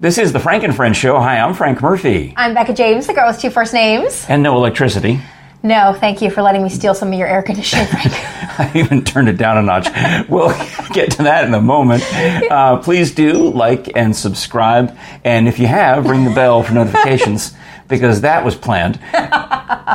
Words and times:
This 0.00 0.16
is 0.16 0.32
the 0.32 0.38
Frank 0.38 0.62
and 0.62 0.74
Friends 0.76 0.96
show. 0.96 1.18
Hi, 1.18 1.40
I'm 1.40 1.54
Frank 1.54 1.82
Murphy. 1.82 2.32
I'm 2.36 2.54
Becca 2.54 2.72
James, 2.72 3.08
the 3.08 3.14
girl 3.14 3.26
with 3.26 3.40
two 3.40 3.50
first 3.50 3.74
names. 3.74 4.24
And 4.28 4.44
no 4.44 4.54
electricity. 4.56 5.20
No, 5.64 5.92
thank 5.92 6.22
you 6.22 6.30
for 6.30 6.40
letting 6.40 6.62
me 6.62 6.68
steal 6.68 6.94
some 6.94 7.08
of 7.12 7.18
your 7.18 7.26
air 7.26 7.42
conditioning, 7.42 7.86
Frank. 7.86 8.06
I 8.60 8.70
even 8.76 9.02
turned 9.02 9.28
it 9.28 9.36
down 9.36 9.58
a 9.58 9.62
notch. 9.62 9.88
we'll 10.28 10.50
get 10.92 11.10
to 11.12 11.24
that 11.24 11.46
in 11.48 11.54
a 11.54 11.60
moment. 11.60 12.04
Uh, 12.14 12.76
please 12.76 13.12
do 13.12 13.50
like 13.50 13.96
and 13.96 14.14
subscribe. 14.14 14.96
And 15.24 15.48
if 15.48 15.58
you 15.58 15.66
have, 15.66 16.06
ring 16.08 16.24
the 16.24 16.30
bell 16.30 16.62
for 16.62 16.74
notifications 16.74 17.54
because 17.88 18.20
that 18.20 18.44
was 18.44 18.54
planned 18.54 19.00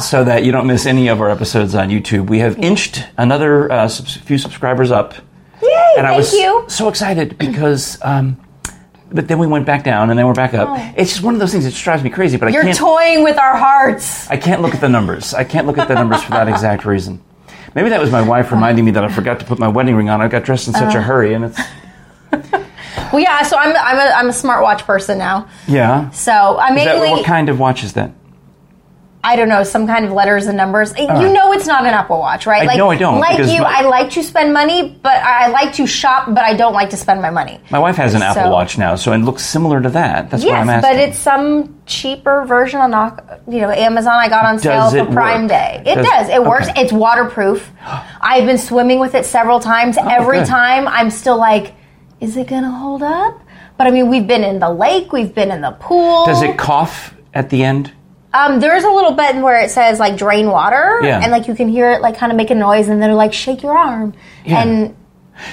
so 0.01 0.25
that 0.25 0.41
you 0.43 0.51
don't 0.51 0.67
miss 0.67 0.85
any 0.85 1.07
of 1.07 1.21
our 1.21 1.29
episodes 1.29 1.75
on 1.75 1.87
YouTube. 1.87 2.27
We 2.29 2.39
have 2.39 2.59
inched 2.59 3.05
another 3.17 3.71
uh, 3.71 3.87
few 3.87 4.37
subscribers 4.37 4.91
up. 4.91 5.13
Yay, 5.61 5.93
and 5.97 6.05
I 6.05 6.09
thank 6.09 6.17
was 6.17 6.33
you. 6.33 6.65
so 6.67 6.89
excited 6.89 7.37
because. 7.37 7.97
Um, 8.01 8.42
but 9.13 9.27
then 9.27 9.39
we 9.39 9.47
went 9.47 9.65
back 9.65 9.83
down, 9.83 10.09
and 10.09 10.17
then 10.17 10.25
we're 10.25 10.33
back 10.33 10.53
up. 10.53 10.69
Oh. 10.71 10.93
It's 10.97 11.11
just 11.11 11.23
one 11.23 11.33
of 11.33 11.39
those 11.39 11.51
things 11.51 11.63
that 11.65 11.71
just 11.71 11.83
drives 11.83 12.03
me 12.03 12.09
crazy. 12.09 12.37
But 12.37 12.49
I 12.49 12.51
You're 12.51 12.63
can't. 12.63 12.77
toying 12.77 13.23
with 13.23 13.37
our 13.37 13.55
hearts. 13.55 14.29
I 14.29 14.37
can't 14.37 14.61
look 14.61 14.73
at 14.73 14.81
the 14.81 14.89
numbers. 14.89 15.33
I 15.33 15.43
can't 15.43 15.67
look 15.67 15.77
at 15.77 15.87
the 15.87 15.95
numbers 15.95 16.23
for 16.23 16.31
that 16.31 16.47
exact 16.47 16.85
reason. 16.85 17.21
Maybe 17.75 17.89
that 17.89 18.01
was 18.01 18.11
my 18.11 18.21
wife 18.21 18.51
reminding 18.51 18.85
me 18.85 18.91
that 18.91 19.03
I 19.03 19.07
forgot 19.07 19.39
to 19.39 19.45
put 19.45 19.59
my 19.59 19.67
wedding 19.67 19.95
ring 19.95 20.09
on. 20.09 20.21
I 20.21 20.27
got 20.27 20.43
dressed 20.43 20.67
in 20.67 20.73
such 20.73 20.95
a 20.95 20.99
uh. 20.99 21.01
hurry, 21.01 21.33
and 21.33 21.45
it's 21.45 21.59
Well, 23.11 23.21
yeah, 23.21 23.43
so 23.43 23.57
I'm, 23.57 23.75
I'm, 23.75 23.97
a, 23.97 24.11
I'm 24.15 24.27
a 24.27 24.31
smartwatch 24.31 24.85
person 24.85 25.17
now. 25.19 25.47
yeah. 25.67 26.09
So 26.09 26.31
uh, 26.31 26.53
Is 26.53 26.57
that, 26.57 26.73
mainly, 26.73 27.09
what 27.11 27.25
kind 27.25 27.49
of 27.49 27.59
watch 27.59 27.83
is 27.83 27.93
that? 27.93 28.11
I 29.25 29.37
don't 29.37 29.47
know, 29.47 29.63
some 29.63 29.87
kind 29.87 30.03
of 30.03 30.11
letters 30.11 30.47
and 30.47 30.57
numbers. 30.57 30.93
You 30.97 31.07
know 31.07 31.53
it's 31.53 31.65
not 31.65 31.85
an 31.85 31.93
Apple 31.93 32.19
Watch, 32.19 32.45
right? 32.45 32.67
I- 32.69 32.75
no, 32.75 32.89
I 32.91 32.97
don't, 32.97 33.19
Like 33.19 33.37
you, 33.39 33.61
my- 33.61 33.77
I 33.79 33.81
like 33.83 34.09
to 34.11 34.23
spend 34.23 34.53
money, 34.53 34.99
but 35.01 35.13
I 35.15 35.47
like 35.47 35.71
to 35.75 35.87
shop, 35.87 36.25
but 36.27 36.39
I 36.43 36.53
don't 36.55 36.73
like 36.73 36.89
to 36.89 36.97
spend 36.97 37.21
my 37.21 37.29
money. 37.29 37.61
My 37.71 37.79
wife 37.79 37.95
has 37.95 38.15
an 38.15 38.21
Apple 38.21 38.43
So- 38.43 38.49
Watch 38.51 38.77
now, 38.77 38.95
so 38.95 39.13
it 39.13 39.19
looks 39.19 39.45
similar 39.45 39.81
to 39.81 39.89
that. 39.91 40.29
That's 40.29 40.43
why 40.43 40.55
I'm 40.57 40.67
Yes, 40.67 40.83
asking. 40.83 40.91
but 40.99 40.99
it's 41.09 41.17
some 41.19 41.75
cheaper 41.85 42.43
version 42.45 42.81
on 42.81 42.91
you 43.47 43.61
know 43.61 43.69
Amazon. 43.71 44.13
I 44.15 44.27
got 44.27 44.43
on 44.45 44.59
sale 44.59 44.89
for 44.89 45.05
Prime 45.13 45.43
work? 45.43 45.49
Day. 45.51 45.83
It 45.85 45.95
Does- 45.95 46.05
does. 46.07 46.29
It 46.29 46.43
works. 46.43 46.69
okay. 46.69 46.81
It's 46.81 46.91
waterproof. 46.91 47.71
I've 48.21 48.45
been 48.45 48.57
swimming 48.57 48.99
with 48.99 49.15
it 49.15 49.25
several 49.25 49.59
times. 49.61 49.97
Oh, 49.97 50.05
Every 50.07 50.39
Oh, 50.39 50.41
good. 50.41 50.49
time, 50.49 50.87
I'm 50.87 51.09
still 51.09 51.37
like, 51.37 51.73
is 52.19 52.35
it 52.35 52.47
gonna 52.47 52.71
hold 52.71 53.01
up? 53.03 53.39
But 53.77 53.87
I 53.87 53.91
mean, 53.91 54.09
we've 54.09 54.27
been 54.27 54.43
in 54.43 54.59
the 54.59 54.69
lake, 54.69 55.13
we've 55.13 55.33
been 55.33 55.49
in 55.51 55.61
the 55.61 55.71
pool. 55.71 56.25
Does 56.25 56.41
it 56.41 56.57
cough 56.57 57.13
at 57.33 57.49
the 57.49 57.63
end? 57.63 57.91
Um, 58.33 58.59
there's 58.59 58.83
a 58.83 58.89
little 58.89 59.11
button 59.13 59.41
where 59.41 59.59
it 59.59 59.69
says 59.69 59.99
like 59.99 60.17
drain 60.17 60.47
water, 60.47 60.99
Yeah. 61.03 61.19
and 61.21 61.31
like 61.31 61.47
you 61.47 61.55
can 61.55 61.69
hear 61.69 61.91
it 61.91 62.01
like 62.01 62.17
kind 62.17 62.31
of 62.31 62.35
make 62.37 62.49
a 62.49 62.55
noise, 62.55 62.87
and 62.89 63.01
then 63.01 63.09
it'll 63.09 63.17
like 63.17 63.33
shake 63.33 63.61
your 63.63 63.77
arm. 63.77 64.13
Yeah. 64.45 64.61
And 64.63 64.95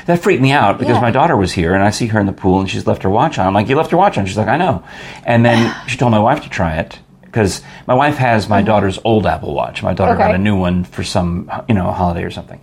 That 0.07 0.21
freaked 0.21 0.43
me 0.43 0.53
out 0.53 0.79
because 0.79 0.97
Yeah. 0.97 1.01
my 1.03 1.11
daughter 1.11 1.37
was 1.37 1.53
here 1.53 1.75
and 1.75 1.83
I 1.83 1.91
see 1.91 2.07
her 2.09 2.21
in 2.21 2.27
the 2.27 2.33
pool 2.33 2.61
and 2.61 2.69
she's 2.71 2.87
left 2.87 3.03
her 3.03 3.11
watch 3.11 3.39
on. 3.39 3.47
I'm 3.47 3.55
like, 3.55 3.69
you 3.69 3.77
left 3.77 3.91
your 3.93 3.99
watch 3.99 4.19
on? 4.19 4.27
She's 4.27 4.37
like, 4.37 4.49
I 4.49 4.57
know. 4.59 4.83
And 5.25 5.45
then 5.45 5.75
she 5.87 5.97
told 5.97 6.11
my 6.13 6.19
wife 6.19 6.43
to 6.43 6.49
try 6.51 6.77
it 6.77 6.99
because 7.23 7.63
my 7.87 7.95
wife 7.95 8.17
has 8.17 8.49
my 8.49 8.61
daughter's 8.63 8.99
old 9.05 9.27
Apple 9.27 9.55
Watch. 9.55 9.83
My 9.83 9.95
daughter 9.95 10.17
got 10.17 10.27
Mm-hmm. 10.33 10.35
A 10.35 10.39
new 10.39 10.57
one 10.59 10.85
for 10.85 11.03
some, 11.03 11.51
you 11.69 11.75
know, 11.75 11.91
holiday 11.93 12.25
or 12.25 12.31
something. 12.31 12.61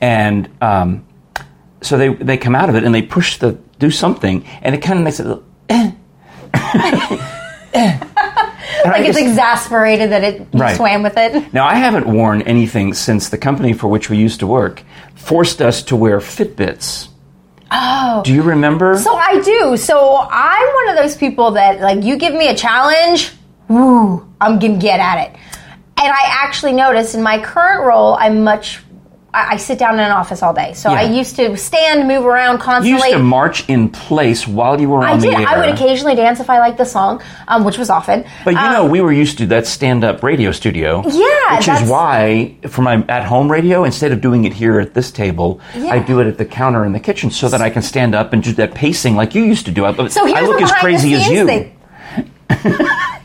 And 0.00 0.48
um, 0.62 1.04
so 1.80 1.96
they 1.98 2.08
they 2.14 2.36
come 2.36 2.54
out 2.54 2.68
of 2.68 2.76
it 2.76 2.84
and 2.84 2.94
they 2.94 3.02
push 3.02 3.38
the 3.38 3.58
do 3.78 3.90
something 3.90 4.44
and 4.62 4.74
it 4.74 4.78
kind 4.82 4.98
of 4.98 5.04
makes 5.04 5.18
it. 5.20 5.26
a 5.26 5.28
little, 5.28 5.44
eh. 5.68 5.92
Eh. 7.72 7.98
Like 8.84 9.04
it's 9.06 9.18
exasperated 9.18 10.10
that 10.10 10.24
it 10.24 10.46
Right. 10.52 10.76
swam 10.76 11.02
with 11.02 11.16
it. 11.16 11.52
Now, 11.52 11.66
I 11.66 11.74
haven't 11.74 12.06
worn 12.06 12.42
anything 12.42 12.94
since 12.94 13.28
the 13.28 13.38
company 13.38 13.72
for 13.72 13.88
which 13.88 14.08
we 14.10 14.16
used 14.16 14.40
to 14.40 14.46
work 14.46 14.82
forced 15.14 15.60
us 15.60 15.82
to 15.84 15.96
wear 15.96 16.18
Fitbits. 16.18 17.08
Oh. 17.70 18.22
Do 18.24 18.32
you 18.32 18.42
remember? 18.42 18.98
So 18.98 19.14
I 19.14 19.40
do. 19.40 19.76
So 19.76 20.16
I'm 20.30 20.74
one 20.74 20.88
of 20.90 20.96
those 20.96 21.16
people 21.16 21.52
that 21.52 21.80
like 21.80 22.02
you 22.02 22.16
give 22.16 22.34
me 22.34 22.48
a 22.48 22.54
challenge, 22.54 23.32
woo, 23.68 24.26
I'm 24.40 24.58
gonna 24.58 24.76
get 24.78 24.98
at 24.98 25.26
it. 25.28 25.36
And 26.02 26.08
I 26.10 26.22
actually 26.42 26.72
noticed 26.72 27.14
in 27.14 27.22
my 27.22 27.38
current 27.40 27.84
role, 27.84 28.16
I'm 28.18 28.42
much. 28.42 28.80
I, 29.32 29.54
I 29.54 29.56
sit 29.58 29.78
down 29.78 29.94
in 29.94 30.00
an 30.00 30.10
office 30.10 30.42
all 30.42 30.52
day, 30.52 30.72
so 30.74 30.90
I 30.90 31.02
used 31.02 31.36
to 31.36 31.56
stand, 31.56 32.08
move 32.08 32.26
around 32.26 32.58
constantly. 32.58 32.90
you 32.90 32.96
used 32.96 33.10
to 33.12 33.18
march 33.22 33.68
in 33.68 33.88
place 33.88 34.46
while 34.48 34.80
you 34.80 34.88
were 34.88 35.02
I 35.02 35.12
on 35.12 35.20
did. 35.20 35.32
the 35.32 35.38
air. 35.40 35.48
I 35.48 35.58
would 35.58 35.68
occasionally 35.68 36.14
dance 36.16 36.40
if 36.40 36.50
I 36.50 36.58
liked 36.58 36.78
the 36.78 36.84
song, 36.84 37.22
um, 37.48 37.64
which 37.64 37.78
was 37.78 37.90
often. 37.90 38.24
But 38.44 38.54
you 38.54 38.58
Um, 38.60 38.72
know, 38.72 38.84
we 38.86 39.00
were 39.00 39.12
used 39.12 39.38
to 39.38 39.46
that 39.46 39.66
stand-up 39.66 40.22
radio 40.22 40.50
studio. 40.52 41.02
Yeah, 41.06 41.56
which 41.58 41.68
is 41.68 41.88
why 41.88 42.54
for 42.68 42.82
my 42.82 43.04
at-home 43.08 43.50
radio, 43.50 43.84
instead 43.84 44.10
of 44.12 44.20
doing 44.20 44.44
it 44.44 44.52
here 44.52 44.80
at 44.80 44.94
this 44.94 45.10
table, 45.12 45.60
Yeah. 45.76 45.94
I 45.94 45.98
do 46.00 46.20
it 46.20 46.26
at 46.26 46.36
the 46.38 46.44
counter 46.44 46.84
in 46.84 46.92
the 46.92 47.00
kitchen 47.00 47.30
so 47.30 47.48
that 47.48 47.60
I 47.62 47.70
can 47.70 47.82
stand 47.82 48.14
up 48.14 48.32
and 48.32 48.42
do 48.42 48.52
that 48.54 48.74
pacing 48.74 49.14
like 49.16 49.34
you 49.34 49.44
used 49.44 49.64
to 49.66 49.72
do. 49.72 49.84
I, 49.84 49.92
So 50.08 50.26
here's 50.26 50.38
I 50.38 50.42
look 50.42 50.60
as 50.60 50.72
crazy 50.72 51.14
as 51.14 51.28
you. 51.28 51.70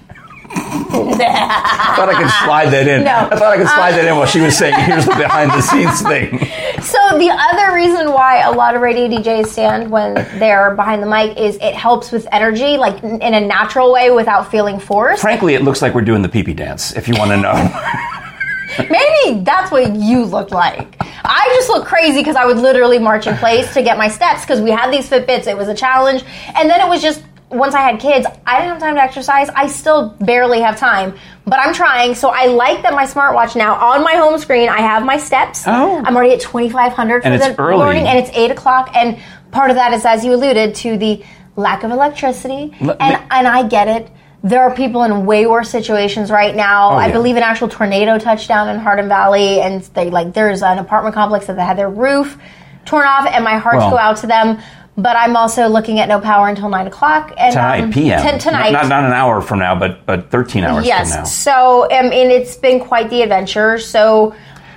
I 0.76 1.94
thought 1.96 2.10
I 2.10 2.22
could 2.22 2.32
slide 2.46 2.70
that 2.72 2.88
in. 2.88 3.04
No. 3.04 3.30
I 3.32 3.36
thought 3.36 3.54
I 3.54 3.58
could 3.58 3.68
slide 3.68 3.92
that 3.94 4.06
in 4.06 4.16
while 4.16 4.26
she 4.26 4.42
was 4.42 4.58
saying, 4.58 4.76
"Here's 4.82 5.06
the 5.06 5.16
behind-the-scenes 5.16 6.02
thing." 6.02 6.48
So 6.86 7.18
the 7.18 7.32
other 7.32 7.74
reason 7.74 8.12
why 8.12 8.42
a 8.42 8.52
lot 8.52 8.76
of 8.76 8.82
radio 8.82 9.08
DJs 9.08 9.48
stand 9.48 9.90
when 9.90 10.14
they're 10.38 10.76
behind 10.76 11.02
the 11.02 11.08
mic 11.08 11.36
is 11.36 11.56
it 11.56 11.74
helps 11.74 12.12
with 12.12 12.28
energy, 12.32 12.78
like 12.78 13.02
in 13.04 13.34
a 13.34 13.42
natural 13.42 13.92
way 13.92 14.12
without 14.12 14.52
feeling 14.52 14.80
forced. 14.80 15.22
Frankly, 15.22 15.56
it 15.56 15.64
looks 15.64 15.82
like 15.82 15.96
we're 15.96 16.02
doing 16.02 16.22
the 16.22 16.30
pee-pee 16.30 16.54
dance. 16.54 16.96
If 16.96 17.08
you 17.08 17.16
want 17.18 17.32
to 17.32 17.38
know. 17.38 17.54
Maybe 18.90 19.44
that's 19.44 19.72
what 19.72 19.96
you 19.96 20.26
look 20.26 20.52
like. 20.52 20.96
I 21.00 21.52
just 21.56 21.70
look 21.70 21.86
crazy 21.88 22.20
because 22.20 22.36
I 22.36 22.46
would 22.46 22.58
literally 22.58 23.00
march 23.00 23.26
in 23.26 23.36
place 23.38 23.74
to 23.74 23.82
get 23.82 23.98
my 23.98 24.08
steps 24.08 24.42
because 24.42 24.62
we 24.62 24.70
had 24.70 24.92
these 24.92 25.10
Fitbits. 25.10 25.48
It 25.48 25.58
was 25.58 25.68
a 25.68 25.76
challenge. 25.76 26.24
And 26.56 26.70
then 26.70 26.82
it 26.82 26.88
was 26.90 27.02
just, 27.02 27.24
once 27.56 27.74
I 27.74 27.82
had 27.82 28.00
kids, 28.00 28.26
I 28.46 28.58
didn't 28.60 28.74
have 28.74 28.80
time 28.80 28.96
to 28.96 29.02
exercise. 29.02 29.50
I 29.50 29.68
still 29.68 30.10
barely 30.20 30.62
have 30.62 30.78
time, 30.78 31.16
but 31.46 31.60
I'm 31.60 31.74
trying. 31.74 32.16
So 32.16 32.30
I 32.30 32.48
like 32.48 32.84
that 32.84 32.94
my 32.94 33.06
smartwatch 33.06 33.56
now 33.56 33.76
on 33.76 34.04
my 34.04 34.14
home 34.16 34.38
screen, 34.40 34.70
I 34.70 34.82
have 34.82 35.04
my 35.04 35.18
steps. 35.18 35.64
Oh. 35.66 36.02
I'm 36.06 36.16
already 36.16 36.34
at 36.34 36.42
2,500 36.42 37.22
for 37.24 37.28
And 37.28 37.42
the 37.42 37.62
morning 37.72 38.08
and 38.08 38.20
it's 38.20 38.30
8 38.36 38.52
o'clock. 38.52 38.92
And 38.96 39.20
part 39.52 39.70
of 39.70 39.76
that 39.78 39.94
is, 39.94 40.06
as 40.06 40.24
you 40.26 40.34
alluded 40.34 40.76
to, 40.76 40.98
the 40.98 41.24
lack 41.56 41.84
of 41.84 41.92
electricity. 41.92 42.76
Let 42.82 43.02
and, 43.02 43.22
me- 43.22 43.28
and 43.32 43.48
I 43.48 43.68
get 43.68 43.88
it. 43.88 44.10
There 44.44 44.62
are 44.62 44.76
people 44.76 45.02
in 45.04 45.26
way 45.26 45.48
worse 45.48 45.70
situations 45.72 46.30
right 46.30 46.56
now. 46.56 46.92
Oh, 46.92 46.94
I 46.96 47.06
Oh, 47.06 47.08
yeah. 47.08 47.14
believe 47.14 47.36
an 47.38 47.42
actual 47.44 47.68
tornado 47.68 48.20
touched 48.20 48.48
down 48.48 48.70
in 48.70 48.78
Hardin 48.80 49.08
Valley, 49.08 49.60
and 49.60 49.82
they 49.96 50.12
like 50.12 50.34
there's 50.34 50.62
an 50.62 50.78
apartment 50.78 51.16
complex 51.16 51.48
that 51.48 51.56
they 51.56 51.64
had 51.64 51.78
their 51.78 51.90
roof 51.90 52.38
torn 52.86 53.08
off, 53.08 53.26
and 53.26 53.44
my 53.44 53.58
hearts 53.58 53.78
Well- 53.80 53.92
go 53.92 53.98
out 53.98 54.18
to 54.18 54.28
them. 54.28 54.60
But 54.98 55.18
I'm 55.18 55.36
also 55.36 55.68
looking 55.68 56.00
at 56.00 56.08
no 56.08 56.22
power 56.22 56.48
until 56.48 56.70
nine 56.70 56.88
o'clock 56.88 57.34
and 57.38 57.52
Tonight, 57.54 57.82
um, 57.84 57.92
PM. 57.92 58.22
t- 58.34 58.40
tonight, 58.40 58.72
Not, 58.72 58.88
not 58.88 59.04
an 59.04 59.12
hour 59.12 59.42
from 59.42 59.60
now, 59.60 59.76
but 59.76 60.06
but 60.06 60.32
13 60.32 60.64
hours 60.64 60.76
from 60.78 60.84
now. 60.84 60.88
yes. 61.04 61.36
So 61.36 61.88
I 61.92 62.02
mean, 62.04 62.32
it's 62.32 62.56
been 62.56 62.80
quite 62.80 63.10
the 63.10 63.22
adventure. 63.22 63.78
So 63.78 64.34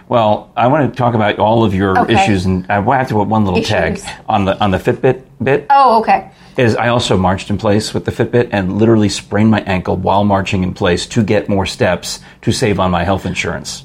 Well, 0.08 0.50
I 0.56 0.66
want 0.68 0.92
to 0.92 0.96
talk 0.96 1.14
about 1.14 1.38
all 1.38 1.62
of 1.64 1.72
your 1.74 1.96
Okay. 2.00 2.14
issues, 2.14 2.46
and 2.46 2.66
I 2.68 2.80
have 2.80 3.08
to 3.08 3.14
put 3.14 3.28
one 3.28 3.44
little 3.44 3.62
tag 3.62 4.00
on 4.28 4.44
the 4.44 4.58
on 4.60 4.70
the 4.72 4.78
Fitbit 4.78 5.22
bit. 5.42 5.66
oh, 5.70 6.00
okay. 6.00 6.30
Is 6.56 6.74
I 6.74 6.88
also 6.88 7.16
marched 7.16 7.50
in 7.50 7.56
place 7.58 7.94
with 7.94 8.04
the 8.04 8.10
Fitbit 8.10 8.48
and 8.50 8.78
literally 8.78 9.08
sprained 9.08 9.52
my 9.52 9.60
ankle 9.60 9.96
while 9.96 10.24
marching 10.24 10.64
in 10.64 10.74
place 10.74 11.06
to 11.06 11.22
get 11.22 11.48
more 11.48 11.64
steps 11.66 12.18
to 12.42 12.50
save 12.50 12.80
on 12.80 12.90
my 12.90 13.04
health 13.04 13.24
insurance. 13.24 13.84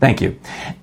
Thank 0.00 0.20
you. 0.22 0.34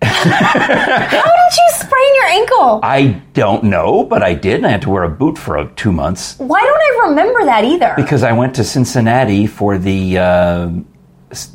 How 0.03 1.23
did 1.23 1.57
you 1.57 1.69
sprain 1.73 2.15
your 2.15 2.25
ankle? 2.25 2.79
I 2.83 3.19
don't 3.33 3.63
know, 3.63 4.03
but 4.03 4.21
I 4.21 4.33
did, 4.35 4.55
and 4.57 4.65
I 4.67 4.69
had 4.69 4.81
to 4.83 4.89
wear 4.91 5.03
a 5.03 5.09
boot 5.09 5.37
for 5.37 5.57
uh, 5.57 5.67
two 5.75 5.91
months 5.91 6.35
Why 6.37 6.61
don't 6.61 7.05
I 7.05 7.09
remember 7.09 7.43
that 7.45 7.63
either? 7.65 7.93
because 7.95 8.21
I 8.23 8.31
went 8.31 8.53
to 8.55 8.63
Cincinnati 8.63 9.47
for 9.47 9.77
the 9.77 10.17
uh, 10.19 10.69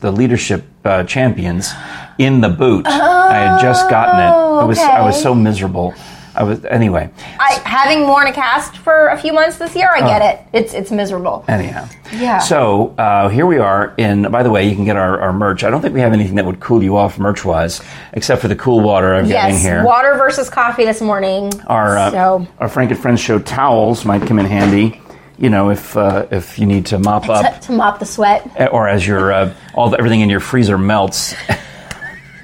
the 0.01 0.11
leadership 0.13 0.65
uh, 0.85 1.05
champions 1.05 1.73
in 2.19 2.41
the 2.41 2.49
boot. 2.49 2.87
I 2.87 3.39
had 3.47 3.61
just 3.61 3.89
gotten 3.89 4.19
it. 4.21 4.63
It 4.65 4.67
was 4.67 4.79
I 4.79 5.01
was 5.07 5.21
so 5.23 5.35
miserable. 5.35 5.95
I 6.35 6.45
was 6.45 6.65
anyway. 6.65 7.11
I, 7.39 7.61
having 7.65 8.07
worn 8.07 8.27
a 8.27 8.33
cast 8.33 8.77
for 8.79 9.09
a 9.09 9.19
few 9.19 9.33
months 9.33 9.59
this 9.59 9.75
year, 9.77 9.91
I 9.95 10.01
get 10.01 10.23
it. 10.23 10.47
It's 10.53 10.73
it's 10.75 10.91
miserable. 10.91 11.45
Anyhow. 11.47 11.87
Yeah. 12.13 12.39
So 12.39 12.95
uh, 12.97 13.29
here 13.29 13.45
we 13.47 13.59
are. 13.59 13.95
In 13.99 14.23
by 14.31 14.43
the 14.43 14.51
way, 14.51 14.67
you 14.69 14.75
can 14.75 14.85
get 14.85 14.97
our, 14.97 15.21
our 15.21 15.33
merch. 15.33 15.63
I 15.65 15.71
don't 15.71 15.83
think 15.83 15.93
we 15.95 16.01
have 16.01 16.13
anything 16.13 16.37
that 16.37 16.47
would 16.47 16.61
cool 16.61 16.83
you 16.83 16.97
off 16.97 17.19
merch 17.19 17.45
wise, 17.45 17.83
except 18.15 18.41
for 18.41 18.49
the 18.49 18.57
cool 18.57 18.81
water 18.81 19.15
in 19.15 19.27
Yes, 19.27 19.63
here. 19.63 19.85
water 19.85 20.15
versus 20.15 20.49
coffee 20.49 20.85
this 20.85 21.01
morning. 21.03 21.53
Our 21.67 21.99
uh, 21.99 22.11
so 22.11 22.47
our 22.59 22.69
Frank 22.69 22.91
and 22.91 23.01
Friends 23.01 23.21
show 23.21 23.39
towels 23.39 24.05
might 24.05 24.27
come 24.27 24.39
in 24.39 24.47
handy. 24.47 25.01
You 25.39 25.51
know, 25.51 25.71
if 25.71 25.97
uh, 25.97 26.27
if 26.31 26.59
you 26.59 26.67
need 26.67 26.87
to 26.87 26.99
mop 26.99 27.29
up, 27.29 27.61
to, 27.61 27.67
to 27.67 27.73
mop 27.73 27.99
the 27.99 28.07
sweat. 28.07 28.49
or 28.73 28.89
as 28.89 29.07
your 29.07 29.33
uh, 29.33 29.55
all 29.75 29.91
the, 29.91 29.99
everything 29.99 30.21
in 30.21 30.31
your 30.31 30.41
freezer 30.41 30.79
melts. 30.79 31.35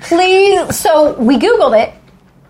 Please. 0.02 0.76
So 0.78 1.18
we 1.18 1.36
googled 1.38 1.80
it. 1.82 1.94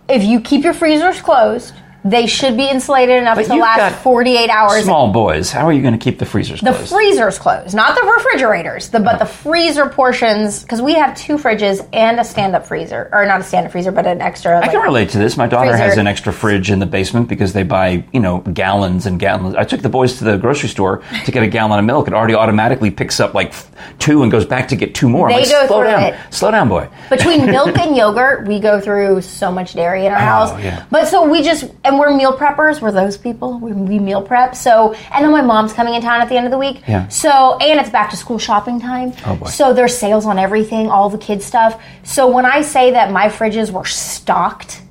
If 0.08 0.24
you 0.24 0.40
keep 0.40 0.64
your 0.64 0.72
freezers 0.72 1.20
closed 1.20 1.74
They 2.04 2.26
should 2.26 2.56
be 2.56 2.68
insulated 2.68 3.16
enough 3.20 3.38
to 3.38 3.54
last 3.56 3.76
got 3.78 3.92
48 3.92 4.48
hours. 4.50 4.84
Small 4.84 5.10
boys. 5.12 5.50
How 5.50 5.66
are 5.66 5.72
you 5.72 5.82
going 5.82 5.98
to 5.98 6.02
keep 6.02 6.18
the 6.18 6.24
freezers 6.26 6.60
The 6.60 6.70
closed? 6.72 6.92
freezers 6.92 7.38
closed, 7.38 7.74
not 7.74 8.00
the 8.00 8.06
refrigerators, 8.06 8.88
the, 8.88 8.98
Oh. 8.98 9.02
but 9.02 9.18
the 9.18 9.26
freezer 9.26 9.86
portions, 9.86 10.62
because 10.62 10.80
we 10.80 10.94
have 10.94 11.16
two 11.16 11.36
fridges 11.36 11.86
and 11.92 12.20
a 12.20 12.24
stand-up 12.24 12.66
freezer, 12.66 13.08
or 13.12 13.26
not 13.26 13.40
a 13.40 13.44
stand-up 13.44 13.72
freezer, 13.72 13.90
but 13.90 14.06
an 14.06 14.20
extra. 14.20 14.60
I 14.60 14.68
can 14.68 14.80
relate 14.80 15.10
to 15.10 15.18
this. 15.18 15.36
My 15.36 15.48
daughter 15.48 15.70
freezer. 15.70 15.84
has 15.84 15.96
an 15.98 16.06
extra 16.06 16.32
fridge 16.32 16.70
in 16.70 16.78
the 16.78 16.86
basement 16.86 17.28
because 17.28 17.52
they 17.52 17.64
buy, 17.64 18.04
you 18.12 18.20
know, 18.20 18.38
gallons 18.38 19.04
and 19.06 19.18
gallons. 19.18 19.56
I 19.56 19.64
took 19.64 19.82
the 19.82 19.88
boys 19.88 20.18
to 20.18 20.24
the 20.24 20.36
grocery 20.36 20.68
store 20.68 21.02
to 21.24 21.32
get 21.32 21.42
a 21.42 21.48
gallon 21.48 21.78
of 21.80 21.84
milk. 21.84 22.06
It 22.06 22.14
already 22.14 22.34
automatically 22.34 22.90
picks 22.92 23.18
up 23.18 23.34
like 23.34 23.52
two 23.98 24.22
and 24.22 24.30
goes 24.30 24.46
back 24.46 24.68
to 24.68 24.76
get 24.76 24.94
two 24.94 25.08
more. 25.08 25.28
They 25.28 25.40
like, 25.40 25.50
go 25.50 25.66
slow 25.66 25.78
through 25.82 25.90
down, 25.90 26.02
it. 26.04 26.14
slow 26.30 26.50
down, 26.52 26.68
boy. 26.68 26.88
Between 27.10 27.46
milk 27.50 27.76
and 27.76 27.96
yogurt, 27.96 28.46
we 28.46 28.60
go 28.60 28.80
through 28.80 29.20
so 29.22 29.50
much 29.50 29.74
dairy 29.74 30.06
in 30.06 30.12
our 30.12 30.18
house. 30.18 30.50
Oh, 30.52 30.58
yeah. 30.58 30.84
But 30.90 31.08
so 31.08 31.28
we 31.28 31.42
just, 31.42 31.64
and 31.88 31.98
we're 31.98 32.14
meal 32.14 32.36
preppers. 32.36 32.80
We're 32.80 32.92
those 32.92 33.16
people. 33.16 33.58
We, 33.58 33.72
we 33.72 33.98
meal 33.98 34.22
prep. 34.22 34.54
So, 34.54 34.92
and 35.12 35.24
then 35.24 35.32
my 35.32 35.42
mom's 35.42 35.72
coming 35.72 35.94
in 35.94 36.02
town 36.02 36.20
at 36.20 36.28
the 36.28 36.36
end 36.36 36.46
of 36.46 36.52
the 36.52 36.58
week. 36.58 36.82
Yeah. 36.86 37.08
So, 37.08 37.56
and 37.58 37.80
it's 37.80 37.90
back 37.90 38.10
to 38.10 38.16
school 38.16 38.38
shopping 38.38 38.80
time. 38.80 39.12
Oh, 39.26 39.36
boy. 39.36 39.46
So 39.46 39.72
there's 39.72 39.96
sales 39.96 40.26
on 40.26 40.38
everything, 40.38 40.88
all 40.90 41.08
the 41.10 41.18
kids 41.18 41.44
stuff. 41.44 41.82
So 42.04 42.30
when 42.30 42.44
I 42.46 42.62
say 42.62 42.92
that 42.92 43.10
my 43.10 43.28
fridges 43.28 43.70
were 43.70 43.84
stocked, 43.84 44.82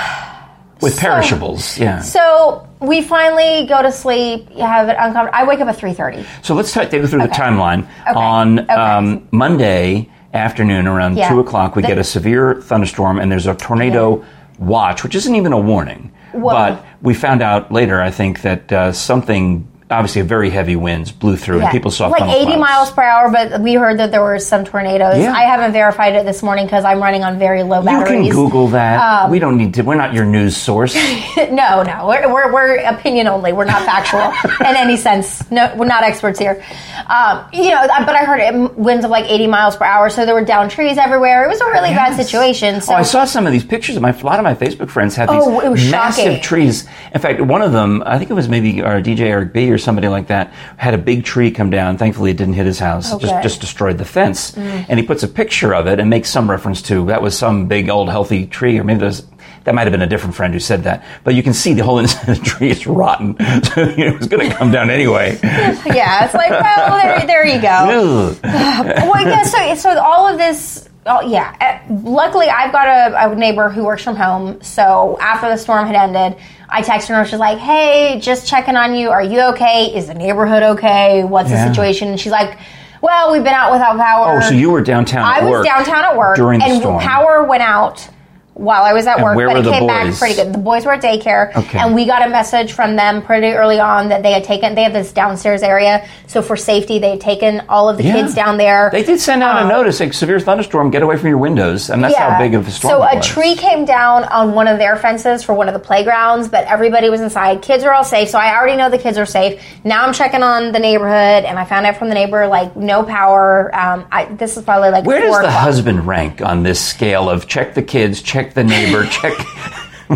With 0.81 0.99
perishables, 0.99 1.79
yeah. 1.79 2.01
so 2.01 2.67
we 2.81 3.03
finally 3.03 3.67
go 3.67 3.83
to 3.83 3.93
sleep. 3.93 4.49
You 4.51 4.63
have 4.63 4.89
it 4.89 4.97
uncovered. 4.99 5.31
I 5.33 5.45
wake 5.47 5.61
up 5.61 5.69
at 5.69 5.77
three 5.77 5.93
thirty. 5.93 6.25
So 6.43 6.57
let's 6.57 6.73
take 6.73 6.93
you 6.93 7.07
through 7.07 7.21
the 7.23 7.29
timeline. 7.29 7.85
Okay. 8.01 8.11
On 8.19 8.59
Okay. 8.59 8.73
um, 8.73 9.29
Monday 9.31 10.11
afternoon, 10.35 10.89
around 10.89 11.17
Yeah. 11.19 11.29
two 11.29 11.39
o'clock, 11.39 11.77
we 11.77 11.83
The- 11.83 11.89
get 11.89 11.99
a 11.99 12.03
severe 12.05 12.57
thunderstorm, 12.61 13.21
and 13.21 13.31
there's 13.31 13.47
a 13.47 13.55
tornado 13.55 14.25
watch, 14.59 15.03
which 15.03 15.15
isn't 15.15 15.35
even 15.35 15.53
a 15.53 15.59
warning. 15.59 16.13
But 16.55 16.85
we 17.03 17.15
found 17.15 17.43
out 17.43 17.71
later, 17.73 18.01
I 18.01 18.11
think, 18.11 18.43
that 18.43 18.73
uh, 18.73 18.93
something, 18.93 19.69
obviously, 19.93 20.23
very 20.23 20.51
heavy 20.51 20.75
winds 20.77 21.13
blew 21.13 21.37
through, 21.37 21.61
and 21.61 21.71
people 21.71 21.91
saw 21.91 22.09
like 22.09 22.23
80 22.23 22.45
clouds. 22.47 22.61
miles 22.61 22.91
per 22.91 23.03
hour, 23.03 23.31
but 23.31 23.61
we 23.61 23.75
heard 23.75 23.99
that 24.01 24.11
there 24.11 24.23
were 24.23 24.39
some 24.39 24.65
tornadoes. 24.65 25.19
Yeah. 25.19 25.33
I 25.33 25.43
haven't 25.43 25.73
verified 25.73 26.15
it 26.17 26.25
this 26.25 26.43
morning 26.43 26.67
because 26.67 26.85
I'm 26.85 27.01
running 27.01 27.23
on 27.23 27.39
very 27.39 27.63
low 27.63 27.83
batteries. 27.83 28.27
You 28.27 28.33
can 28.33 28.43
Google 28.45 28.69
that. 28.69 29.25
Um, 29.25 29.31
we 29.31 29.39
don't 29.39 29.57
need 29.57 29.75
to. 29.75 29.83
We're 29.83 29.95
not 29.95 30.13
your 30.15 30.25
news 30.25 30.57
source. 30.57 30.95
no, 31.37 31.83
no, 31.83 32.07
we're, 32.09 32.33
we're, 32.33 32.53
we're 32.53 32.77
opinion 32.79 33.27
only. 33.29 33.53
We're 33.53 33.65
not 33.67 33.85
factual 33.85 34.33
in 34.67 34.75
any 34.77 34.97
sense. 34.97 35.49
No, 35.51 35.73
we're 35.77 35.87
not 35.87 36.03
experts 36.03 36.39
here. 36.39 36.65
Um, 37.07 37.45
you 37.53 37.71
know, 37.71 37.87
but 37.87 38.15
I 38.17 38.25
heard 38.25 38.41
it, 38.41 38.77
winds 38.77 39.05
of 39.05 39.11
like 39.11 39.31
80 39.31 39.47
miles 39.47 39.77
per 39.77 39.85
hour, 39.85 40.09
so 40.11 40.25
there 40.27 40.35
were 40.35 40.45
down 40.45 40.69
trees 40.69 40.97
everywhere. 40.99 41.45
It 41.45 41.49
was 41.49 41.61
a 41.61 41.67
really 41.67 41.91
bad 41.91 42.17
situation. 42.17 42.81
So 42.81 42.93
Oh, 42.93 42.97
I 42.97 43.03
saw 43.03 43.25
some 43.25 43.47
of 43.47 43.53
these 43.53 43.65
pictures. 43.65 43.99
My, 44.01 44.11
a 44.11 44.25
lot 44.25 44.39
of 44.39 44.45
my 44.45 44.55
Facebook 44.55 44.89
friends 44.89 45.15
had 45.17 45.29
these 45.29 45.43
Oh, 45.45 45.71
massive 45.75 46.25
shocking. 46.25 46.41
trees. 46.41 46.87
In 47.15 47.21
fact, 47.21 47.41
one 47.41 47.63
of 47.63 47.73
them, 47.73 48.03
I 48.07 48.19
think 48.19 48.31
it 48.31 48.35
was 48.35 48.49
maybe 48.49 48.83
our 48.83 49.01
DJ 49.01 49.21
Eric 49.21 49.53
B 49.53 49.71
or 49.71 49.79
somebody 49.83 50.09
like 50.09 50.29
that, 50.29 50.53
had 50.77 50.95
a 50.95 50.99
big 50.99 51.25
tree 51.25 51.51
come 51.51 51.69
down. 51.71 51.99
Thankfully, 51.99 52.31
it 52.31 52.37
didn't 52.39 52.55
hit 52.55 52.67
his 52.67 52.79
house. 52.79 53.13
It 53.13 53.21
just. 53.21 53.33
Mm. 53.33 53.43
just 53.43 53.61
destroyed 53.61 53.99
the 53.99 54.05
fence. 54.05 54.57
And 54.57 54.99
he 54.99 55.05
puts 55.05 55.23
a 55.23 55.29
picture 55.29 55.75
of 55.75 55.87
it 55.87 55.99
and 55.99 56.09
makes 56.09 56.31
some 56.31 56.49
reference 56.51 56.81
to 56.83 57.07
that 57.07 57.23
was 57.23 57.37
some 57.37 57.67
big 57.67 57.89
old 57.91 58.09
healthy 58.09 58.47
tree, 58.47 58.79
or 58.79 58.85
maybe 58.85 59.01
there's. 59.01 59.27
That 59.65 59.77
might 59.77 59.83
have 59.83 59.93
been 59.93 60.03
a 60.03 60.09
different 60.09 60.35
friend 60.35 60.53
who 60.53 60.59
said 60.59 60.85
that, 60.85 61.05
but 61.23 61.35
you 61.35 61.43
can 61.43 61.55
see 61.55 61.73
the 61.75 61.85
whole 61.85 61.99
inside 62.01 62.29
of 62.29 62.39
the 62.39 62.45
tree 62.45 62.71
is 62.71 62.85
rotten. 62.87 63.37
So 63.65 63.89
you 63.91 64.07
know, 64.07 64.15
it 64.15 64.19
was 64.19 64.27
going 64.27 64.51
to 64.51 64.57
come 64.57 64.73
down 64.73 64.91
anyway. 64.91 65.39
yeah, 65.43 66.25
it's 66.25 66.35
like, 66.35 66.51
well, 66.51 66.99
there, 67.01 67.27
there 67.27 67.47
you 67.47 67.61
go. 67.63 68.37
Well, 68.43 69.29
yeah. 69.29 69.43
So, 69.45 69.75
so 69.77 70.01
all 70.01 70.27
of 70.27 70.37
this. 70.39 70.89
Oh, 71.05 71.21
yeah. 71.21 71.57
Uh, 71.61 71.95
luckily, 72.05 72.49
I've 72.49 72.71
got 72.71 72.87
a, 72.87 73.33
a 73.33 73.35
neighbor 73.35 73.69
who 73.69 73.85
works 73.85 74.05
from 74.05 74.15
home. 74.15 74.63
So 74.63 75.19
after 75.21 75.49
the 75.49 75.57
storm 75.57 75.87
had 75.87 75.97
ended, 75.97 76.41
I 76.69 76.83
texted 76.83 77.09
her. 77.09 77.15
and 77.17 77.29
She's 77.29 77.39
like, 77.41 77.59
"Hey, 77.59 78.21
just 78.21 78.47
checking 78.49 78.77
on 78.77 78.95
you. 78.95 79.11
Are 79.11 79.23
you 79.23 79.41
okay? 79.53 79.87
Is 79.97 80.07
the 80.07 80.15
neighborhood 80.15 80.63
okay? 80.63 81.25
What's 81.25 81.51
Yeah. 81.51 81.65
the 81.67 81.75
situation?" 81.75 82.09
And 82.09 82.21
she's 82.21 82.31
like, 82.33 82.57
"Well, 83.01 83.33
we've 83.33 83.43
been 83.43 83.53
out 83.53 83.73
without 83.73 83.97
power." 83.99 84.37
Oh, 84.37 84.41
so 84.49 84.55
you 84.55 84.71
were 84.71 84.81
downtown 84.81 85.25
I 85.25 85.45
was 85.45 85.67
downtown 85.67 86.05
at 86.05 86.17
work, 86.17 86.37
during 86.37 86.61
the 86.61 86.67
and 86.67 86.81
storm. 86.81 87.01
power 87.01 87.43
went 87.45 87.63
out 87.65 88.09
while 88.55 88.83
I 88.83 88.93
was 88.93 89.07
at 89.07 89.17
And 89.17 89.25
work, 89.25 89.37
but 89.37 89.57
it 89.57 89.65
came 89.71 89.87
back 89.87 90.15
pretty 90.15 90.35
good. 90.35 90.53
The 90.53 90.59
boys 90.59 90.85
were 90.85 90.93
at 90.93 91.03
daycare, 91.03 91.57
Okay. 91.57 91.79
and 91.79 91.95
we 91.95 92.05
got 92.07 92.27
a 92.27 92.29
message 92.29 92.73
from 92.73 92.97
them 92.97 93.23
pretty 93.23 93.49
early 93.49 93.81
on 93.81 94.09
that 94.11 94.23
they 94.23 94.33
had 94.33 94.45
taken. 94.45 94.75
They 94.75 94.83
have 94.83 94.93
this 94.93 95.11
downstairs 95.13 95.63
area, 95.63 96.05
so 96.27 96.43
for 96.43 96.57
safety, 96.57 96.99
they 96.99 97.11
had 97.11 97.21
taken 97.21 97.63
all 97.69 97.89
of 97.89 97.97
the 97.97 98.05
Yeah. 98.05 98.13
kids 98.15 98.35
down 98.35 98.59
there. 98.59 98.91
They 98.93 99.03
did 99.05 99.21
send 99.21 99.43
out 99.43 99.57
a 99.57 99.63
Um, 99.63 99.69
notice, 99.69 100.01
like 100.01 100.13
severe 100.13 100.39
thunderstorm, 100.39 100.91
get 100.91 101.03
away 101.03 101.17
from 101.17 101.29
your 101.31 101.39
windows, 101.39 101.89
and 101.89 102.05
that's 102.05 102.15
how 102.15 102.39
big 102.39 102.55
of 102.55 102.69
a 102.69 102.71
storm. 102.71 102.91
So 102.93 103.03
a 103.03 103.17
was. 103.17 103.27
tree 103.27 103.55
came 103.55 103.85
down 103.87 104.25
on 104.25 104.55
one 104.55 104.69
of 104.69 104.79
their 104.79 104.97
fences 104.97 105.43
for 105.43 105.55
one 105.55 105.69
of 105.69 105.75
the 105.75 105.81
playgrounds, 105.81 106.49
but 106.49 106.67
everybody 106.67 107.09
was 107.09 107.21
inside. 107.23 107.63
Kids 107.63 107.85
are 107.85 107.93
all 107.93 108.05
safe, 108.05 108.29
so 108.29 108.39
I 108.39 108.55
already 108.55 108.77
know 108.77 108.91
the 108.91 108.99
kids 108.99 109.17
are 109.17 109.27
safe. 109.27 109.61
Now 109.85 110.05
I'm 110.05 110.13
checking 110.13 110.43
on 110.43 110.73
the 110.73 110.79
neighborhood, 110.79 111.45
and 111.45 111.59
I 111.59 111.65
found 111.65 111.87
out 111.87 111.97
from 111.97 112.09
the 112.09 112.15
neighbor 112.15 112.47
like 112.47 112.77
no 112.77 113.03
power. 113.03 113.71
Um, 113.75 114.05
I, 114.13 114.27
this 114.27 114.57
is 114.59 114.63
probably 114.63 114.91
like 114.91 115.05
Where 115.05 115.21
does 115.21 115.33
the 115.33 115.39
o'clock. 115.39 115.53
husband 115.55 116.07
rank 116.07 116.43
on 116.43 116.63
this 116.65 116.81
scale 116.81 117.31
of 117.31 117.49
check 117.49 117.75
the 117.75 117.83
kids, 117.83 118.21
check 118.21 118.42
the 118.51 118.65
neighbor, 118.65 119.07
check? 119.11 119.39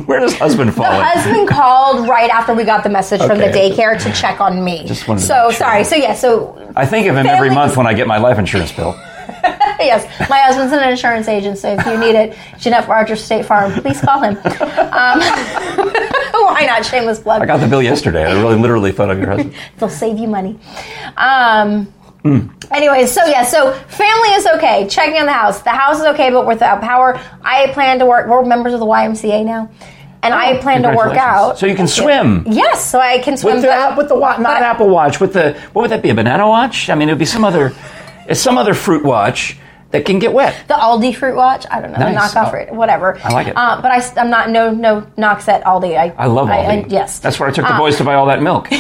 Where 0.05 0.21
does 0.21 0.35
husband 0.37 0.75
fall? 0.75 0.85
The 0.85 0.99
in? 0.99 1.05
husband 1.05 1.49
called 1.49 2.09
right 2.09 2.31
after 2.31 2.55
we 2.55 2.65
got 2.65 2.83
the 2.83 2.91
message 2.91 3.21
from 3.23 3.39
the 3.39 3.47
daycare 3.47 4.01
to 4.03 4.13
check 4.13 4.41
on 4.41 4.63
me. 4.63 4.85
Just 4.87 5.09
wanted 5.09 5.23
so 5.23 5.35
make 5.35 5.53
sure. 5.53 5.59
sorry. 5.59 5.85
So 5.85 5.97
yeah. 5.97 6.15
So 6.15 6.73
I 6.77 6.85
think 6.85 7.07
of 7.07 7.17
him 7.17 7.27
every 7.27 7.51
month 7.51 7.77
when 7.77 7.87
I 7.87 7.95
get 7.95 8.07
my 8.07 8.19
life 8.19 8.39
insurance 8.39 8.73
bill. 8.73 8.95
yes, 9.81 10.05
my 10.29 10.39
husband's 10.39 10.73
an 10.73 10.89
insurance 10.89 11.29
agent, 11.29 11.59
so 11.59 11.77
if 11.79 11.87
you 11.87 11.99
need 11.99 12.15
it, 12.15 12.37
Jeanette 12.59 12.89
Rogers 12.89 13.23
State 13.23 13.45
Farm, 13.45 13.73
please 13.73 14.01
call 14.01 14.21
him. 14.21 14.37
Um, 14.37 15.21
why 16.45 16.65
not? 16.67 16.85
Shameless 16.85 17.21
plug. 17.21 17.43
I 17.43 17.47
got 17.47 17.61
the 17.61 17.67
bill 17.67 17.83
yesterday. 17.83 18.25
I 18.25 18.33
really 18.41 18.57
literally 18.57 18.93
thought 18.93 19.11
of 19.11 19.19
your 19.19 19.29
husband. 19.29 19.55
They'll 19.79 19.89
save 19.89 20.19
you 20.19 20.29
money. 20.29 20.59
Um, 21.17 21.93
Anyways, 22.71 23.13
so 23.13 23.25
yeah, 23.27 23.45
so 23.45 23.73
family 23.73 24.29
is 24.31 24.47
okay. 24.47 24.87
Checking 24.89 25.19
on 25.21 25.27
the 25.27 25.33
house. 25.33 25.61
The 25.63 25.71
house 25.71 25.99
is 26.01 26.05
okay, 26.07 26.31
but 26.31 26.47
without 26.47 26.81
power, 26.81 27.19
I 27.43 27.69
plan 27.73 27.99
to 28.01 28.07
work. 28.07 28.27
We're 28.29 28.45
members 28.45 28.73
of 28.75 28.81
the 28.81 28.87
YMCA 28.87 29.45
now, 29.45 29.71
and 30.23 30.35
I 30.35 30.59
plan 30.59 30.83
to 30.83 30.95
work 30.97 31.17
out. 31.17 31.59
So 31.59 31.67
you 31.67 31.75
can 31.77 31.87
swim. 31.89 32.45
Yes, 32.49 32.85
so 32.91 32.99
I 33.01 33.19
can 33.19 33.37
swim. 33.37 33.57
With 33.57 33.63
the, 33.65 33.69
but- 33.69 33.97
with 33.97 34.09
the 34.09 34.17
not 34.19 34.39
but- 34.43 34.63
Apple 34.63 34.89
Watch, 34.89 35.21
with 35.21 35.33
the, 35.33 35.53
what 35.73 35.83
would 35.83 35.91
that 35.93 36.03
be, 36.03 36.11
a 36.11 36.15
banana 36.15 36.49
watch? 36.49 36.91
I 36.91 36.95
mean, 36.97 37.09
it 37.09 37.13
would 37.13 37.19
be 37.19 37.25
some 37.25 37.45
other, 37.45 37.73
it's 38.29 38.41
some 38.41 38.59
other 38.59 38.75
fruit 38.75 39.05
watch 39.05 39.59
that 39.93 40.05
can 40.05 40.19
get 40.19 40.33
wet. 40.33 40.57
the 40.67 40.75
Aldi 40.75 41.15
fruit 41.15 41.37
watch. 41.37 41.65
I 41.71 41.81
don't 41.81 41.93
know, 41.93 41.99
Nice. 41.99 42.35
knockoff 42.35 42.49
Oh. 42.49 42.51
fruit, 42.51 42.73
whatever. 42.75 43.17
I 43.23 43.33
like 43.33 43.47
it. 43.47 43.55
Uh, 43.57 43.81
but 43.81 43.93
I, 43.93 44.21
am 44.21 44.31
not 44.31 44.51
no 44.51 44.73
no 44.73 45.07
knocks 45.17 45.47
at 45.49 45.63
Aldi. 45.63 45.97
I, 45.97 46.13
I 46.19 46.27
love 46.27 46.49
Aldi. 46.49 46.91
yes, 46.91 47.21
That's 47.21 47.39
where 47.39 47.49
I 47.49 47.53
took 47.53 47.65
the 47.65 47.75
Uh, 47.75 47.79
boys 47.79 47.97
to 47.99 48.05
buy 48.05 48.15
all 48.15 48.27
that 48.27 48.43
milk. 48.43 48.69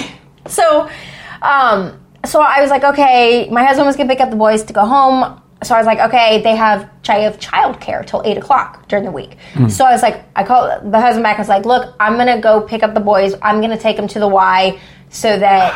So, 0.48 0.88
um, 1.42 1.98
so 2.28 2.40
I 2.40 2.60
was 2.60 2.70
like, 2.70 2.84
okay, 2.84 3.48
my 3.50 3.64
husband 3.64 3.86
was 3.86 3.96
gonna 3.96 4.08
pick 4.08 4.20
up 4.20 4.30
the 4.30 4.36
boys 4.36 4.64
to 4.64 4.72
go 4.72 4.84
home. 4.84 5.40
So 5.62 5.74
I 5.74 5.78
was 5.78 5.86
like, 5.86 5.98
okay, 5.98 6.42
they 6.42 6.54
have 6.54 6.88
I 7.08 7.20
have 7.20 7.38
childcare 7.38 8.06
till 8.06 8.22
eight 8.24 8.36
o'clock 8.36 8.88
during 8.88 9.04
the 9.04 9.10
week. 9.10 9.38
Hmm. 9.54 9.68
So 9.68 9.84
I 9.84 9.92
was 9.92 10.02
like, 10.02 10.22
I 10.36 10.44
called 10.44 10.92
the 10.92 11.00
husband 11.00 11.22
back. 11.22 11.38
I 11.38 11.40
was 11.40 11.48
like, 11.48 11.64
look, 11.64 11.94
I'm 11.98 12.16
gonna 12.16 12.40
go 12.40 12.60
pick 12.60 12.82
up 12.82 12.94
the 12.94 13.00
boys. 13.00 13.34
I'm 13.42 13.60
gonna 13.60 13.78
take 13.78 13.96
them 13.96 14.08
to 14.08 14.20
the 14.20 14.28
Y 14.28 14.78
so 15.08 15.38
that 15.38 15.72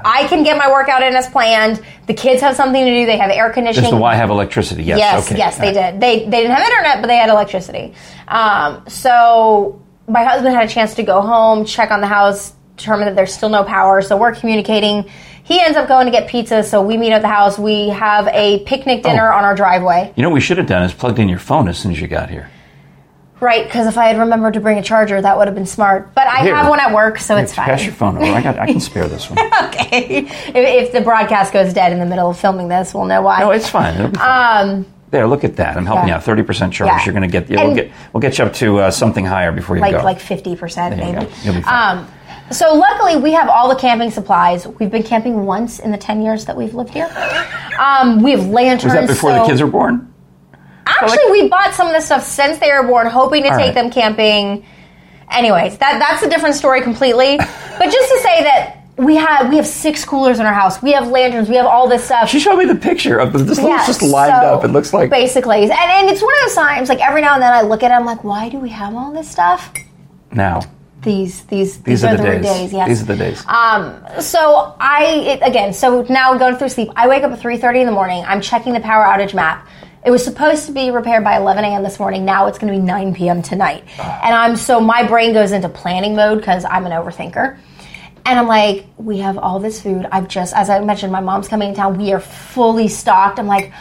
I 0.04 0.28
can 0.28 0.44
get 0.44 0.56
my 0.56 0.70
workout 0.70 1.02
in 1.02 1.14
as 1.16 1.28
planned. 1.28 1.82
The 2.06 2.14
kids 2.14 2.40
have 2.40 2.54
something 2.54 2.84
to 2.84 2.90
do. 2.90 3.06
They 3.06 3.16
have 3.16 3.30
air 3.30 3.48
Does 3.48 3.54
conditioning. 3.54 3.90
the 3.90 3.96
Y 3.96 4.14
have 4.14 4.30
electricity? 4.30 4.84
Yes. 4.84 4.98
Yes, 4.98 5.26
okay. 5.26 5.38
yes, 5.38 5.58
they 5.58 5.72
did. 5.72 6.00
They 6.00 6.24
they 6.24 6.42
didn't 6.42 6.52
have 6.52 6.66
internet, 6.66 7.00
but 7.00 7.08
they 7.08 7.16
had 7.16 7.28
electricity. 7.28 7.94
Um, 8.28 8.84
so 8.88 9.82
my 10.06 10.22
husband 10.22 10.54
had 10.54 10.64
a 10.64 10.68
chance 10.68 10.94
to 10.94 11.02
go 11.02 11.20
home, 11.20 11.64
check 11.64 11.90
on 11.90 12.00
the 12.00 12.06
house, 12.06 12.52
determine 12.76 13.06
that 13.06 13.16
there's 13.16 13.34
still 13.34 13.48
no 13.48 13.64
power. 13.64 14.02
So 14.02 14.16
we're 14.16 14.34
communicating. 14.34 15.10
He 15.46 15.60
ends 15.60 15.76
up 15.76 15.86
going 15.86 16.06
to 16.06 16.10
get 16.10 16.28
pizza, 16.28 16.62
so 16.64 16.82
we 16.82 16.96
meet 16.96 17.12
at 17.12 17.22
the 17.22 17.28
house. 17.28 17.56
We 17.56 17.88
have 17.90 18.26
a 18.28 18.58
picnic 18.64 19.04
dinner 19.04 19.32
Oh. 19.32 19.36
on 19.36 19.44
our 19.44 19.54
driveway, 19.54 20.12
You 20.16 20.22
know 20.24 20.28
what 20.30 20.34
we 20.34 20.40
should 20.40 20.58
have 20.58 20.66
done 20.66 20.82
is 20.82 20.92
plugged 20.92 21.20
in 21.20 21.28
your 21.28 21.38
phone 21.38 21.68
as 21.68 21.78
soon 21.78 21.92
as 21.92 22.00
you 22.00 22.08
got 22.08 22.30
here. 22.30 22.50
right? 23.38 23.64
Because 23.64 23.86
if 23.86 23.96
I 23.96 24.06
had 24.06 24.18
remembered 24.18 24.54
to 24.54 24.60
bring 24.60 24.78
a 24.78 24.82
charger, 24.82 25.20
that 25.20 25.36
would 25.38 25.46
have 25.46 25.54
been 25.54 25.66
smart. 25.66 26.14
But 26.14 26.26
I 26.26 26.40
Here. 26.42 26.54
have 26.56 26.68
one 26.68 26.80
at 26.80 26.92
work, 26.92 27.18
so 27.18 27.36
it's 27.36 27.54
fine. 27.54 27.66
Pass 27.66 27.84
your 27.84 27.92
phone 27.94 28.16
over. 28.16 28.26
I 28.26 28.42
got. 28.42 28.58
I 28.58 28.66
can 28.66 28.80
spare 28.80 29.06
this 29.08 29.30
one. 29.30 29.38
okay. 29.68 30.24
If, 30.26 30.54
if 30.54 30.92
the 30.92 31.00
broadcast 31.02 31.52
goes 31.52 31.72
dead 31.72 31.92
in 31.92 31.98
the 32.00 32.06
middle 32.06 32.28
of 32.30 32.38
filming 32.38 32.66
this, 32.68 32.92
we'll 32.94 33.04
know 33.04 33.22
why. 33.22 33.38
No, 33.40 33.50
it's 33.52 33.68
fine. 33.68 34.12
Fine. 34.14 34.68
um, 34.70 34.86
there, 35.10 35.28
look 35.28 35.44
at 35.44 35.54
that. 35.56 35.76
I'm 35.76 35.86
helping 35.86 36.08
yeah. 36.08 36.14
you 36.14 36.16
out. 36.16 36.24
Thirty 36.24 36.42
percent 36.42 36.72
charge. 36.72 36.88
Yeah. 36.88 37.04
You're 37.04 37.12
going 37.14 37.30
to 37.30 37.40
get. 37.40 37.48
Yeah, 37.48 37.64
we'll 37.64 37.74
get. 37.76 37.92
We'll 38.12 38.20
get 38.22 38.38
you 38.38 38.44
up 38.44 38.52
to 38.54 38.78
uh, 38.78 38.90
something 38.90 39.24
higher 39.24 39.52
before 39.52 39.76
you 39.76 39.82
like 39.82 39.92
go. 39.92 40.02
like 40.02 40.18
fifty 40.18 40.56
percent 40.56 40.96
you 40.96 41.02
maybe. 41.04 41.20
go. 41.26 41.32
You'll 41.44 41.54
be 41.54 41.60
fine. 41.62 41.98
Um, 41.98 42.08
so 42.50 42.74
luckily 42.74 43.16
we 43.16 43.32
have 43.32 43.48
all 43.48 43.68
the 43.68 43.76
camping 43.76 44.10
supplies. 44.10 44.66
We've 44.66 44.90
been 44.90 45.02
camping 45.02 45.44
once 45.44 45.78
in 45.78 45.90
the 45.90 45.98
ten 45.98 46.22
years 46.22 46.44
that 46.46 46.56
we've 46.56 46.74
lived 46.74 46.90
here. 46.90 47.08
Um, 47.78 48.22
we 48.22 48.30
have 48.32 48.46
lanterns. 48.46 48.84
Was 48.84 48.92
that 48.94 49.06
before 49.08 49.32
the 49.32 49.44
kids 49.46 49.60
were 49.60 49.68
born? 49.68 50.12
Actually, 50.86 51.30
we 51.32 51.48
bought 51.48 51.74
some 51.74 51.88
of 51.88 51.92
this 51.92 52.06
stuff 52.06 52.24
since 52.24 52.58
they 52.58 52.70
were 52.70 52.84
born, 52.86 53.06
hoping 53.08 53.42
to 53.42 53.48
take 53.48 53.58
right. 53.58 53.74
them 53.74 53.90
camping. 53.90 54.64
Anyways, 55.30 55.78
that 55.78 55.98
that's 55.98 56.22
a 56.22 56.30
different 56.30 56.54
story 56.54 56.80
completely. 56.82 57.36
but 57.38 57.90
just 57.90 58.12
to 58.12 58.18
say 58.20 58.42
that 58.44 58.84
we 58.96 59.16
have 59.16 59.50
we 59.50 59.56
have 59.56 59.66
six 59.66 60.04
coolers 60.04 60.38
in 60.38 60.46
our 60.46 60.54
house. 60.54 60.80
We 60.80 60.92
have 60.92 61.08
lanterns. 61.08 61.48
We 61.48 61.56
have 61.56 61.66
all 61.66 61.88
this 61.88 62.04
stuff. 62.04 62.30
She 62.30 62.40
showed 62.40 62.56
me 62.56 62.64
the 62.64 62.76
picture 62.76 63.18
of 63.18 63.32
the, 63.32 63.40
this 63.40 63.58
Yeah, 63.58 63.84
just 63.86 64.02
lined 64.02 64.32
so 64.32 64.54
up. 64.54 64.64
It 64.64 64.68
looks 64.68 64.92
like 64.92 65.10
basically, 65.10 65.64
and, 65.64 65.72
and 65.72 66.08
it's 66.08 66.22
one 66.22 66.32
of 66.34 66.48
those 66.48 66.54
times. 66.54 66.88
Like 66.88 67.00
every 67.00 67.20
now 67.20 67.34
and 67.34 67.42
then, 67.42 67.52
I 67.52 67.62
look 67.62 67.82
at 67.82 67.90
it. 67.90 67.94
I'm 67.94 68.06
like, 68.06 68.24
why 68.24 68.48
do 68.48 68.58
we 68.58 68.70
have 68.70 68.94
all 68.94 69.12
this 69.12 69.30
stuff? 69.30 69.72
now. 70.36 70.60
These 71.06 71.44
these 71.44 71.80
These, 71.82 72.02
are, 72.02 72.16
the 72.16 72.22
days. 72.24 72.42
days. 72.42 72.72
Yes. 72.72 72.88
These 72.88 73.02
are 73.02 73.04
the 73.04 73.16
days. 73.16 73.44
Um, 73.46 74.02
so 74.20 74.74
I 74.80 75.04
it, 75.04 75.48
again, 75.48 75.72
so 75.72 76.02
now 76.10 76.36
going 76.36 76.56
through 76.56 76.70
sleep, 76.70 76.90
I 76.96 77.06
wake 77.06 77.22
up 77.22 77.30
at 77.30 77.38
three 77.38 77.58
thirty 77.58 77.78
in 77.78 77.86
the 77.86 77.92
morning. 77.92 78.24
I'm 78.26 78.40
checking 78.40 78.72
the 78.72 78.80
power 78.80 79.04
outage 79.04 79.32
map. 79.32 79.68
It 80.04 80.10
was 80.10 80.24
supposed 80.24 80.66
to 80.66 80.72
be 80.72 80.90
repaired 80.90 81.22
by 81.24 81.36
11 81.36 81.64
a.m. 81.64 81.82
this 81.82 81.98
morning. 81.98 82.24
Now 82.24 82.46
it's 82.46 82.58
going 82.58 82.72
to 82.72 82.78
be 82.78 82.84
9 82.84 83.14
p.m. 83.14 83.40
tonight, 83.40 83.84
and 83.98 84.34
I'm 84.34 84.56
so 84.56 84.80
my 84.80 85.06
brain 85.06 85.32
goes 85.32 85.52
into 85.52 85.68
planning 85.68 86.16
mode 86.16 86.38
because 86.38 86.64
I'm 86.64 86.86
an 86.86 86.92
overthinker. 86.92 87.56
And 88.24 88.38
I'm 88.40 88.48
like, 88.48 88.86
we 88.96 89.18
have 89.18 89.38
all 89.38 89.60
this 89.60 89.80
food. 89.80 90.08
I've 90.10 90.26
just, 90.26 90.52
as 90.56 90.68
I 90.70 90.80
mentioned, 90.80 91.12
my 91.12 91.20
mom's 91.20 91.46
coming 91.46 91.68
in 91.68 91.76
town. 91.76 91.96
We 91.98 92.12
are 92.12 92.18
fully 92.18 92.88
stocked. 92.88 93.38
I'm 93.38 93.46
like, 93.46 93.72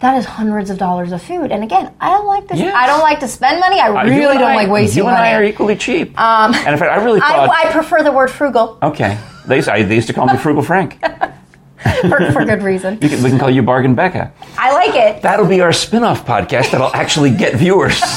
that 0.00 0.16
is 0.16 0.24
hundreds 0.24 0.70
of 0.70 0.78
dollars 0.78 1.10
of 1.12 1.20
food. 1.22 1.50
And 1.50 1.64
again, 1.64 1.92
I 2.00 2.10
don't 2.10 2.26
like 2.26 2.46
this. 2.48 2.58
Yes. 2.58 2.74
I 2.74 2.86
don't 2.86 3.00
like 3.00 3.20
to 3.20 3.28
spend 3.28 3.58
money. 3.60 3.80
I 3.80 4.02
really 4.04 4.38
don't 4.38 4.52
I- 4.52 4.56
like 4.56 4.68
wasting 4.68 5.02
You 5.02 5.08
and 5.08 5.16
money. 5.16 5.28
I 5.30 5.34
are 5.34 5.44
equally 5.44 5.76
cheap. 5.76 6.18
Um, 6.18 6.54
and 6.54 6.68
in 6.68 6.78
fact, 6.78 6.92
I 6.92 7.02
really 7.04 7.20
I, 7.24 7.28
thought. 7.32 7.50
I 7.50 7.72
prefer 7.72 8.02
the 8.02 8.12
word 8.12 8.30
frugal 8.30 8.78
okay. 8.82 9.18
They 9.46 9.56
used, 9.56 9.68
I, 9.68 9.82
they 9.82 9.94
used 9.94 10.08
to 10.08 10.12
call 10.12 10.26
me 10.26 10.36
Frugal 10.44 10.62
Frank. 10.62 11.00
for, 11.00 12.32
for 12.32 12.44
good 12.44 12.62
reason. 12.62 12.98
You 13.00 13.08
can, 13.08 13.22
we 13.22 13.30
can 13.30 13.38
call 13.38 13.48
you 13.50 13.62
Bargain 13.62 13.94
Becca. 13.94 14.32
I 14.58 14.72
like 14.74 14.94
it. 14.94 15.22
That'll 15.22 15.46
be 15.46 15.60
our 15.62 15.72
spin-off 15.72 16.26
podcast 16.26 16.70
that'll 16.72 16.94
actually 16.94 17.30
get 17.30 17.54
viewers. 17.54 17.98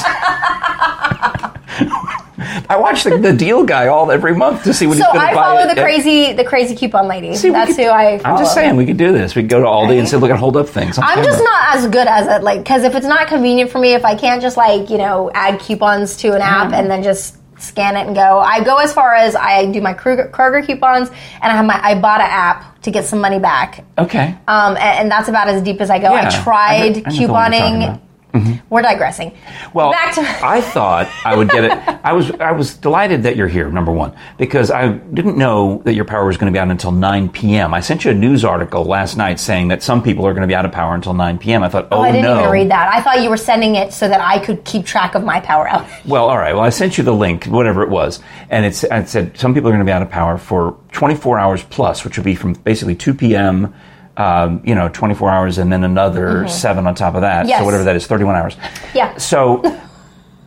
I 2.68 2.76
watch 2.76 3.04
the, 3.04 3.16
the 3.18 3.32
deal 3.32 3.64
guy 3.64 3.86
all 3.88 4.10
every 4.10 4.34
month 4.34 4.64
to 4.64 4.74
see 4.74 4.86
what 4.86 4.98
So 4.98 5.04
he's 5.04 5.12
going 5.12 5.20
to 5.20 5.26
buy. 5.26 5.32
So 5.32 5.38
I 5.38 5.42
follow 5.42 5.60
at- 5.70 5.74
the 5.76 5.82
crazy, 5.82 6.32
the 6.32 6.44
crazy 6.44 6.74
coupon 6.74 7.08
lady. 7.08 7.34
See, 7.36 7.50
That's 7.50 7.76
could- 7.76 7.84
who 7.86 7.90
I. 7.90 8.18
Follow. 8.18 8.36
I'm 8.36 8.42
just 8.42 8.54
saying 8.54 8.76
we 8.76 8.86
could 8.86 8.96
do 8.96 9.12
this. 9.12 9.34
We 9.34 9.42
could 9.42 9.50
go 9.50 9.60
to 9.60 9.66
Aldi 9.66 9.98
and 9.98 10.08
say, 10.08 10.16
"Look 10.16 10.30
at 10.30 10.38
hold 10.38 10.56
up 10.56 10.68
things." 10.68 10.98
I'm 10.98 11.04
camera. 11.04 11.24
just 11.24 11.42
not 11.42 11.76
as 11.76 11.86
good 11.88 12.06
as 12.06 12.26
it, 12.26 12.42
like, 12.42 12.58
because 12.62 12.84
if 12.84 12.94
it's 12.94 13.06
not 13.06 13.26
convenient 13.28 13.70
for 13.70 13.78
me, 13.78 13.94
if 13.94 14.04
I 14.04 14.14
can't 14.14 14.40
just 14.42 14.56
like 14.56 14.90
you 14.90 14.98
know 14.98 15.30
add 15.34 15.60
coupons 15.60 16.16
to 16.18 16.34
an 16.34 16.42
app 16.42 16.72
and 16.72 16.90
then 16.90 17.02
just 17.02 17.36
scan 17.58 17.96
it 17.96 18.06
and 18.08 18.16
go, 18.16 18.40
I 18.40 18.64
go 18.64 18.78
as 18.78 18.92
far 18.92 19.14
as 19.14 19.36
I 19.36 19.66
do 19.70 19.80
my 19.80 19.94
Kroger, 19.94 20.28
Kroger 20.32 20.66
coupons 20.66 21.08
and 21.10 21.44
I 21.44 21.50
have 21.56 21.64
my 21.64 21.74
Ibotta 21.76 22.24
app 22.24 22.82
to 22.82 22.90
get 22.90 23.04
some 23.04 23.20
money 23.20 23.38
back. 23.38 23.84
okay. 23.96 24.36
Um, 24.48 24.72
and, 24.76 24.78
and 24.78 25.10
that's 25.10 25.28
about 25.28 25.46
as 25.48 25.62
deep 25.62 25.80
as 25.80 25.88
I 25.88 26.00
go. 26.00 26.12
Yeah, 26.12 26.26
I 26.26 26.42
tried 26.42 26.74
I 26.74 26.88
know- 26.88 27.02
I 27.06 27.10
know 27.12 27.26
the 27.28 27.32
one 27.32 27.52
you're 27.52 27.60
talking 27.60 27.80
couponing. 27.82 28.00
About. 28.34 28.58
We're 28.70 28.82
digressing. 28.82 29.36
Well, 29.74 29.92
back 29.92 30.14
to 30.14 30.20
I 30.44 30.60
thought 30.60 31.08
I 31.24 31.36
would 31.36 31.48
get 31.50 31.64
it. 31.64 31.72
I 32.04 32.12
was 32.12 32.30
I 32.32 32.52
was 32.52 32.74
delighted 32.76 33.24
that 33.24 33.36
you're 33.36 33.48
here. 33.48 33.70
Number 33.70 33.92
one, 33.92 34.14
because 34.38 34.70
I 34.70 34.88
didn't 34.88 35.36
know 35.36 35.82
that 35.84 35.94
your 35.94 36.04
power 36.04 36.24
was 36.26 36.36
going 36.36 36.52
to 36.52 36.56
be 36.56 36.60
out 36.60 36.70
until 36.70 36.92
9 36.92 37.28
p.m. 37.30 37.74
I 37.74 37.80
sent 37.80 38.04
you 38.04 38.10
a 38.10 38.14
news 38.14 38.44
article 38.44 38.84
last 38.84 39.16
night 39.16 39.38
saying 39.40 39.68
that 39.68 39.82
some 39.82 40.02
people 40.02 40.26
are 40.26 40.32
going 40.32 40.42
to 40.42 40.48
be 40.48 40.54
out 40.54 40.64
of 40.64 40.72
power 40.72 40.94
until 40.94 41.14
9 41.14 41.38
p.m. 41.38 41.62
I 41.62 41.68
thought, 41.68 41.88
oh, 41.90 41.98
Oh, 41.98 42.02
I 42.02 42.12
didn't 42.12 42.24
no. 42.24 42.38
even 42.40 42.50
read 42.50 42.70
that. 42.70 42.92
I 42.92 43.00
thought 43.02 43.22
you 43.22 43.30
were 43.30 43.36
sending 43.36 43.76
it 43.76 43.92
so 43.92 44.08
that 44.08 44.20
I 44.20 44.38
could 44.44 44.64
keep 44.64 44.84
track 44.86 45.14
of 45.14 45.22
my 45.24 45.40
power 45.40 45.66
outage. 45.66 45.88
Well, 46.06 46.28
all 46.28 46.38
right. 46.38 46.54
Well, 46.54 46.64
I 46.64 46.70
sent 46.70 46.98
you 46.98 47.04
the 47.04 47.12
link, 47.14 47.44
whatever 47.44 47.82
it 47.82 47.88
was, 47.88 48.20
and 48.50 48.66
it's 48.66 48.82
it 48.84 49.08
said 49.08 49.38
some 49.38 49.54
people 49.54 49.68
are 49.68 49.72
going 49.72 49.84
to 49.84 49.88
be 49.88 49.92
out 49.92 50.02
of 50.02 50.10
power 50.10 50.36
for 50.38 50.78
24 50.92 51.38
hours 51.38 51.62
plus, 51.64 52.04
which 52.04 52.16
would 52.18 52.24
be 52.24 52.34
from 52.34 52.54
basically 52.54 52.94
2 52.96 53.14
p.m. 53.14 53.72
Um, 54.14 54.60
you 54.62 54.74
know, 54.74 54.90
24 54.90 55.30
hours, 55.30 55.56
and 55.56 55.72
then 55.72 55.84
another 55.84 56.46
seven 56.46 56.86
on 56.86 56.94
top 56.94 57.14
of 57.14 57.22
that. 57.22 57.40
Mm-hmm. 57.40 57.48
Yes. 57.48 57.60
So 57.60 57.64
whatever 57.64 57.84
that 57.84 57.96
is, 57.96 58.06
31 58.06 58.36
hours. 58.36 58.56
Yeah. 58.94 59.16
So, 59.16 59.62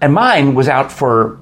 and 0.02 0.14
mine 0.14 0.54
was 0.54 0.68
out 0.68 0.92
for 0.92 1.40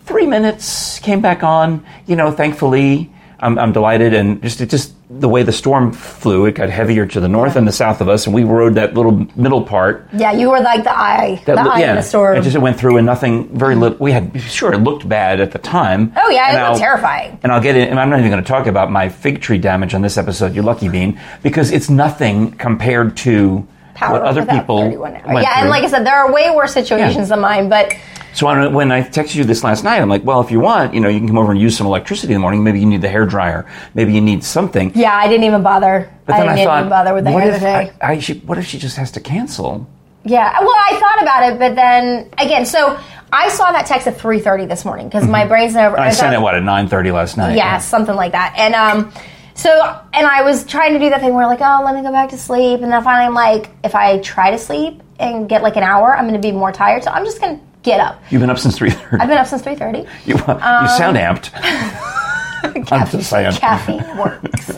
three 0.00 0.26
minutes, 0.26 0.98
came 0.98 1.22
back 1.22 1.42
on. 1.42 1.84
You 2.06 2.16
know, 2.16 2.30
thankfully, 2.30 3.10
I'm, 3.40 3.58
I'm 3.58 3.72
delighted, 3.72 4.12
and 4.12 4.42
just 4.42 4.60
it 4.60 4.68
just 4.68 4.95
the 5.08 5.28
way 5.28 5.44
the 5.44 5.52
storm 5.52 5.92
flew, 5.92 6.46
it 6.46 6.56
got 6.56 6.68
heavier 6.68 7.06
to 7.06 7.20
the 7.20 7.28
north 7.28 7.54
and 7.54 7.66
the 7.66 7.72
south 7.72 8.00
of 8.00 8.08
us, 8.08 8.26
and 8.26 8.34
we 8.34 8.42
rode 8.42 8.74
that 8.74 8.94
little 8.94 9.26
middle 9.36 9.62
part. 9.62 10.08
Yeah, 10.12 10.32
you 10.32 10.50
were 10.50 10.60
like 10.60 10.82
the 10.82 10.96
eye, 10.96 11.40
the 11.46 11.54
li- 11.54 11.60
eye 11.60 11.90
in 11.90 11.96
the 11.96 12.02
storm. 12.02 12.36
It 12.36 12.42
just 12.42 12.56
it 12.56 12.58
went 12.60 12.78
through 12.78 12.96
and 12.96 13.06
nothing 13.06 13.56
very 13.56 13.74
mm-hmm. 13.74 13.82
little. 13.82 13.98
We 13.98 14.12
had 14.12 14.40
sure 14.40 14.72
it 14.72 14.78
looked 14.78 15.08
bad 15.08 15.40
at 15.40 15.52
the 15.52 15.58
time. 15.58 16.12
Oh, 16.16 16.28
yeah, 16.30 16.52
it 16.52 16.58
I'll- 16.58 16.78
terrifying. 16.78 17.38
And 17.42 17.52
I'll 17.52 17.62
get 17.62 17.76
it. 17.76 17.88
And 17.88 18.00
I'm 18.00 18.10
not 18.10 18.18
even 18.18 18.30
going 18.30 18.42
to 18.42 18.48
talk 18.48 18.66
about 18.66 18.90
my 18.90 19.08
fig 19.08 19.40
tree 19.40 19.58
damage 19.58 19.94
on 19.94 20.02
this 20.02 20.18
episode. 20.18 20.54
You're 20.54 20.64
lucky 20.64 20.88
bean, 20.88 21.20
because 21.42 21.70
it's 21.70 21.88
nothing 21.88 22.52
compared 22.52 23.16
to 23.18 23.66
power 23.96 24.12
what 24.12 24.22
other 24.22 24.44
people 24.46 24.78
31 24.78 25.14
hours. 25.16 25.26
went 25.26 25.42
Yeah, 25.42 25.60
and 25.60 25.68
like 25.68 25.82
I 25.82 25.88
said, 25.88 26.06
there 26.06 26.14
are 26.14 26.30
way 26.32 26.50
worse 26.54 26.72
situations 26.72 27.30
than 27.30 27.40
mine, 27.40 27.68
but 27.68 27.94
So 28.34 28.46
when, 28.46 28.72
when 28.72 28.92
I 28.92 29.02
texted 29.02 29.36
you 29.36 29.44
this 29.44 29.64
last 29.64 29.82
night, 29.82 30.00
I'm 30.00 30.08
like, 30.08 30.22
well, 30.24 30.40
if 30.40 30.50
you 30.50 30.60
want, 30.60 30.94
you 30.94 31.00
know, 31.00 31.08
you 31.08 31.18
can 31.18 31.26
come 31.26 31.38
over 31.38 31.52
and 31.52 31.60
use 31.60 31.76
some 31.76 31.86
electricity 31.86 32.34
in 32.34 32.38
the 32.38 32.42
morning. 32.42 32.62
Maybe 32.62 32.78
you 32.80 32.86
need 32.86 33.00
the 33.00 33.08
hair 33.08 33.24
dryer. 33.24 33.64
Maybe 33.94 34.12
you 34.12 34.20
need 34.20 34.44
something. 34.44 34.92
yeah, 34.94 35.14
I 35.16 35.26
didn't 35.26 35.44
even 35.44 35.62
bother. 35.62 36.10
But 36.26 36.34
I 36.34 36.38
then 36.38 36.46
didn't 36.48 36.60
I, 36.60 36.64
thought, 36.64 36.78
even 36.80 36.90
bother 36.90 37.14
with 37.14 37.24
the 37.24 37.32
what 37.32 37.42
hair 37.42 37.52
if 37.52 37.58
today. 37.58 37.92
I, 38.00 38.12
I 38.12 38.18
should, 38.18 38.46
what 38.46 38.58
if 38.58 38.66
she 38.66 38.78
just 38.78 38.96
has 38.96 39.10
to 39.12 39.20
cancel? 39.20 39.88
Yeah, 40.24 40.58
well, 40.60 40.74
I 40.90 40.98
thought 40.98 41.22
about 41.22 41.52
it, 41.52 41.58
but 41.58 41.76
then 41.76 42.28
again, 42.36 42.66
so 42.66 42.98
I 43.32 43.48
saw 43.48 43.70
that 43.70 43.86
text 43.86 44.08
at 44.08 44.18
three 44.18 44.40
thirty 44.40 44.66
this 44.66 44.84
morning 44.84 45.08
because 45.08 45.26
my 45.26 45.46
brain's 45.46 45.74
never. 45.74 45.96
Mm-hmm. 45.96 46.08
I 46.08 46.10
sent 46.10 46.34
it 46.34 46.40
what 46.40 46.56
at 46.56 46.62
9:30 46.62 47.12
last 47.12 47.36
night. 47.36 47.56
Yeah, 47.56 47.78
something 47.78 48.14
like 48.14 48.32
that. 48.32 48.54
And 48.56 48.74
um, 48.74 49.12
so 49.56 50.00
and 50.12 50.26
I 50.26 50.42
was 50.42 50.64
trying 50.64 50.92
to 50.92 50.98
do 51.00 51.10
that 51.10 51.20
thing 51.20 51.34
where 51.34 51.46
like, 51.46 51.60
oh, 51.60 51.82
let 51.84 51.94
me 51.94 52.02
go 52.02 52.12
back 52.12 52.28
to 52.30 52.38
sleep, 52.38 52.80
and 52.82 52.92
then 52.92 53.02
finally 53.02 53.26
I'm 53.26 53.34
like, 53.34 53.70
if 53.82 53.94
I 53.94 54.18
try 54.20 54.50
to 54.52 54.58
sleep 54.58 55.02
and 55.18 55.48
get 55.48 55.62
like 55.62 55.76
an 55.76 55.82
hour, 55.82 56.14
I'm 56.16 56.28
going 56.28 56.40
to 56.40 56.46
be 56.48 56.52
more 56.52 56.70
tired, 56.72 57.02
so 57.02 57.10
I'm 57.10 57.24
just 57.24 57.40
going 57.40 57.58
to 57.58 57.64
get 57.82 57.98
up. 58.00 58.22
You've 58.30 58.40
been 58.40 58.50
up 58.50 58.58
since 58.58 58.78
3:30. 58.78 59.20
I've 59.20 59.28
been 59.28 59.38
up 59.38 59.46
since 59.46 59.62
three 59.62 59.74
thirty. 59.74 60.00
You, 60.24 60.36
you 60.36 60.44
Um, 60.44 60.86
sound 60.88 61.16
amped. 61.16 61.50
I'm 62.92 63.06
just 63.08 63.30
saying. 63.30 63.52
Caffeine 63.52 64.04
works. 64.18 64.70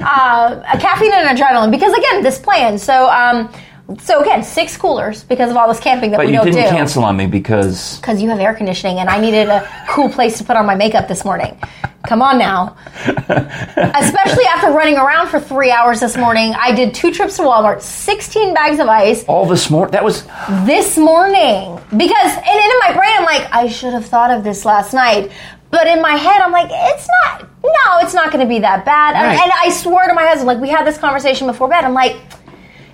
uh, 0.00 0.62
a 0.72 0.78
caffeine 0.78 1.12
and 1.12 1.36
adrenaline 1.38 1.70
because 1.70 1.92
again, 1.92 2.22
this 2.22 2.38
plan. 2.38 2.78
So 2.78 3.08
um, 3.10 3.52
so 3.98 4.20
again, 4.20 4.42
six 4.42 4.76
coolers 4.76 5.24
because 5.24 5.50
of 5.50 5.56
all 5.56 5.68
this 5.68 5.80
camping 5.80 6.10
that 6.12 6.18
But 6.18 6.26
we 6.26 6.32
you 6.32 6.38
don't 6.38 6.46
didn't 6.46 6.70
cancel 6.70 7.02
on 7.04 7.16
me 7.16 7.26
because 7.26 7.96
because 7.98 8.22
you 8.22 8.28
have 8.30 8.38
air 8.40 8.54
conditioning 8.54 8.98
and 8.98 9.08
I 9.08 9.20
needed 9.20 9.48
a 9.48 9.66
cool 9.88 10.08
place 10.08 10.38
to 10.38 10.44
put 10.44 10.56
on 10.56 10.66
my 10.66 10.74
makeup 10.74 11.08
this 11.08 11.24
morning. 11.24 11.58
Come 12.06 12.22
on 12.22 12.38
now. 12.38 12.76
Especially 13.06 14.44
after 14.46 14.70
running 14.70 14.96
around 14.96 15.28
for 15.28 15.38
three 15.40 15.70
hours 15.70 16.00
this 16.00 16.16
morning, 16.16 16.54
I 16.58 16.72
did 16.74 16.94
two 16.94 17.12
trips 17.12 17.36
to 17.36 17.42
Walmart, 17.42 17.82
16 17.82 18.54
bags 18.54 18.78
of 18.78 18.88
ice 18.88 19.24
all 19.24 19.46
this 19.46 19.70
morning 19.70 19.92
that 19.92 20.04
was 20.04 20.24
this 20.64 20.96
morning. 20.96 21.78
Because, 21.96 22.32
and 22.36 22.46
in 22.46 22.78
my 22.86 22.92
brain, 22.94 23.12
I'm 23.18 23.24
like, 23.24 23.48
I 23.52 23.68
should 23.68 23.92
have 23.92 24.06
thought 24.06 24.30
of 24.30 24.44
this 24.44 24.64
last 24.64 24.94
night. 24.94 25.30
But 25.70 25.86
in 25.86 26.00
my 26.02 26.14
head, 26.16 26.40
I'm 26.40 26.50
like, 26.52 26.68
it's 26.72 27.08
not, 27.24 27.42
no, 27.62 27.98
it's 28.00 28.14
not 28.14 28.32
going 28.32 28.44
to 28.44 28.48
be 28.48 28.58
that 28.60 28.84
bad. 28.84 29.14
And- 29.14 29.26
Right. 29.26 29.40
And 29.40 29.52
I 29.62 29.70
swear 29.70 30.08
to 30.08 30.14
my 30.14 30.24
husband, 30.24 30.46
like, 30.46 30.58
we 30.58 30.68
had 30.68 30.84
this 30.86 30.98
conversation 30.98 31.46
before 31.46 31.68
bed. 31.68 31.84
I'm 31.84 31.94
like, 31.94 32.16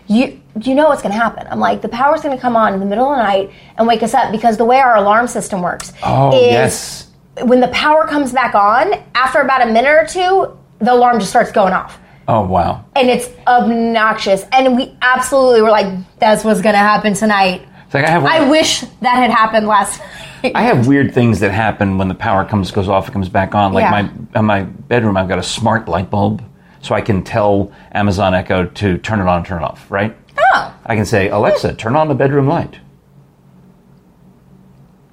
you 0.08 0.40
you 0.62 0.74
know 0.74 0.88
what's 0.88 1.02
going 1.02 1.12
to 1.12 1.18
happen. 1.20 1.46
I'm 1.50 1.60
like, 1.60 1.82
the 1.82 1.88
power's 1.88 2.22
going 2.22 2.34
to 2.34 2.40
come 2.40 2.56
on 2.56 2.72
in 2.72 2.80
the 2.80 2.86
middle 2.86 3.10
of 3.10 3.16
the 3.18 3.22
night 3.22 3.50
and 3.76 3.86
wake 3.86 4.02
us 4.02 4.14
up 4.14 4.32
because 4.32 4.56
the 4.56 4.64
way 4.64 4.78
our 4.80 4.96
alarm 4.96 5.26
system 5.28 5.60
works 5.60 5.92
Oh, 6.02 6.30
is 6.34 6.40
yes. 6.52 7.06
when 7.44 7.60
the 7.60 7.68
power 7.68 8.06
comes 8.06 8.32
back 8.32 8.54
on, 8.54 8.94
after 9.14 9.40
about 9.40 9.60
a 9.62 9.66
minute 9.70 9.90
or 9.90 10.06
two, 10.06 10.56
the 10.78 10.92
alarm 10.94 11.18
just 11.18 11.30
starts 11.30 11.52
going 11.52 11.74
off. 11.74 11.98
Oh 12.28 12.46
wow. 12.46 12.84
And 12.96 13.08
it's 13.10 13.28
obnoxious. 13.46 14.44
And 14.52 14.76
we 14.76 14.96
absolutely 15.02 15.62
were 15.62 15.70
like, 15.70 15.92
that's 16.18 16.44
what's 16.44 16.60
going 16.62 16.72
to 16.74 16.78
happen 16.78 17.14
tonight. 17.14 17.62
It's 17.84 17.94
like 17.94 18.04
I 18.04 18.10
have 18.10 18.24
I 18.24 18.48
wish 18.48 18.80
that 18.80 19.16
had 19.16 19.30
happened 19.30 19.66
last 19.66 20.00
night. 20.42 20.52
I 20.54 20.62
have 20.62 20.86
weird 20.86 21.12
things 21.14 21.40
that 21.40 21.50
happen 21.52 21.98
when 21.98 22.08
the 22.08 22.14
power 22.14 22.44
comes 22.44 22.70
goes 22.70 22.88
off 22.88 23.04
and 23.06 23.12
comes 23.12 23.28
back 23.28 23.54
on. 23.54 23.72
Like 23.72 23.82
Yeah. 23.82 23.90
my 23.90 24.38
in 24.40 24.44
my 24.44 24.62
bedroom, 24.62 25.16
I've 25.16 25.28
got 25.28 25.38
a 25.38 25.42
smart 25.42 25.86
light 25.88 26.10
bulb, 26.10 26.42
so 26.86 26.94
I 26.94 27.00
can 27.00 27.24
tell 27.24 27.72
Amazon 27.92 28.32
Echo 28.34 28.66
to 28.66 28.98
turn 28.98 29.20
it 29.20 29.26
on, 29.26 29.38
and 29.38 29.46
turn 29.46 29.62
it 29.62 29.64
off. 29.64 29.90
Right? 29.90 30.16
Oh. 30.38 30.74
I 30.86 30.94
can 30.94 31.04
say 31.04 31.28
Alexa, 31.28 31.74
turn 31.74 31.96
on 31.96 32.08
the 32.08 32.14
bedroom 32.14 32.46
light, 32.46 32.78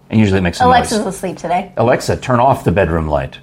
and 0.09 0.19
usually 0.19 0.37
it 0.37 0.41
makes 0.41 0.59
a 0.61 0.65
Alexa's 0.65 0.99
noise. 0.99 1.15
asleep 1.15 1.37
today. 1.37 1.71
Alexa, 1.77 2.17
turn 2.17 2.39
off 2.39 2.63
the 2.63 2.71
bedroom 2.71 3.07
light. 3.07 3.39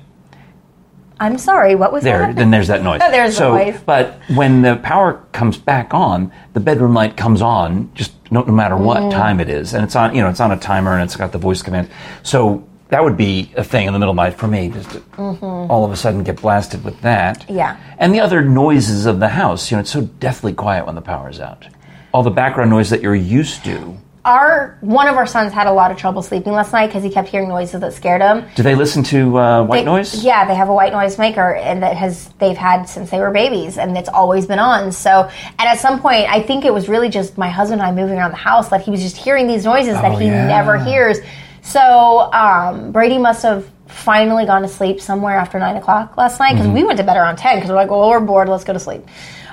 I'm 1.19 1.37
sorry, 1.37 1.75
what 1.75 1.93
was 1.93 2.03
There, 2.03 2.19
that? 2.29 2.37
then 2.37 2.51
there's 2.51 2.69
that 2.69 2.83
noise. 2.83 3.01
There's 3.11 3.33
the 3.33 3.37
so, 3.39 3.55
noise. 3.55 3.79
But 3.85 4.19
when 4.35 4.63
the 4.63 4.77
power 4.77 5.23
comes 5.33 5.59
back 5.59 5.93
on, 5.93 6.33
the 6.55 6.61
bedroom 6.61 6.95
light 6.95 7.17
comes 7.19 7.43
on 7.43 7.91
just 7.95 8.13
no, 8.31 8.43
no 8.43 8.53
matter 8.55 8.77
what 8.77 8.99
Mm. 9.03 9.11
time 9.11 9.39
it 9.41 9.51
is, 9.51 9.75
and 9.75 9.85
it's 9.85 9.95
on. 9.97 10.15
You 10.15 10.23
know, 10.23 10.29
it's 10.31 10.41
on 10.41 10.51
a 10.53 10.57
timer 10.57 10.95
and 10.95 11.03
it's 11.03 11.17
got 11.17 11.33
the 11.33 11.39
voice 11.39 11.61
command. 11.63 11.91
So 12.23 12.67
that 12.91 13.03
would 13.05 13.17
be 13.17 13.53
a 13.57 13.65
thing 13.65 13.87
in 13.87 13.93
the 13.93 13.99
middle 13.99 14.11
of 14.13 14.17
the 14.17 14.23
night 14.23 14.35
for 14.35 14.47
me, 14.49 14.69
just 14.69 14.91
to 14.91 15.03
all 15.19 15.85
of 15.85 15.93
a 15.93 15.97
sudden 15.97 16.23
get 16.23 16.41
blasted 16.41 16.85
with 16.85 17.01
that. 17.03 17.41
Mm-hmm. 17.41 17.57
Yeah. 17.57 17.77
And 17.99 18.13
the 18.15 18.21
other 18.21 18.43
noises 18.43 19.07
of 19.07 19.21
the 19.21 19.29
house. 19.29 19.71
You 19.71 19.77
know, 19.77 19.81
it's 19.81 19.91
so 19.91 20.03
deathly 20.03 20.53
quiet 20.53 20.87
when 20.87 20.95
the 20.95 21.03
power's 21.03 21.41
out. 21.41 21.67
All 22.13 22.23
the 22.23 22.31
background 22.31 22.71
noise 22.71 22.91
that 22.91 23.01
you're 23.03 23.15
used 23.15 23.65
to. 23.65 23.97
Our 24.23 24.77
one 24.83 25.09
of 25.09 25.17
our 25.17 25.27
sons 25.27 25.51
had 25.51 25.67
a 25.67 25.73
lot 25.73 25.91
of 25.91 25.97
trouble 25.97 26.21
sleeping 26.21 26.53
last 26.53 26.75
night 26.75 26.89
because 26.89 27.03
he 27.03 27.09
kept 27.09 27.29
hearing 27.29 27.49
noises 27.49 27.81
that 27.81 27.95
scared 27.95 28.21
him. 28.21 28.45
Do 28.55 28.63
they 28.63 28.75
listen 28.75 29.03
to 29.05 29.39
uh, 29.39 29.65
white 29.65 29.79
They- 29.79 29.85
noise? 29.87 30.23
Yeah, 30.23 30.45
they 30.47 30.55
have 30.55 30.69
a 30.69 30.75
white 30.75 30.93
noise 30.93 31.17
maker, 31.19 31.55
and 31.55 31.83
that 31.83 31.97
has 31.97 32.29
they've 32.39 32.57
had 32.57 32.85
since 32.85 33.09
they 33.11 33.19
were 33.19 33.31
babies, 33.31 33.79
and 33.79 33.97
it's 33.97 34.11
always 34.11 34.45
been 34.45 34.59
on. 34.59 34.93
So, 34.93 35.23
and 35.59 35.61
at 35.69 35.79
some 35.79 36.01
point, 36.03 36.27
I 36.29 36.43
think 36.43 36.67
it 36.67 36.75
was 36.75 36.87
really 36.87 37.09
just 37.09 37.39
my 37.39 37.49
husband 37.49 37.81
and 37.81 37.89
I 37.89 37.95
moving 37.99 38.19
around 38.19 38.33
the 38.33 38.37
house 38.37 38.69
that 38.69 38.83
he 38.83 38.91
was 38.91 39.01
just 39.01 39.17
hearing 39.17 39.47
these 39.47 39.65
noises 39.65 39.95
that 39.95 40.13
Oh, 40.13 40.17
he 40.19 40.27
yeah. 40.27 40.47
never 40.47 40.77
hears. 40.77 41.17
So 41.63 42.33
um, 42.33 42.93
Brady 42.93 43.19
must 43.19 43.43
have 43.43 43.69
finally 43.87 44.47
gone 44.47 44.63
to 44.63 44.69
sleep 44.69 45.01
somewhere 45.01 45.37
after 45.37 45.59
nine 45.59 45.77
o'clock 45.77 46.17
last 46.17 46.39
night 46.41 46.53
because 46.53 46.67
Mm-hmm. 46.67 46.75
we 46.75 46.85
went 46.85 46.99
to 46.99 47.05
bed 47.05 47.17
around 47.17 47.37
ten 47.37 47.57
because 47.57 47.71
we're 47.71 47.77
like, 47.77 47.91
well, 47.91 48.09
we're 48.09 48.21
bored, 48.21 48.49
let's 48.49 48.65
go 48.65 48.73
to 48.73 48.79
sleep. 48.81 49.03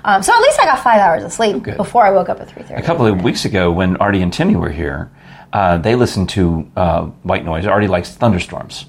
Um, 0.06 0.22
so 0.24 0.34
at 0.34 0.40
least 0.42 0.60
I 0.62 0.66
got 0.66 0.80
five 0.80 1.00
hours 1.00 1.24
of 1.24 1.34
sleep 1.34 1.64
good. 1.64 1.76
before 1.76 2.04
I 2.06 2.12
woke 2.12 2.30
up 2.30 2.40
at 2.40 2.50
three 2.50 2.64
thirty. 2.64 2.82
A 2.82 2.86
couple 2.86 3.06
of 3.06 3.24
weeks 3.24 3.46
ago, 3.46 3.72
when 3.72 3.98
Artie 3.98 4.22
and 4.22 4.32
Timmy 4.32 4.56
were 4.56 4.70
here, 4.70 5.12
uh, 5.54 5.78
they 5.80 5.96
listened 5.96 6.30
to 6.30 6.70
uh, 6.78 7.06
white 7.24 7.44
noise. 7.44 7.66
Artie 7.66 7.88
likes 7.88 8.12
thunderstorms. 8.16 8.86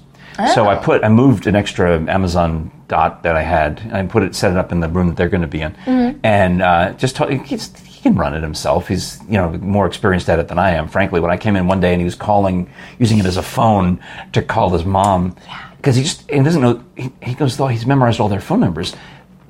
So 0.53 0.69
I 0.69 0.75
put 0.77 1.03
I 1.03 1.09
moved 1.09 1.47
an 1.47 1.55
extra 1.57 1.99
Amazon 2.09 2.71
dot 2.87 3.23
that 3.23 3.35
I 3.35 3.41
had 3.41 3.81
and 3.81 3.97
I 3.97 4.05
put 4.05 4.23
it 4.23 4.33
set 4.35 4.51
it 4.51 4.57
up 4.57 4.71
in 4.71 4.79
the 4.79 4.87
room 4.87 5.07
that 5.07 5.17
they're 5.17 5.27
going 5.27 5.41
to 5.41 5.47
be 5.47 5.59
in, 5.61 5.75
and 6.23 6.61
uh, 6.61 6.93
just 6.93 7.17
told, 7.17 7.31
he's, 7.33 7.73
he 7.99 8.03
can 8.03 8.15
run 8.15 8.33
it 8.33 8.41
himself. 8.41 8.87
He's 8.87 9.19
you 9.23 9.33
know 9.33 9.49
more 9.57 9.85
experienced 9.85 10.29
at 10.29 10.39
it 10.39 10.47
than 10.47 10.57
I 10.57 10.71
am. 10.71 10.87
Frankly, 10.87 11.19
when 11.19 11.31
I 11.31 11.35
came 11.35 11.57
in 11.57 11.67
one 11.67 11.81
day 11.81 11.91
and 11.91 11.99
he 11.99 12.05
was 12.05 12.15
calling 12.15 12.69
using 12.97 13.19
it 13.19 13.25
as 13.25 13.35
a 13.35 13.43
phone 13.43 13.99
to 14.31 14.41
call 14.41 14.69
his 14.69 14.85
mom 14.85 15.35
because 15.75 15.97
he 15.97 16.03
just 16.03 16.29
he 16.31 16.41
doesn't 16.41 16.61
know 16.61 16.81
he, 16.95 17.11
he 17.21 17.33
goes 17.33 17.57
though 17.57 17.67
he's 17.67 17.85
memorized 17.85 18.21
all 18.21 18.29
their 18.29 18.39
phone 18.39 18.61
numbers 18.61 18.95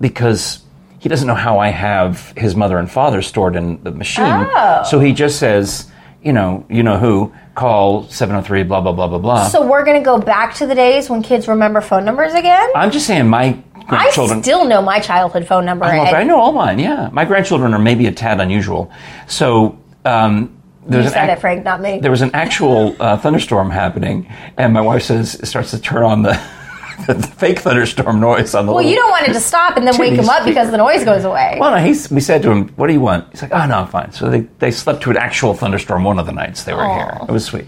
because 0.02 0.64
he 0.98 1.10
doesn't 1.10 1.28
know 1.28 1.36
how 1.36 1.60
I 1.60 1.70
have 1.70 2.34
his 2.36 2.56
mother 2.56 2.80
and 2.80 2.90
father 2.90 3.22
stored 3.22 3.56
in 3.56 3.84
the 3.84 3.92
machine. 3.92 4.26
Oh. 4.26 4.84
So 4.90 5.00
he 5.00 5.14
just 5.14 5.38
says, 5.38 5.90
you 6.24 6.34
know, 6.34 6.66
you 6.70 6.82
know 6.82 6.98
who, 6.98 7.32
call 7.54 8.04
703 8.10 8.64
blah 8.64 8.82
blah 8.82 8.94
blah 8.94 9.08
blah 9.08 9.20
blah. 9.20 9.48
So 9.48 9.64
we're 9.64 9.86
gonna 9.86 10.02
go 10.02 10.18
back 10.18 10.56
to 10.56 10.66
the 10.66 10.74
days 10.74 11.08
when 11.08 11.22
kids 11.22 11.48
remember 11.48 11.82
phone 11.82 12.04
numbers 12.04 12.34
again. 12.34 12.68
I'm 12.76 12.90
just 12.90 13.06
saying 13.06 13.28
my 13.28 13.62
I 13.92 14.02
grandchildren 14.04 14.44
still 14.44 14.66
know 14.66 14.82
my 14.82 15.00
childhood 15.00 15.48
phone 15.48 15.66
number. 15.66 15.86
I, 15.86 15.98
know, 15.98 16.04
and 16.06 16.16
I 16.16 16.24
know 16.24 16.40
all 16.40 16.52
mine, 16.52 16.80
yeah. 16.80 17.10
My 17.12 17.26
grandchildren 17.26 17.74
are 17.74 17.80
maybe 17.80 18.08
a 18.08 18.12
tad 18.12 18.40
unusual. 18.40 18.92
So 19.28 19.80
um, 20.06 20.56
an 20.88 21.04
said 21.10 21.24
ac- 21.30 21.32
it, 21.34 21.40
Frank, 21.42 21.64
not 21.64 21.82
me. 21.82 22.00
there 22.00 22.12
was 22.12 22.22
an 22.22 22.32
actual 22.34 22.96
uh, 23.00 23.18
thunderstorm 23.18 23.70
happening, 23.70 24.32
and 24.58 24.74
my 24.74 24.82
wife 24.82 25.04
says 25.04 25.40
starts 25.48 25.72
to 25.72 25.80
turn 25.80 26.04
on 26.04 26.22
the, 26.24 26.32
the, 27.08 27.16
fake 27.16 27.60
thunderstorm 27.60 28.20
noise 28.20 28.56
on 28.56 28.66
the. 28.66 28.72
well, 28.74 28.82
you 28.84 28.96
don't 28.96 29.10
want 29.12 29.28
it 29.28 29.34
to 29.34 29.40
stop 29.40 29.78
and 29.78 29.86
then 29.86 29.98
wake 29.98 30.14
him 30.14 30.30
up 30.30 30.46
because 30.46 30.72
the 30.72 30.78
noise 30.78 31.04
goes 31.06 31.26
away. 31.26 31.58
Well, 31.60 31.72
no, 31.72 31.78
he's, 31.78 32.10
we 32.10 32.22
said 32.22 32.42
to 32.44 32.52
him, 32.52 32.70
"What 32.70 32.88
do 32.88 32.94
you 32.94 33.02
want?" 33.02 33.30
He's 33.32 33.42
like, 33.42 33.52
"Oh 33.54 33.66
no, 33.68 33.76
I'm 33.80 33.88
fine." 33.88 34.12
So 34.14 34.30
they, 34.30 34.42
they 34.60 34.72
slept 34.72 35.04
to 35.04 35.12
an 35.12 35.18
actual 35.18 35.54
thunderstorm 35.54 36.04
one 36.04 36.18
of 36.20 36.26
the 36.26 36.32
nights 36.34 36.64
they 36.64 36.74
were 36.74 36.82
Aw. 36.84 36.96
here. 36.96 37.18
It 37.28 37.32
was 37.32 37.46
sweet. 37.46 37.66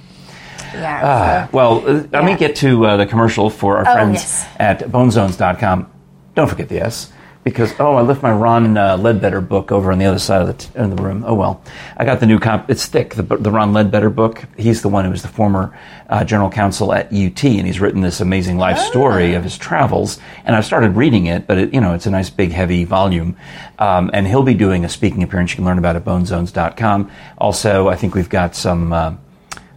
yeah. 0.74 1.48
so- 1.48 1.50
Well, 1.56 1.88
uh, 1.88 2.04
let 2.12 2.24
me 2.24 2.36
get 2.38 2.56
to 2.58 2.86
uh, 2.86 2.98
the 2.98 3.06
commercial 3.06 3.50
for 3.50 3.78
our 3.78 3.88
Oh, 3.88 3.94
friends 3.94 4.16
yes. 4.22 4.48
at 4.58 4.80
bonezones.com. 4.90 5.91
Don't 6.36 6.48
forget 6.48 6.70
the 6.70 6.82
S. 6.82 7.12
Because, 7.44 7.74
oh, 7.80 7.96
I 7.96 8.02
left 8.02 8.22
my 8.22 8.32
Ron 8.32 8.78
uh, 8.78 8.98
Leadbetter 8.98 9.42
book 9.42 9.72
over 9.72 9.92
on 9.92 9.98
the 9.98 10.06
other 10.06 10.20
side 10.20 10.42
of 10.42 10.48
the, 10.48 10.54
t- 10.54 10.70
of 10.76 10.96
the 10.96 11.02
room. 11.02 11.24
Oh, 11.26 11.34
well. 11.34 11.64
I 11.98 12.06
got 12.06 12.20
the 12.20 12.28
new 12.28 12.38
comp. 12.38 12.70
It's 12.70 12.86
thick, 12.86 13.16
the, 13.16 13.24
the 13.24 13.50
Ron 13.50 13.74
Leadbetter 13.74 14.14
book. 14.14 14.46
He's 14.58 14.84
the 14.84 14.90
one 14.90 15.06
who 15.06 15.12
was 15.12 15.24
the 15.24 15.28
former 15.28 15.76
uh, 16.08 16.24
general 16.24 16.52
counsel 16.52 16.94
at 16.94 17.08
UT, 17.08 17.44
and 17.44 17.66
he's 17.66 17.80
written 17.80 18.02
this 18.02 18.22
amazing 18.22 18.60
life 18.60 18.78
story 18.78 19.34
of 19.34 19.44
his 19.44 19.58
travels. 19.58 20.20
And 20.46 20.56
I've 20.56 20.66
started 20.66 20.96
reading 20.96 21.26
it, 21.26 21.48
but, 21.48 21.58
it, 21.58 21.74
you 21.74 21.82
know, 21.82 21.96
it's 21.96 22.06
a 22.06 22.12
nice, 22.12 22.30
big, 22.30 22.52
heavy 22.52 22.84
volume. 22.84 23.36
Um, 23.80 24.12
and 24.14 24.28
he'll 24.28 24.44
be 24.44 24.54
doing 24.54 24.86
a 24.86 24.90
speaking 24.90 25.24
appearance 25.24 25.50
you 25.50 25.56
can 25.56 25.66
learn 25.66 25.80
about 25.80 25.96
at 25.96 26.06
bonezones.com. 26.06 27.10
Also, 27.40 27.88
I 27.88 27.96
think 27.96 28.14
we've 28.14 28.30
got 28.30 28.56
some. 28.56 28.94
Uh, 28.94 29.16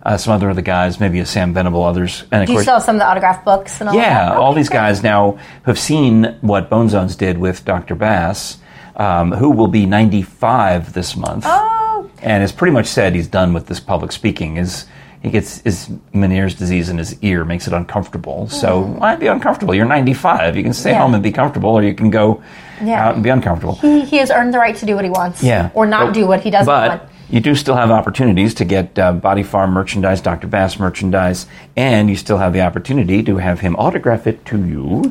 uh, 0.05 0.17
some 0.17 0.35
other 0.35 0.51
of 0.51 0.57
the 0.57 0.63
guys, 0.63 1.01
maybe 1.01 1.19
a 1.21 1.27
Sam 1.27 1.55
Venable, 1.55 1.83
others, 1.83 2.25
and 2.31 2.43
of 2.43 2.47
Do 2.47 2.53
you 2.53 2.57
course, 2.59 2.65
still 2.65 2.75
have 2.75 2.83
some 2.83 2.97
of 2.97 3.01
the 3.01 3.07
autograph 3.09 3.45
books 3.45 3.81
and 3.81 3.89
all 3.89 3.95
yeah, 3.95 4.29
that? 4.31 4.37
all 4.37 4.51
Okay, 4.51 4.61
these 4.61 4.69
great. 4.69 4.79
guys 4.79 5.03
now 5.03 5.39
have 5.65 5.79
seen 5.79 6.37
what 6.43 6.69
Bone 6.69 6.89
Zones 6.89 7.17
did 7.17 7.39
with 7.39 7.65
Dr. 7.65 7.95
Bass, 7.95 8.59
um, 8.97 9.33
who 9.33 9.51
will 9.51 9.69
be 9.69 9.87
95 9.87 10.93
this 10.93 11.17
month, 11.17 11.45
Oh, 11.47 12.11
and 12.23 12.43
has 12.43 12.53
pretty 12.53 12.73
much 12.73 12.87
said 12.87 13.15
he's 13.15 13.29
done 13.29 13.53
with 13.55 13.67
this 13.67 13.81
public 13.81 14.13
speaking. 14.13 14.57
His 14.57 14.87
he 15.23 15.31
gets 15.31 15.61
his 15.61 15.89
Meniere's 16.13 16.55
disease 16.55 16.91
in 16.91 16.99
his 16.99 17.19
ear 17.23 17.47
makes 17.47 17.67
it 17.67 17.73
uncomfortable. 17.73 18.47
So 18.51 18.83
why 18.83 19.17
be 19.17 19.27
uncomfortable? 19.27 19.75
You're 19.75 19.87
95. 19.87 20.55
You 20.55 20.63
can 20.63 20.75
stay 20.75 20.91
Hmm. 20.91 20.95
Yeah. 20.97 21.01
home 21.01 21.15
and 21.15 21.23
be 21.23 21.33
comfortable, 21.33 21.71
or 21.71 21.83
you 21.83 21.95
can 21.95 22.11
go 22.11 22.43
Yeah. 22.85 23.09
out 23.09 23.15
and 23.15 23.25
be 23.25 23.31
uncomfortable. 23.31 23.77
he, 23.77 24.03
he 24.05 24.19
has 24.19 24.31
earned 24.31 24.53
the 24.53 24.59
right 24.59 24.77
to 24.77 24.85
do 24.85 24.95
what 24.95 25.05
he 25.05 25.11
wants. 25.11 25.43
Yeah. 25.43 25.71
Or 25.73 25.87
not 25.87 26.09
But- 26.09 26.15
do 26.15 26.27
what 26.27 26.41
he 26.41 26.51
doesn't 26.51 26.67
but 26.67 26.89
want. 26.91 27.03
You 27.35 27.41
do 27.41 27.57
still 27.57 27.75
have 27.75 27.91
opportunities 27.91 28.55
to 28.55 28.65
get 28.65 28.97
uh, 28.97 29.13
Body 29.13 29.43
Farm 29.43 29.73
merchandise, 29.73 30.21
Dr. 30.21 30.47
Bass 30.47 30.79
merchandise, 30.79 31.47
and 31.77 32.09
you 32.09 32.15
still 32.15 32.39
have 32.39 32.53
the 32.53 32.61
opportunity 32.61 33.25
to 33.25 33.39
have 33.39 33.59
him 33.59 33.75
autograph 33.75 34.29
it 34.29 34.45
to 34.47 34.65
you. 34.65 35.03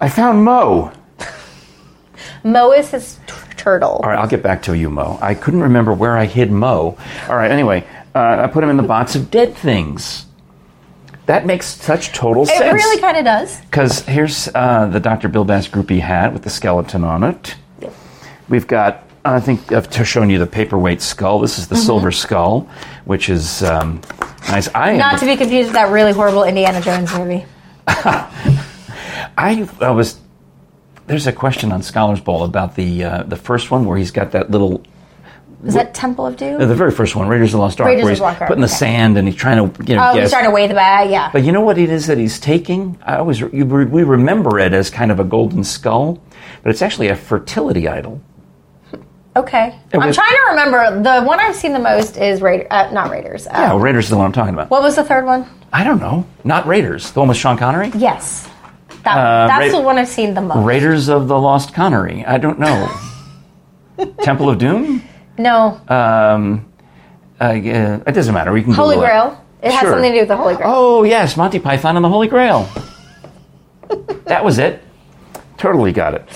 I 0.00 0.10
found 0.10 0.44
Mo. 0.44 0.92
Mo 2.44 2.72
is 2.72 2.90
his 2.90 3.18
t- 3.26 3.32
turtle. 3.56 4.00
All 4.02 4.10
right, 4.10 4.18
I'll 4.18 4.28
get 4.28 4.42
back 4.42 4.62
to 4.64 4.76
you, 4.76 4.90
Mo. 4.90 5.18
I 5.22 5.32
couldn't 5.34 5.62
remember 5.62 5.94
where 5.94 6.14
I 6.14 6.26
hid 6.26 6.50
Mo. 6.52 6.98
All 7.26 7.36
right, 7.36 7.50
anyway, 7.50 7.86
uh, 8.14 8.42
I 8.42 8.46
put 8.46 8.62
him 8.62 8.68
in 8.68 8.76
the 8.76 8.82
box 8.82 9.14
of 9.14 9.30
dead 9.30 9.54
things. 9.54 10.26
That 11.24 11.46
makes 11.46 11.66
such 11.68 12.12
total 12.12 12.44
sense. 12.44 12.60
It 12.60 12.72
really 12.74 13.00
kind 13.00 13.16
of 13.16 13.24
does. 13.24 13.58
Because 13.62 14.00
here's 14.00 14.46
uh, 14.54 14.88
the 14.92 15.00
Dr. 15.00 15.28
Bill 15.28 15.46
Bass 15.46 15.68
groupie 15.68 16.00
hat 16.00 16.34
with 16.34 16.42
the 16.42 16.50
skeleton 16.50 17.02
on 17.02 17.24
it. 17.24 17.56
We've 18.50 18.66
got, 18.66 19.07
I 19.24 19.40
think 19.40 19.72
I've 19.72 19.88
shown 20.06 20.30
you 20.30 20.38
the 20.38 20.46
paperweight 20.46 21.02
skull. 21.02 21.40
This 21.40 21.58
is 21.58 21.64
Mm-hmm. 21.66 21.74
the 21.74 21.80
silver 21.80 22.12
skull, 22.12 22.68
which 23.04 23.28
is 23.28 23.62
um, 23.62 24.00
nice. 24.48 24.68
I 24.74 24.92
am 24.92 24.98
Not 24.98 25.18
to 25.20 25.26
be 25.26 25.36
confused 25.36 25.68
with 25.68 25.74
that 25.74 25.90
really 25.90 26.12
horrible 26.12 26.44
Indiana 26.44 26.80
Jones 26.80 27.12
movie. 27.16 27.44
I, 29.36 29.68
I 29.80 29.90
was. 29.90 30.20
There's 31.06 31.26
a 31.26 31.32
question 31.32 31.72
on 31.72 31.82
Scholars 31.82 32.20
Bowl 32.20 32.44
about 32.44 32.74
the 32.74 33.04
uh, 33.04 33.22
the 33.22 33.36
first 33.36 33.70
one 33.70 33.86
where 33.86 33.96
he's 33.96 34.10
got 34.10 34.32
that 34.32 34.50
little. 34.50 34.82
Is 35.64 35.74
that 35.74 35.92
Temple 35.92 36.24
of 36.26 36.36
Doom? 36.36 36.60
uh, 36.60 36.66
The 36.66 36.74
very 36.74 36.92
first 36.92 37.16
one, 37.16 37.26
Raiders 37.26 37.48
of 37.48 37.52
the 37.58 37.58
Lost 37.58 37.80
Ark, 37.80 37.88
Raiders 37.88 38.04
where 38.04 38.12
of 38.12 38.16
he's 38.16 38.18
the 38.20 38.24
Lost 38.24 38.38
putting 38.40 38.60
the 38.60 38.66
okay. 38.68 38.74
sand 38.76 39.18
and 39.18 39.26
he's 39.26 39.36
trying 39.36 39.72
to 39.72 39.84
you 39.84 39.96
know 39.96 40.12
oh, 40.12 40.20
he's 40.20 40.30
trying 40.30 40.44
to 40.44 40.50
weigh 40.52 40.68
the 40.68 40.74
bag. 40.74 41.10
Yeah. 41.10 41.30
But 41.32 41.42
you 41.42 41.50
know 41.50 41.62
what 41.62 41.78
it 41.78 41.90
is 41.90 42.06
that 42.06 42.16
he's 42.18 42.38
taking? 42.38 42.96
I 43.04 43.16
always 43.16 43.40
you, 43.40 43.64
we 43.66 44.04
remember 44.04 44.58
it 44.60 44.72
as 44.72 44.88
kind 44.90 45.10
of 45.10 45.18
a 45.18 45.24
golden 45.24 45.64
skull, 45.64 46.22
but 46.62 46.70
it's 46.70 46.82
actually 46.82 47.08
a 47.08 47.16
fertility 47.16 47.88
idol. 47.88 48.20
Okay. 49.40 49.78
It 49.92 49.98
I'm 49.98 50.12
trying 50.12 50.30
to 50.32 50.44
remember. 50.50 51.02
The 51.02 51.22
one 51.24 51.40
I've 51.40 51.56
seen 51.56 51.72
the 51.72 51.78
most 51.78 52.16
is 52.16 52.40
Raider, 52.42 52.66
uh, 52.70 52.90
not 52.92 53.10
Raiders. 53.10 53.46
Uh, 53.46 53.50
Yeah, 53.54 53.68
well, 53.70 53.78
Raiders 53.80 54.04
is 54.04 54.10
the 54.10 54.16
one 54.16 54.26
I'm 54.26 54.32
talking 54.32 54.54
about. 54.54 54.70
What 54.70 54.82
was 54.82 54.96
the 54.96 55.04
third 55.04 55.24
one? 55.24 55.46
I 55.72 55.84
don't 55.84 56.00
know. 56.00 56.26
Not 56.44 56.66
Raiders. 56.66 57.10
The 57.12 57.20
one 57.20 57.28
with 57.28 57.36
Sean 57.38 57.56
Connery? 57.58 57.90
Yes. 57.94 58.48
That, 59.04 59.16
Uh, 59.16 59.46
that's 59.48 59.72
Ra- 59.72 59.78
the 59.78 59.84
one 59.84 59.98
I've 59.98 60.08
seen 60.08 60.34
the 60.34 60.40
most. 60.40 60.64
Raiders 60.64 61.08
of 61.08 61.28
the 61.28 61.38
Lost 61.38 61.74
Connery. 61.74 62.24
I 62.26 62.38
don't 62.38 62.58
know. 62.58 62.88
Temple 64.22 64.48
of 64.50 64.58
Doom? 64.58 65.02
no. 65.38 65.80
Um, 65.88 66.64
uh, 67.40 67.52
yeah, 67.52 68.00
it 68.06 68.12
doesn't 68.12 68.34
matter. 68.34 68.52
We 68.52 68.62
can 68.62 68.72
Holy 68.72 68.96
Google 68.96 69.04
it. 69.04 69.10
Grail. 69.10 69.44
It 69.62 69.70
has 69.72 69.80
Sure. 69.80 69.90
something 69.92 70.10
to 70.12 70.16
do 70.16 70.20
with 70.22 70.28
the 70.28 70.36
Holy 70.36 70.54
Grail. 70.56 70.70
Oh, 70.72 71.02
yes, 71.04 71.36
Monty 71.36 71.58
Python 71.58 71.96
and 71.96 72.04
the 72.04 72.08
Holy 72.08 72.28
Grail. 72.28 72.68
that 74.24 74.44
was 74.44 74.58
it. 74.58 74.82
Totally 75.56 75.92
got 75.92 76.14
it. 76.14 76.28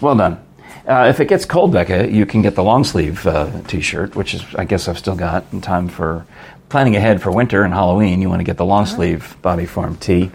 Well 0.00 0.14
done. 0.14 0.38
Uh, 0.86 1.06
if 1.08 1.18
it 1.18 1.26
gets 1.26 1.44
cold, 1.44 1.72
Becca, 1.72 2.12
you 2.12 2.24
can 2.24 2.42
get 2.42 2.54
the 2.54 2.62
long 2.62 2.84
sleeve 2.84 3.26
uh, 3.26 3.50
T-shirt, 3.62 4.14
which 4.14 4.34
is, 4.34 4.44
I 4.54 4.64
guess, 4.64 4.86
I've 4.86 4.98
still 4.98 5.16
got 5.16 5.44
in 5.52 5.60
time 5.60 5.88
for 5.88 6.24
planning 6.68 6.94
ahead 6.94 7.20
for 7.20 7.32
winter 7.32 7.64
and 7.64 7.74
Halloween. 7.74 8.22
You 8.22 8.28
want 8.28 8.38
to 8.38 8.44
get 8.44 8.56
the 8.56 8.64
long 8.64 8.86
sleeve 8.86 9.36
Body 9.42 9.66
Farm 9.66 9.96
tee, 9.96 10.30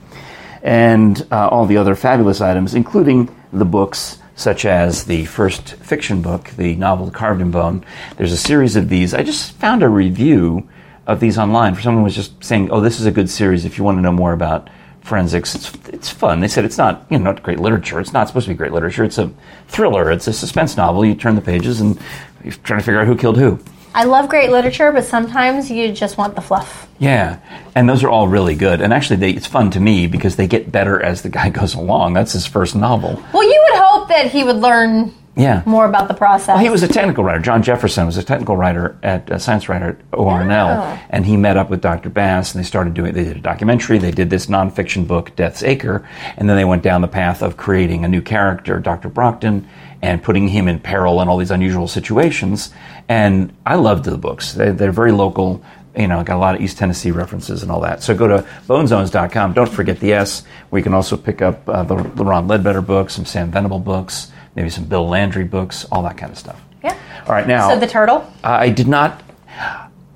and 0.61 1.25
uh, 1.31 1.47
all 1.47 1.65
the 1.65 1.77
other 1.77 1.95
fabulous 1.95 2.41
items, 2.41 2.75
including 2.75 3.33
the 3.53 3.63
books 3.63 4.17
such 4.35 4.65
as 4.65 5.05
the 5.05 5.23
first 5.25 5.75
fiction 5.75 6.21
book, 6.21 6.49
the 6.57 6.75
novel 6.75 7.11
Carved 7.11 7.41
in 7.41 7.51
Bone. 7.51 7.85
There's 8.17 8.33
a 8.33 8.37
series 8.37 8.75
of 8.75 8.89
these. 8.89 9.13
I 9.13 9.23
just 9.23 9.53
found 9.53 9.83
a 9.83 9.89
review 9.89 10.67
of 11.07 11.21
these 11.21 11.37
online 11.37 11.75
for 11.75 11.81
someone 11.81 12.01
who 12.01 12.05
was 12.05 12.15
just 12.15 12.43
saying, 12.43 12.71
"Oh, 12.71 12.81
this 12.81 12.99
is 12.99 13.05
a 13.05 13.11
good 13.11 13.29
series 13.29 13.63
if 13.63 13.77
you 13.77 13.85
want 13.85 13.99
to 13.99 14.01
know 14.01 14.11
more 14.11 14.33
about 14.33 14.69
forensics. 15.01 15.55
It's 15.55 15.71
it's 15.89 16.09
fun." 16.09 16.39
They 16.39 16.47
said 16.47 16.65
it's 16.65 16.77
not 16.77 17.05
you 17.09 17.17
know 17.17 17.25
not 17.25 17.43
great 17.43 17.59
literature. 17.59 17.99
It's 17.99 18.13
not 18.13 18.27
supposed 18.27 18.45
to 18.45 18.53
be 18.53 18.57
great 18.57 18.71
literature. 18.71 19.03
It's 19.03 19.17
a 19.17 19.31
thriller. 19.67 20.11
It's 20.11 20.27
a 20.27 20.33
suspense 20.33 20.77
novel. 20.77 21.05
You 21.05 21.15
turn 21.15 21.35
the 21.35 21.41
pages 21.41 21.81
and 21.81 21.99
you're 22.43 22.53
trying 22.53 22.79
to 22.79 22.85
figure 22.85 23.01
out 23.01 23.07
who 23.07 23.15
killed 23.15 23.37
who. 23.37 23.59
I 23.93 24.05
love 24.05 24.29
great 24.29 24.49
literature, 24.51 24.91
but 24.93 25.03
sometimes 25.03 25.69
you 25.69 25.91
just 25.91 26.17
want 26.17 26.35
the 26.35 26.41
fluff. 26.41 26.87
Yeah, 26.97 27.39
and 27.75 27.89
those 27.89 28.03
are 28.05 28.09
all 28.09 28.27
really 28.27 28.55
good. 28.55 28.79
And 28.79 28.93
actually, 28.93 29.17
they, 29.17 29.31
it's 29.31 29.47
fun 29.47 29.69
to 29.71 29.81
me 29.81 30.07
because 30.07 30.37
they 30.37 30.47
get 30.47 30.71
better 30.71 31.01
as 31.01 31.23
the 31.23 31.29
guy 31.29 31.49
goes 31.61 31.73
along. 31.73 32.13
That's 32.13 32.31
his 32.31 32.45
first 32.45 32.75
novel. 32.75 33.21
Well, 33.33 33.43
you 33.43 33.67
would 33.69 33.79
hope 33.81 34.07
that 34.07 34.31
he 34.31 34.43
would 34.43 34.55
learn 34.55 35.13
Yeah. 35.35 35.61
more 35.65 35.85
about 35.85 36.07
the 36.09 36.13
process. 36.13 36.49
Well, 36.49 36.57
He 36.57 36.69
was 36.69 36.83
a 36.83 36.87
technical 36.87 37.23
writer. 37.23 37.39
Jon 37.39 37.63
Jefferson 37.63 38.05
was 38.05 38.17
a 38.17 38.23
technical 38.23 38.57
writer 38.57 38.97
at 39.01 39.29
a 39.31 39.39
science 39.39 39.69
writer 39.69 39.89
at 39.89 40.11
ORNL, 40.11 40.77
Oh. 40.81 40.99
and 41.09 41.25
he 41.25 41.37
met 41.37 41.55
up 41.57 41.69
with 41.69 41.79
Dr. 41.81 42.09
Bass, 42.09 42.53
and 42.53 42.61
they 42.61 42.67
started 42.67 42.93
doing. 42.93 43.13
They 43.13 43.23
did 43.23 43.37
a 43.37 43.41
documentary. 43.41 43.97
They 43.97 44.11
did 44.11 44.29
this 44.29 44.47
nonfiction 44.47 45.07
book, 45.07 45.35
Death's 45.35 45.63
Acre, 45.63 46.03
and 46.37 46.49
then 46.49 46.57
they 46.57 46.65
went 46.65 46.83
down 46.83 47.01
the 47.01 47.07
path 47.07 47.41
of 47.41 47.55
creating 47.55 48.03
a 48.03 48.07
new 48.09 48.21
character, 48.21 48.79
Dr. 48.79 49.07
Brockton, 49.07 49.67
and 50.01 50.21
putting 50.21 50.49
him 50.49 50.67
in 50.67 50.79
peril 50.79 51.21
in 51.21 51.27
all 51.29 51.37
these 51.37 51.51
unusual 51.51 51.87
situations. 51.87 52.71
And 53.07 53.53
I 53.65 53.75
loved 53.75 54.03
the 54.05 54.17
books. 54.17 54.53
They, 54.53 54.71
they're 54.71 54.91
very 54.91 55.11
local. 55.13 55.61
You 55.95 56.07
know, 56.07 56.23
got 56.23 56.37
a 56.37 56.39
lot 56.39 56.55
of 56.55 56.61
East 56.61 56.77
Tennessee 56.77 57.11
references 57.11 57.63
and 57.63 57.71
all 57.71 57.81
that. 57.81 58.01
So 58.01 58.15
go 58.15 58.25
to 58.27 58.45
bonezones.com. 58.67 59.53
Don't 59.53 59.69
forget 59.69 59.99
the 59.99 60.13
S, 60.13 60.43
We 60.71 60.81
can 60.81 60.93
also 60.93 61.17
pick 61.17 61.41
up 61.41 61.67
uh, 61.69 61.83
the, 61.83 61.95
the 61.95 62.23
Ron 62.25 62.47
Leadbetter 62.47 62.85
books, 62.85 63.13
some 63.15 63.25
Sam 63.25 63.51
Venable 63.51 63.79
books, 63.79 64.31
maybe 64.55 64.69
some 64.69 64.85
Bill 64.85 65.07
Landry 65.07 65.43
books, 65.43 65.85
all 65.91 66.03
that 66.03 66.17
kind 66.17 66.31
of 66.31 66.37
stuff. 66.37 66.61
yeah. 66.83 66.97
All 67.25 67.33
right, 67.33 67.47
now 67.47 67.69
So 67.69 67.79
the 67.79 67.87
turtle. 67.87 68.31
I 68.43 68.69
did 68.69 68.87
not 68.87 69.21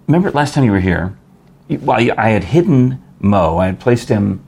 remember 0.08 0.32
last 0.32 0.54
time 0.54 0.64
you 0.64 0.72
were 0.72 0.80
here. 0.80 1.18
Well, 1.70 1.98
I 2.18 2.30
had 2.30 2.44
hidden 2.44 3.02
Mo. 3.20 3.58
I 3.58 3.68
had 3.68 3.80
placed 3.80 4.10
him 4.10 4.44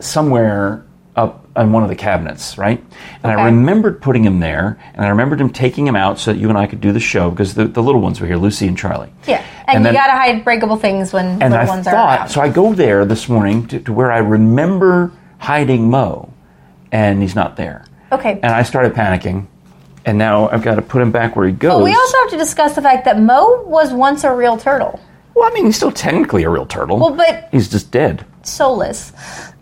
somewhere 0.00 0.84
up 1.16 1.46
on 1.56 1.70
one 1.72 1.84
of 1.84 1.88
the 1.88 1.94
cabinets, 1.94 2.58
right? 2.58 2.82
And 3.22 3.30
I 3.32 3.44
remembered 3.46 4.02
putting 4.02 4.24
him 4.24 4.40
there, 4.40 4.78
and 4.94 5.06
I 5.06 5.08
remembered 5.10 5.40
him 5.40 5.50
taking 5.50 5.86
him 5.86 5.94
out 5.94 6.18
so 6.18 6.32
that 6.32 6.38
you 6.38 6.48
and 6.48 6.58
I 6.58 6.66
could 6.66 6.80
do 6.80 6.90
the 6.92 6.98
show 7.00 7.30
because 7.30 7.54
the, 7.54 7.66
the 7.66 7.82
little 7.82 8.00
ones 8.00 8.20
were 8.20 8.26
here, 8.26 8.36
Lucy 8.36 8.66
and 8.66 8.76
Charlie. 8.76 9.12
Yeah, 9.26 9.44
and, 9.68 9.76
And 9.76 9.78
you 9.78 9.84
then- 9.84 9.94
gotta 9.94 10.12
hide 10.12 10.42
breakable 10.44 10.76
things 10.76 11.12
when 11.12 11.38
little 11.38 11.56
I 11.56 11.64
ones 11.66 11.86
are 11.86 11.90
thought, 11.92 12.18
around. 12.18 12.28
so 12.30 12.40
I 12.40 12.48
go 12.48 12.74
there 12.74 13.04
this 13.04 13.28
morning 13.28 13.68
to, 13.68 13.78
to 13.80 13.92
where 13.92 14.10
I 14.10 14.18
remember 14.18 15.12
hiding 15.38 15.88
Mo, 15.90 16.32
and 16.90 17.22
he's 17.22 17.36
not 17.36 17.56
there. 17.56 17.84
Okay. 18.14 18.32
And 18.42 18.52
I 18.52 18.62
started 18.62 18.92
panicking, 18.94 19.46
and 20.04 20.18
now 20.18 20.48
I've 20.48 20.62
got 20.62 20.76
to 20.76 20.82
put 20.82 21.00
him 21.02 21.10
back 21.12 21.36
where 21.36 21.46
he 21.46 21.52
goes. 21.52 21.78
But 21.78 21.84
we 21.84 21.94
also 21.94 22.18
have 22.18 22.30
to 22.30 22.36
discuss 22.36 22.74
the 22.74 22.82
fact 22.82 23.04
that 23.06 23.20
Mo 23.20 23.62
was 23.66 23.92
once 23.92 24.24
a 24.24 24.32
real 24.34 24.56
turtle, 24.56 25.00
well, 25.34 25.50
I 25.50 25.52
mean, 25.54 25.66
he's 25.66 25.76
still 25.76 25.90
technically 25.92 26.44
a 26.44 26.50
real 26.50 26.66
turtle. 26.66 26.98
Well, 26.98 27.14
but- 27.14 27.48
he's 27.52 27.68
just 27.68 27.90
dead. 27.90 28.24
soulless. 28.42 29.12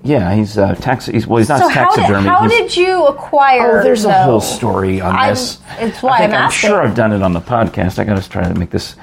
Yeah, 0.04 0.34
he's 0.34 0.58
uh, 0.58 0.74
tax. 0.74 1.06
He's, 1.06 1.28
well, 1.28 1.38
he's 1.38 1.48
not 1.48 1.60
So 1.60 1.68
how 1.68 1.94
did, 1.94 2.04
how 2.06 2.48
did 2.48 2.76
you 2.76 3.06
acquire? 3.06 3.78
Oh, 3.78 3.82
there's 3.84 4.04
a 4.04 4.12
whole 4.24 4.40
story 4.40 5.00
on 5.00 5.14
I'm- 5.14 5.30
this. 5.30 5.58
it's 5.78 6.02
why 6.02 6.18
I 6.18 6.26
I'm 6.26 6.50
sure 6.50 6.82
I've 6.82 6.96
done 6.96 7.12
it 7.12 7.22
on 7.22 7.32
the 7.32 7.40
podcast. 7.40 7.98
I 8.00 8.04
got 8.04 8.20
to 8.20 8.28
try 8.28 8.42
to 8.46 8.54
make 8.54 8.70
this 8.70 8.96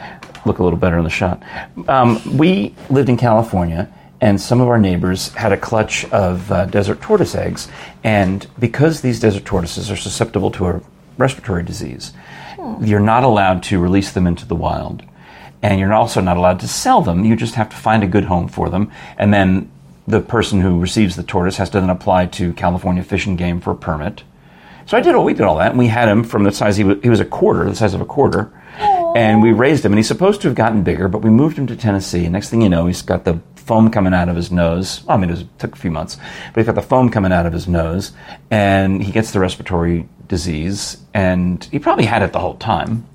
look 0.46 0.60
a 0.60 0.64
little 0.64 0.78
better 0.78 0.98
in 0.98 1.06
the 1.06 1.10
shot. 1.10 1.42
Um, 1.88 2.20
we 2.38 2.76
lived 2.90 3.08
in 3.10 3.16
California, 3.18 3.90
and 4.22 4.40
some 4.40 4.62
of 4.62 4.68
our 4.68 4.80
neighbors 4.80 5.30
had 5.34 5.52
a 5.52 5.58
clutch 5.58 6.06
of 6.12 6.52
uh, 6.52 6.66
desert 6.66 7.02
tortoise 7.02 7.36
eggs, 7.36 7.68
and 8.04 8.48
because 8.60 9.02
these 9.02 9.20
desert 9.20 9.46
tortoises 9.46 9.90
are 9.90 9.96
susceptible 9.96 10.52
to 10.52 10.68
a 10.68 10.82
respiratory 11.18 11.64
disease, 11.64 12.14
Hmm. 12.60 12.84
you're 12.84 13.00
not 13.00 13.24
allowed 13.24 13.64
to 13.64 13.80
release 13.80 14.12
them 14.12 14.28
into 14.28 14.46
the 14.46 14.56
wild. 14.56 15.04
And 15.62 15.80
you're 15.80 15.94
also 15.94 16.22
not 16.22 16.38
allowed 16.38 16.60
to 16.62 16.68
sell 16.68 17.02
them. 17.02 17.26
You 17.26 17.36
just 17.36 17.56
have 17.56 17.70
to 17.70 17.76
find 17.76 18.04
a 18.04 18.08
good 18.08 18.26
home 18.26 18.48
for 18.48 18.70
them, 18.70 18.92
and 19.18 19.34
then 19.34 19.70
the 20.08 20.22
person 20.22 20.62
who 20.62 20.80
receives 20.80 21.16
the 21.16 21.24
tortoise 21.24 21.58
has 21.58 21.70
to 21.72 21.80
then 21.80 21.90
apply 21.90 22.26
to 22.28 22.54
California 22.54 23.04
Fish 23.04 23.26
and 23.26 23.38
Game 23.38 23.62
for 23.62 23.72
a 23.72 23.76
permit. 23.76 24.24
So 24.86 24.98
I 24.98 25.02
did 25.02 25.16
all 25.16 25.24
we 25.24 25.34
did 25.34 25.44
all 25.44 25.58
that, 25.58 25.72
and 25.72 25.80
we 25.80 25.88
had 25.88 26.10
him 26.10 26.24
from 26.24 26.44
the 26.44 26.52
size 26.52 26.78
he 26.78 26.84
was, 26.84 26.98
he 27.04 27.10
was 27.10 27.20
a 27.20 27.26
quarter, 27.26 27.64
the 27.70 27.76
size 27.76 27.94
of 27.94 28.02
a 28.02 28.06
quarter, 28.06 28.52
and 29.16 29.42
we 29.42 29.52
raised 29.52 29.86
him. 29.86 29.92
And 29.92 30.00
he's 30.00 30.08
supposed 30.08 30.42
to 30.42 30.48
have 30.48 30.56
gotten 30.56 30.84
bigger, 30.84 31.08
but 31.08 31.22
we 31.22 31.30
moved 31.30 31.58
him 31.58 31.68
to 31.68 31.76
Tennessee. 31.76 32.24
And 32.24 32.34
next 32.34 32.50
thing 32.50 32.62
you 32.62 32.70
know, 32.70 32.88
he's 32.88 33.02
got 33.02 33.24
the 33.26 33.40
foam 33.70 33.92
coming 33.92 34.16
out 34.16 34.30
of 34.30 34.36
his 34.36 34.50
nose. 34.50 35.04
Well, 35.06 35.16
I 35.16 35.22
mean, 35.22 35.30
it 35.30 35.34
was, 35.34 35.46
took 35.60 35.76
a 35.76 35.78
few 35.78 35.92
months, 35.92 36.18
but 36.52 36.60
he's 36.60 36.66
got 36.66 36.74
the 36.74 36.82
foam 36.82 37.12
coming 37.12 37.32
out 37.32 37.46
of 37.46 37.54
his 37.54 37.68
nose, 37.68 38.14
and 38.50 39.04
he 39.04 39.12
gets 39.12 39.30
the 39.30 39.40
respiratory 39.40 40.10
disease, 40.28 40.98
and 41.14 41.64
he 41.66 41.78
probably 41.78 42.06
had 42.06 42.24
it 42.24 42.34
the 42.34 42.40
whole 42.40 42.56
time, 42.56 43.06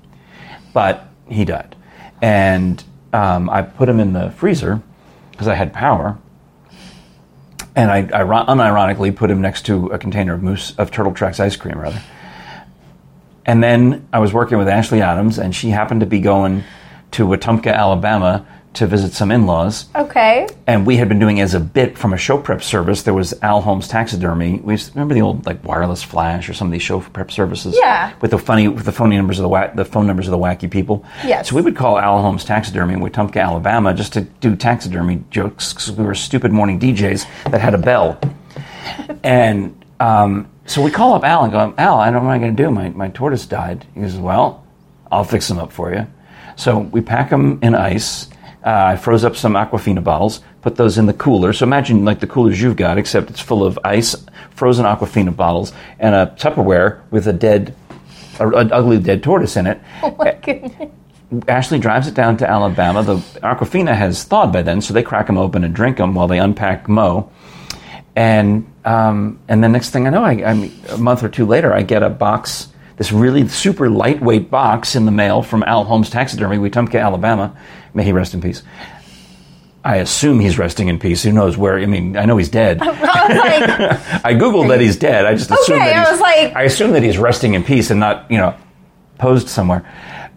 but 0.71 1.09
he 1.27 1.43
died. 1.43 1.75
And 2.21 2.81
um, 3.11 3.49
I 3.49 3.63
put 3.63 3.89
him 3.89 3.99
in 3.99 4.13
the 4.13 4.31
freezer 4.31 4.81
because 5.31 5.49
I 5.49 5.55
had 5.55 5.73
power. 5.73 6.17
And 7.75 7.91
I, 7.91 7.97
I 7.97 8.23
unironically 8.23 9.13
put 9.13 9.29
him 9.29 9.41
next 9.41 9.65
to 9.65 9.87
a 9.87 9.97
container 9.97 10.33
of 10.35 10.41
moose 10.41 10.73
of 10.77 10.89
Turtle 10.89 11.13
Tracks 11.13 11.41
ice 11.41 11.57
cream, 11.57 11.77
rather. 11.77 12.01
And 13.45 13.61
then 13.61 14.07
I 14.13 14.19
was 14.19 14.31
working 14.31 14.57
with 14.57 14.69
Ashley 14.69 15.01
Adams, 15.01 15.37
and 15.37 15.53
she 15.53 15.71
happened 15.71 15.99
to 15.99 16.05
be 16.05 16.21
going 16.21 16.63
to 17.11 17.27
Wetumpka, 17.27 17.73
Alabama, 17.73 18.45
to 18.75 18.87
visit 18.87 19.13
some 19.13 19.31
in-laws. 19.31 19.85
Okay. 19.95 20.47
And 20.67 20.85
we 20.85 20.97
had 20.97 21.09
been 21.09 21.19
doing 21.19 21.39
as 21.39 21.53
a 21.53 21.59
bit 21.59 21.97
from 21.97 22.13
a 22.13 22.17
show 22.17 22.37
prep 22.37 22.61
service. 22.61 23.03
There 23.03 23.13
was 23.13 23.33
Al 23.41 23.61
Holmes 23.61 23.87
Taxidermy. 23.87 24.59
We 24.59 24.73
used, 24.73 24.95
remember 24.95 25.13
the 25.13 25.21
old 25.21 25.45
like 25.45 25.63
wireless 25.63 26.03
flash 26.03 26.49
or 26.49 26.53
some 26.53 26.67
of 26.67 26.71
these 26.71 26.81
show 26.81 27.01
prep 27.01 27.31
services. 27.31 27.75
Yeah. 27.77 28.13
With 28.21 28.31
the 28.31 28.37
funny, 28.37 28.67
with 28.67 28.85
the 28.85 28.91
phony 28.91 29.15
numbers 29.17 29.39
of 29.39 29.43
the 29.43 29.49
wa- 29.49 29.73
the 29.73 29.85
phone 29.85 30.07
numbers 30.07 30.27
of 30.27 30.31
the 30.31 30.37
wacky 30.37 30.69
people. 30.69 31.05
Yes. 31.23 31.49
So 31.49 31.55
we 31.55 31.61
would 31.61 31.75
call 31.75 31.97
Al 31.97 32.21
Holmes 32.21 32.43
Taxidermy 32.43 32.93
in 32.93 32.99
Wetumpka, 32.99 33.41
Alabama, 33.41 33.93
just 33.93 34.13
to 34.13 34.21
do 34.21 34.55
taxidermy 34.55 35.23
jokes 35.31 35.73
because 35.73 35.91
we 35.91 36.03
were 36.05 36.15
stupid 36.15 36.51
morning 36.51 36.79
DJs 36.79 37.51
that 37.51 37.61
had 37.61 37.73
a 37.73 37.79
bell. 37.79 38.19
and 39.23 39.83
um, 39.99 40.49
so 40.65 40.81
we 40.81 40.91
call 40.91 41.13
up 41.13 41.23
Al 41.23 41.43
and 41.43 41.51
go, 41.51 41.73
Al, 41.77 41.99
I 41.99 42.05
don't 42.11 42.21
know 42.21 42.27
what 42.27 42.33
I'm 42.35 42.41
going 42.41 42.55
to 42.55 42.63
do. 42.63 42.71
My 42.71 42.89
my 42.89 43.09
tortoise 43.09 43.45
died. 43.45 43.85
He 43.93 44.01
goes, 44.01 44.17
Well, 44.17 44.65
I'll 45.11 45.23
fix 45.23 45.49
him 45.49 45.59
up 45.59 45.71
for 45.71 45.93
you. 45.93 46.07
So 46.55 46.79
we 46.79 47.01
pack 47.01 47.29
them 47.29 47.59
in 47.61 47.75
ice. 47.75 48.29
Uh, 48.65 48.93
I 48.93 48.95
froze 48.95 49.23
up 49.23 49.35
some 49.35 49.53
Aquafina 49.53 50.03
bottles, 50.03 50.41
put 50.63 50.75
those 50.75 50.97
in 50.97 51.05
the 51.05 51.13
cooler. 51.13 51.53
So 51.53 51.65
imagine 51.65 52.03
like 52.03 52.19
the 52.19 52.25
coolers 52.25 52.59
you've 52.59 52.75
got, 52.75 52.97
except 52.97 53.29
it's 53.29 53.39
full 53.39 53.63
of 53.63 53.77
ice, 53.83 54.15
frozen 54.49 54.85
Aquafina 54.85 55.35
bottles, 55.35 55.71
and 55.99 56.15
a 56.15 56.35
Tupperware 56.35 57.01
with 57.11 57.27
a 57.27 57.33
dead, 57.33 57.75
a, 58.39 58.49
an 58.49 58.71
ugly 58.71 58.97
dead 58.97 59.21
tortoise 59.21 59.55
in 59.55 59.67
it. 59.67 59.79
Oh 60.01 60.15
my 60.17 60.31
goodness. 60.41 60.89
Ashley 61.47 61.79
drives 61.79 62.07
it 62.07 62.15
down 62.15 62.37
to 62.37 62.49
Alabama. 62.49 63.03
The 63.03 63.17
Aquafina 63.41 63.95
has 63.95 64.23
thawed 64.23 64.51
by 64.51 64.63
then, 64.63 64.81
so 64.81 64.93
they 64.93 65.03
crack 65.03 65.27
them 65.27 65.37
open 65.37 65.63
and 65.63 65.73
drink 65.73 65.97
them 65.97 66.15
while 66.15 66.27
they 66.27 66.39
unpack 66.39 66.87
Mo. 66.87 67.31
And 68.15 68.71
um, 68.85 69.39
and 69.47 69.63
the 69.63 69.67
next 69.67 69.89
thing 69.91 70.07
I 70.07 70.09
know, 70.09 70.23
I, 70.23 70.43
I 70.43 70.53
mean, 70.53 70.71
a 70.89 70.97
month 70.97 71.23
or 71.23 71.29
two 71.29 71.45
later, 71.45 71.73
I 71.73 71.81
get 71.81 72.01
a 72.01 72.09
box, 72.09 72.69
this 72.97 73.11
really 73.11 73.47
super 73.47 73.89
lightweight 73.89 74.49
box 74.49 74.95
in 74.95 75.05
the 75.05 75.11
mail 75.11 75.41
from 75.41 75.63
Al 75.63 75.83
Holmes 75.83 76.09
Taxidermy, 76.09 76.57
Wetumpka, 76.57 77.01
Alabama. 77.01 77.55
May 77.93 78.03
he 78.03 78.11
rest 78.11 78.33
in 78.33 78.41
peace. 78.41 78.63
I 79.83 79.97
assume 79.97 80.39
he's 80.39 80.57
resting 80.57 80.87
in 80.87 80.97
peace. 80.97 81.21
Who 81.23 81.31
knows 81.31 81.57
where? 81.57 81.77
I 81.77 81.85
mean, 81.85 82.17
I 82.17 82.25
know 82.25 82.37
he's 82.37 82.49
dead. 82.49 82.79
I 82.81 82.87
was 82.87 82.99
like, 83.01 84.25
I 84.25 84.33
googled 84.33 84.69
that 84.69 84.81
he's 84.81 84.97
dead. 84.97 85.25
I 85.25 85.35
just 85.35 85.51
assumed 85.51 85.79
Okay, 85.81 85.93
that 85.93 86.07
I 86.07 86.11
was 86.11 86.19
like- 86.19 86.55
I 86.55 86.63
assume 86.63 86.91
that 86.93 87.03
he's 87.03 87.17
resting 87.19 87.53
in 87.53 87.63
peace 87.63 87.91
and 87.91 87.99
not, 87.99 88.29
you 88.31 88.37
know, 88.37 88.55
posed 89.19 89.47
somewhere. 89.47 89.85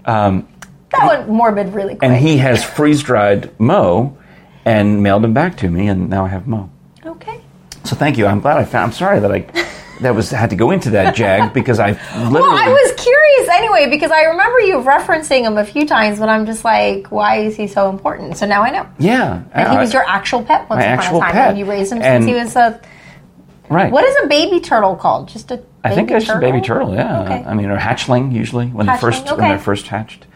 Um, 0.04 0.46
that 0.90 1.06
went 1.06 1.28
morbid 1.28 1.72
really 1.74 1.94
quick. 1.96 2.02
and 2.02 2.16
he 2.16 2.38
has 2.38 2.62
freeze 2.64 3.02
dried 3.02 3.58
Mo 3.60 4.16
and 4.64 5.02
mailed 5.02 5.24
him 5.24 5.32
back 5.32 5.56
to 5.58 5.70
me, 5.70 5.88
and 5.88 6.10
now 6.10 6.24
I 6.24 6.28
have 6.28 6.46
Mo. 6.46 6.70
okay. 7.04 7.40
So 7.84 7.96
thank 7.96 8.18
you. 8.18 8.26
I'm 8.26 8.40
glad 8.40 8.58
I 8.58 8.64
found. 8.64 8.86
I'm 8.90 8.92
sorry 8.92 9.20
that 9.20 9.32
I 9.32 9.40
that 10.00 10.14
was 10.14 10.30
had 10.30 10.50
to 10.50 10.56
go 10.56 10.70
into 10.70 10.90
that 10.90 11.14
jag 11.14 11.52
because 11.54 11.78
I 11.78 11.90
literally. 11.90 12.32
Well, 12.40 12.44
I 12.56 12.68
was 12.68 12.92
curious 13.02 13.48
anyway 13.50 13.88
because 13.90 14.10
I 14.10 14.22
remember 14.22 14.60
you 14.60 14.76
referencing 14.78 15.42
him 15.42 15.58
a 15.58 15.64
few 15.64 15.86
times, 15.86 16.18
but 16.18 16.28
I'm 16.28 16.46
just 16.46 16.64
like, 16.64 17.10
why 17.10 17.36
is 17.40 17.56
he 17.56 17.66
so 17.66 17.90
important? 17.90 18.36
So 18.36 18.46
now 18.46 18.62
I 18.62 18.70
know. 18.70 18.86
yeah. 18.98 19.42
And 19.52 19.70
he 19.72 19.76
was 19.76 19.92
your 19.92 20.04
actual 20.06 20.42
pet 20.44 20.68
once 20.70 20.84
upon 20.84 21.16
a 21.16 21.20
time, 21.20 21.32
pet. 21.32 21.48
and 21.50 21.58
you 21.58 21.64
raised 21.64 21.92
him 21.92 22.02
And- 22.02 22.24
since 22.24 22.26
he 22.26 22.34
was 22.42 22.56
a. 22.56 22.80
right. 23.68 23.92
What 23.92 24.04
is 24.04 24.16
a 24.24 24.26
baby 24.26 24.60
turtle 24.60 24.96
called? 24.96 25.28
Just 25.28 25.50
a. 25.50 25.62
I 25.84 25.94
think 25.94 26.10
it's 26.10 26.26
just 26.26 26.36
a 26.36 26.40
baby 26.40 26.60
turtle. 26.60 26.92
Yeah. 26.94 27.22
Okay. 27.22 27.44
I 27.46 27.54
mean, 27.54 27.70
or 27.70 27.78
hatchling 27.78 28.32
usually 28.34 28.66
when 28.66 28.86
they 28.86 28.92
Hatchling, 28.92 29.00
first 29.00 29.26
when 29.30 29.38
they're 29.40 29.58
first 29.58 29.86
hatched. 29.86 30.26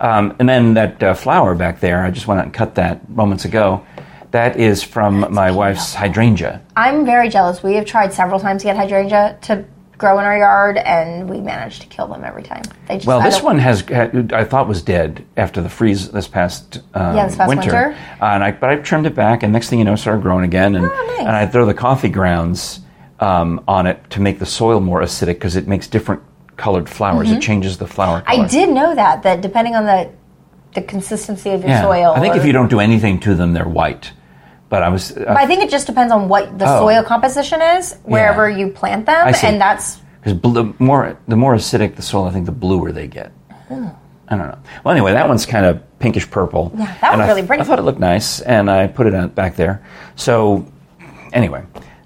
Um, 0.00 0.34
and 0.38 0.48
then 0.48 0.74
that 0.74 1.02
uh, 1.02 1.14
flower 1.14 1.54
back 1.54 1.80
there, 1.80 2.04
I 2.04 2.10
just 2.10 2.26
went 2.26 2.38
out 2.40 2.46
and 2.46 2.54
cut 2.54 2.76
that 2.76 3.08
moments 3.08 3.44
ago. 3.44 3.84
That 4.32 4.58
is 4.58 4.82
from 4.82 5.32
my 5.32 5.50
wife's 5.50 5.94
hydrangea. 5.94 6.62
I'm 6.74 7.04
very 7.04 7.28
jealous. 7.28 7.62
We 7.62 7.74
have 7.74 7.84
tried 7.84 8.12
several 8.12 8.40
times 8.40 8.62
to 8.62 8.68
get 8.68 8.76
hydrangea 8.76 9.38
to 9.42 9.64
grow 9.98 10.18
in 10.18 10.24
our 10.24 10.36
yard, 10.36 10.78
and 10.78 11.28
we 11.30 11.38
managed 11.40 11.82
to 11.82 11.86
kill 11.88 12.08
them 12.08 12.24
every 12.24 12.42
time. 12.42 12.62
Just, 12.88 13.06
Well, 13.06 13.20
this 13.20 13.40
one 13.42 13.58
has 13.58 13.84
I 13.90 14.44
thought 14.44 14.66
was 14.66 14.82
dead 14.82 15.24
after 15.36 15.60
the 15.60 15.68
freeze 15.68 16.10
this 16.10 16.26
past, 16.26 16.80
um, 16.94 17.14
Yeah, 17.16 17.26
this 17.26 17.36
past 17.36 17.48
winter. 17.48 17.94
Uh, 18.20 18.24
and 18.24 18.42
I, 18.42 18.50
but 18.52 18.70
I 18.70 18.76
trimmed 18.76 19.06
it 19.06 19.14
back, 19.14 19.42
and 19.42 19.52
next 19.52 19.68
thing 19.68 19.78
you 19.78 19.84
know, 19.84 19.92
it 19.92 19.98
started 19.98 20.22
growing 20.22 20.44
again. 20.44 20.74
And, 20.76 20.86
Oh, 20.86 21.06
nice. 21.18 21.20
and 21.20 21.28
I 21.36 21.46
throw 21.46 21.66
the 21.66 21.74
coffee 21.74 22.08
grounds 22.08 22.80
um, 23.20 23.62
on 23.68 23.86
it 23.86 24.10
to 24.10 24.20
make 24.20 24.38
the 24.38 24.46
soil 24.46 24.80
more 24.80 25.02
acidic 25.02 25.34
because 25.34 25.56
it 25.56 25.68
makes 25.68 25.86
different 25.86 26.22
colored 26.56 26.88
flowers. 26.88 27.30
It 27.30 27.40
changes 27.42 27.76
the 27.78 27.86
flower 27.86 28.22
color. 28.22 28.38
Mm-hmm. 28.38 28.44
I 28.44 28.48
did 28.48 28.70
know 28.70 28.94
that 28.94 29.22
that 29.24 29.40
depending 29.42 29.74
on 29.76 29.84
the 29.84 30.10
the 30.74 30.80
consistency 30.82 31.50
of 31.50 31.60
your 31.60 31.68
Yeah. 31.68 31.82
soil. 31.82 32.14
I 32.16 32.20
think 32.20 32.34
if 32.34 32.46
you 32.46 32.52
don't 32.52 32.70
do 32.70 32.80
anything 32.80 33.20
to 33.20 33.34
them, 33.34 33.52
they're 33.52 33.68
white. 33.68 34.10
But 34.72 34.82
I 34.82 34.88
was. 34.88 35.12
Uh, 35.12 35.24
But 35.28 35.36
I 35.36 35.44
think 35.46 35.62
it 35.62 35.68
just 35.68 35.86
depends 35.86 36.10
on 36.10 36.30
what 36.30 36.58
the 36.58 36.64
Oh. 36.64 36.78
soil 36.80 37.02
composition 37.04 37.60
is 37.60 37.94
wherever 38.04 38.48
you 38.48 38.68
plant 38.68 39.04
them, 39.04 39.26
and 39.42 39.60
that's 39.60 40.00
Because 40.24 40.40
the 40.40 40.72
more 40.78 41.18
the 41.28 41.36
more 41.36 41.54
acidic 41.54 41.96
the 41.96 42.00
soil, 42.00 42.24
I 42.24 42.30
think 42.30 42.46
the 42.46 42.52
bluer 42.64 42.90
they 42.90 43.06
get. 43.06 43.32
I 43.70 44.36
don't 44.38 44.48
know. 44.48 44.56
Well, 44.82 44.92
anyway, 44.92 45.12
that 45.12 45.28
one's 45.28 45.44
kind 45.44 45.66
of 45.66 45.82
pinkish 45.98 46.30
purple. 46.30 46.72
Yeah, 46.74 46.86
that 47.02 47.18
was 47.18 47.28
really 47.28 47.42
pretty. 47.42 47.60
I 47.60 47.64
thought 47.66 47.78
it 47.80 47.82
looked 47.82 48.00
nice, 48.00 48.40
and 48.40 48.70
I 48.70 48.86
put 48.86 49.06
it 49.06 49.14
out 49.14 49.34
back 49.34 49.56
there. 49.56 49.82
So, 50.16 50.64
anyway, 51.34 51.60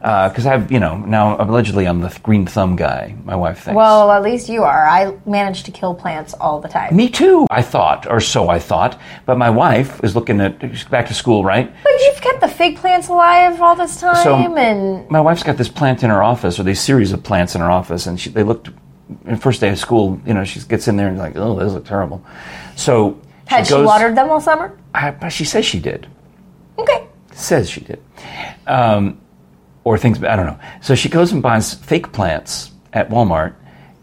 because 0.07 0.47
I've 0.47 0.71
you 0.71 0.79
know 0.79 0.99
now 0.99 1.37
allegedly 1.43 1.85
I'm 1.87 2.01
the 2.01 2.17
green 2.23 2.47
thumb 2.47 2.77
guy. 2.77 3.17
My 3.25 3.35
wife 3.35 3.65
thinks. 3.65 3.77
well, 3.77 4.13
at 4.13 4.23
least 4.23 4.49
you 4.49 4.63
are. 4.63 4.87
I 4.87 5.17
manage 5.27 5.65
to 5.65 5.73
kill 5.73 5.95
plants 5.95 6.33
all 6.35 6.61
the 6.61 6.69
time. 6.69 6.95
me 6.95 7.09
too. 7.09 7.45
I 7.51 7.61
thought, 7.63 8.07
or 8.09 8.21
so 8.21 8.49
I 8.49 8.61
thought. 8.61 9.01
But 9.25 9.37
my 9.37 9.51
wife 9.51 10.01
is 10.05 10.15
looking 10.15 10.41
at 10.41 10.61
she's 10.61 10.85
back 10.85 11.09
to 11.09 11.15
school, 11.15 11.45
right? 11.45 11.73
But 11.83 11.93
you've 12.03 12.21
kept 12.21 12.41
the 12.41 12.47
fig 12.49 12.77
plants 12.77 13.09
alive 13.09 13.61
all 13.61 13.75
this 13.75 14.01
time, 14.01 14.23
So- 14.23 14.37
and 14.57 15.11
my 15.11 15.21
wife's 15.21 15.43
got 15.43 15.57
this 15.57 15.69
plant 15.69 16.05
in 16.05 16.11
her 16.11 16.23
office, 16.23 16.61
or 16.61 16.63
these 16.63 16.81
series 16.81 17.11
of 17.13 17.25
plants 17.25 17.57
in 17.57 17.61
her 17.61 17.71
office, 17.71 18.07
and 18.07 18.21
she, 18.21 18.31
they 18.31 18.45
looked. 18.45 18.71
The 19.25 19.37
first 19.37 19.61
day 19.61 19.69
of 19.71 19.79
school, 19.79 20.21
you 20.27 20.35
know, 20.35 20.45
she 20.45 20.61
gets 20.61 20.89
in 20.89 20.97
there 20.97 21.09
and 21.09 21.17
like, 21.19 21.37
oh, 21.37 21.57
those 21.59 21.75
look 21.75 21.85
terrible. 21.85 22.25
So 22.77 23.21
had 23.47 23.67
she, 23.67 23.71
goes, 23.71 23.87
watered 23.87 24.17
them 24.17 24.29
all 24.31 24.41
summer? 24.41 24.77
I, 24.95 25.13
but 25.13 25.29
she 25.31 25.45
says 25.45 25.65
she 25.65 25.79
did. 25.79 26.09
Okay. 26.79 27.07
Says 27.33 27.71
she 27.71 27.81
did. 27.83 28.03
Um, 28.67 29.21
or 29.87 29.97
things, 29.97 30.21
I 30.25 30.35
don't 30.35 30.47
know. 30.47 30.59
So 30.83 30.97
she 30.97 31.09
goes 31.09 31.31
and 31.31 31.41
buys 31.41 31.75
fake 31.75 32.11
plants 32.13 32.73
at 32.93 33.09
Walmart 33.09 33.55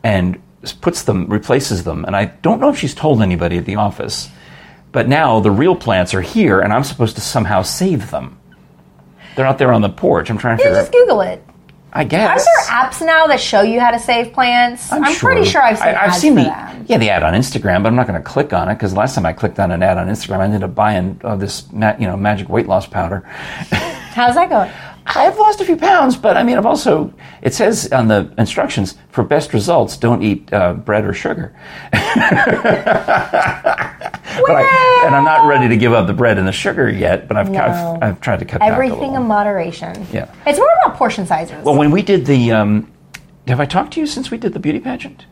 and 0.02 0.41
puts 0.80 1.02
them, 1.04 1.28
replaces 1.28 1.84
them. 1.84 2.06
And 2.06 2.15
I 2.15 2.26
don't 2.41 2.62
know 2.62 2.69
if 2.69 2.80
she's 2.80 2.96
told 2.96 3.22
anybody 3.22 3.58
at 3.58 3.65
the 3.65 3.76
office, 3.76 4.30
but 4.93 5.10
now 5.10 5.41
the 5.41 5.52
real 5.52 5.76
plants 5.76 6.13
are 6.13 6.22
here, 6.22 6.62
and 6.62 6.72
I'm 6.72 6.86
supposed 6.86 7.15
to 7.15 7.22
somehow 7.22 7.63
save 7.63 8.12
them. 8.12 8.39
They're 9.36 9.46
out 9.46 9.58
there 9.58 9.74
on 9.74 9.82
the 9.82 9.89
porch. 9.89 10.30
I'm 10.30 10.38
trying 10.38 10.58
to 10.58 10.63
Yeah, 10.63 10.69
figure 10.69 10.82
just 10.84 10.91
Google 10.93 11.19
it. 11.19 11.43
I 11.91 12.06
guess. 12.06 12.48
Aren't 12.48 12.93
there 12.93 13.04
apps 13.04 13.06
now 13.06 13.28
that 13.28 13.41
show 13.41 13.62
you 13.62 13.82
how 13.82 13.91
to 13.91 14.00
save 14.00 14.32
plants? 14.32 14.89
I'm, 14.89 15.13
pretty 15.15 15.43
sure 15.43 15.62
I've 15.62 15.78
seen 15.78 15.88
I, 15.89 15.91
have 15.91 16.15
seen 16.15 16.36
the 16.36 16.43
that. 16.43 16.89
yeah 16.89 16.98
the 16.98 17.10
ad 17.10 17.24
on 17.24 17.34
Instagram, 17.34 17.84
but 17.84 17.89
I'm 17.89 17.96
not 17.96 18.08
going 18.08 18.19
to 18.19 18.28
click 18.28 18.54
on 18.54 18.69
it 18.69 18.76
because 18.76 18.93
last 18.96 19.15
time 19.15 19.26
I 19.28 19.34
clicked 19.34 19.60
on 19.60 19.69
an 19.69 19.84
ad 19.84 19.98
on 19.98 20.08
Instagram, 20.08 20.39
I 20.39 20.46
ended 20.46 20.63
up 20.63 20.74
buying 20.74 21.19
uh, 21.26 21.36
this 21.36 21.69
ma- 21.74 21.96
you 22.00 22.08
know 22.08 22.15
magic 22.17 22.48
weight 22.50 22.67
loss 22.67 22.88
powder. 22.88 23.19
How's 24.15 24.34
that 24.36 24.50
going? 24.50 24.72
I've 25.06 25.38
lost 25.38 25.62
a 25.62 25.66
few 25.66 25.78
pounds, 25.78 26.16
but 26.16 26.38
I 26.38 26.44
mean 26.44 26.58
I've 26.58 26.66
also 26.66 27.13
it 27.42 27.54
says 27.54 27.92
on 27.92 28.08
the 28.08 28.34
instructions 28.38 28.96
for 29.10 29.24
best 29.24 29.54
results, 29.54 29.98
don't 29.98 30.24
eat 30.24 30.52
uh, 30.54 30.74
bread 30.74 31.06
or 31.06 31.13
sugar. 31.13 31.56
But 34.42 34.56
I, 34.56 35.04
and 35.06 35.16
I'm 35.16 35.24
not 35.24 35.48
ready 35.48 35.68
to 35.70 35.78
give 35.78 35.94
up 35.94 36.08
the 36.08 36.13
bread 36.13 36.38
and 36.38 36.48
the 36.48 36.52
sugar 36.52 36.89
yet, 36.89 37.28
but 37.28 37.38
I've, 37.38 37.50
No. 37.50 37.62
I've, 37.62 38.04
I've 38.04 38.22
tried 38.22 38.39
to 38.39 38.46
cut 38.46 38.62
Everything 38.62 39.16
in 39.16 39.24
moderation. 39.24 40.08
Yeah. 40.12 40.34
It's 40.46 40.58
more 40.58 40.70
about 40.84 40.98
portion 40.98 41.26
sizes. 41.26 41.63
Well, 41.63 41.78
when 41.78 41.92
we 41.92 42.02
did 42.02 42.26
the, 42.26 42.52
um, 42.52 42.92
have 43.48 43.60
I 43.60 43.66
talked 43.66 43.94
to 43.94 44.00
you 44.00 44.08
since 44.08 44.32
we 44.32 44.38
did 44.38 44.54
the 44.54 44.60
beauty 44.60 44.80
pageant? 44.80 45.26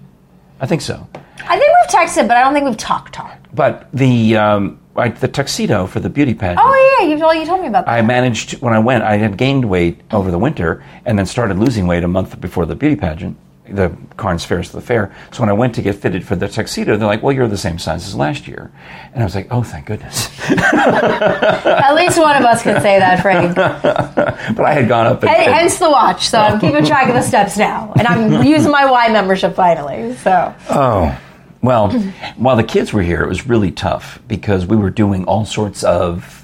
I 0.60 0.68
think 0.68 0.82
so. 0.82 1.08
I 1.48 1.58
think 1.58 1.72
we've 1.82 2.00
texted, 2.00 2.28
but 2.28 2.38
I 2.38 2.44
don't 2.44 2.54
think 2.54 2.66
we've 2.66 2.78
talked 2.78 3.14
talked. 3.14 3.54
But 3.56 3.90
the 3.92 4.38
um, 4.38 4.80
I, 4.96 5.10
the 5.10 5.28
tuxedo 5.28 5.86
for 5.88 6.00
the 6.00 6.10
beauty 6.10 6.34
pageant. 6.34 6.60
Oh 6.62 6.98
yeah, 7.00 7.08
you 7.08 7.18
well, 7.18 7.34
you 7.34 7.46
told 7.46 7.62
me 7.62 7.68
about 7.68 7.86
that. 7.86 7.92
I 7.92 8.02
managed 8.02 8.62
when 8.62 8.74
I 8.74 8.80
went. 8.80 9.04
I 9.04 9.18
had 9.18 9.38
gained 9.38 9.66
weight 9.70 10.02
over 10.12 10.32
the 10.32 10.40
winter, 10.40 10.84
and 11.06 11.18
then 11.18 11.26
started 11.26 11.58
losing 11.58 11.88
weight 11.88 12.04
a 12.04 12.08
month 12.08 12.40
before 12.42 12.66
the 12.66 12.76
beauty 12.76 12.96
pageant, 12.98 13.38
the 13.70 13.96
Carnes 14.18 14.44
Fairs 14.44 14.68
of 14.68 14.74
the 14.74 14.82
fair. 14.82 15.16
So 15.32 15.40
when 15.42 15.50
I 15.50 15.54
went 15.54 15.76
to 15.76 15.82
get 15.82 15.96
fitted 15.96 16.26
for 16.26 16.36
the 16.36 16.48
tuxedo, 16.50 16.98
they're 16.98 17.08
like, 17.08 17.24
"Well, 17.24 17.32
you're 17.34 17.48
the 17.48 17.58
same 17.58 17.80
size 17.80 18.06
as 18.06 18.16
last 18.16 18.48
year," 18.50 18.70
and 19.14 19.24
I 19.24 19.26
was 19.26 19.34
like, 19.34 19.48
"Oh, 19.50 19.64
thank 19.64 19.86
goodness!" 19.86 20.30
At 20.52 21.94
least 21.96 22.20
one 22.20 22.36
of 22.36 22.44
us 22.44 22.62
can 22.64 22.82
say 22.82 23.00
that, 23.00 23.22
Frank. 23.22 23.56
but 23.56 24.60
I 24.66 24.74
had 24.74 24.88
gone 24.90 25.08
up. 25.08 25.22
And, 25.24 25.30
Hey, 25.32 25.46
and- 25.46 25.54
hence 25.56 25.80
the 25.80 25.90
watch. 25.90 26.28
So 26.30 26.38
I'm 26.38 26.60
keeping 26.60 26.84
track 26.86 27.08
of 27.08 27.16
the 27.16 27.22
steps 27.22 27.58
now, 27.58 27.94
and 27.98 28.08
I'm 28.08 28.44
using 28.46 28.72
my 28.72 28.86
Y 28.90 29.08
membership 29.12 29.56
finally. 29.56 30.16
So 30.18 30.54
Oh, 30.70 31.18
well, 31.62 31.92
while 32.38 32.56
the 32.56 32.64
kids 32.64 32.92
were 32.94 33.02
here, 33.04 33.22
it 33.22 33.28
was 33.28 33.48
really 33.48 33.72
tough 33.72 34.20
because 34.28 34.66
we 34.66 34.76
were 34.78 34.90
doing 34.90 35.26
all 35.26 35.46
sorts 35.46 35.84
of. 35.84 36.38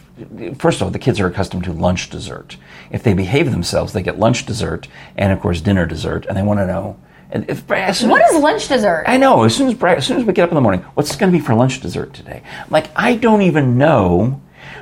First 0.57 0.81
of 0.81 0.85
all, 0.85 0.89
the 0.89 0.97
kids 0.99 1.19
are 1.19 1.27
accustomed 1.27 1.63
to 1.65 1.71
lunch 1.71 2.09
dessert. 2.09 2.57
If 2.89 3.03
they 3.03 3.13
behave 3.13 3.51
themselves, 3.51 3.93
they 3.93 4.01
get 4.01 4.17
lunch 4.17 4.45
dessert 4.47 4.87
and, 5.15 5.31
of 5.31 5.39
course, 5.39 5.61
dinner 5.61 5.85
dessert, 5.85 6.25
and 6.25 6.35
they 6.35 6.41
want 6.41 6.59
to 6.59 6.65
know. 6.65 6.97
and 7.29 7.47
If, 7.47 7.69
as 7.71 8.03
what 8.03 8.23
as- 8.23 8.31
is 8.35 8.41
lunch 8.41 8.67
dessert? 8.67 9.03
I 9.07 9.17
know. 9.17 9.43
As 9.43 9.55
soon 9.55 9.67
as 9.69 9.83
as 9.83 10.07
soon 10.07 10.17
as 10.17 10.25
we 10.25 10.33
get 10.33 10.43
up 10.43 10.49
in 10.49 10.55
the 10.55 10.61
morning, 10.61 10.81
what's 10.95 11.15
going 11.15 11.31
to 11.31 11.37
be 11.37 11.43
for 11.43 11.53
lunch 11.53 11.81
dessert 11.81 12.13
today? 12.13 12.41
I'm 12.63 12.69
like, 12.71 12.89
I 12.95 13.15
don't 13.15 13.43
even 13.43 13.77
know. 13.77 14.41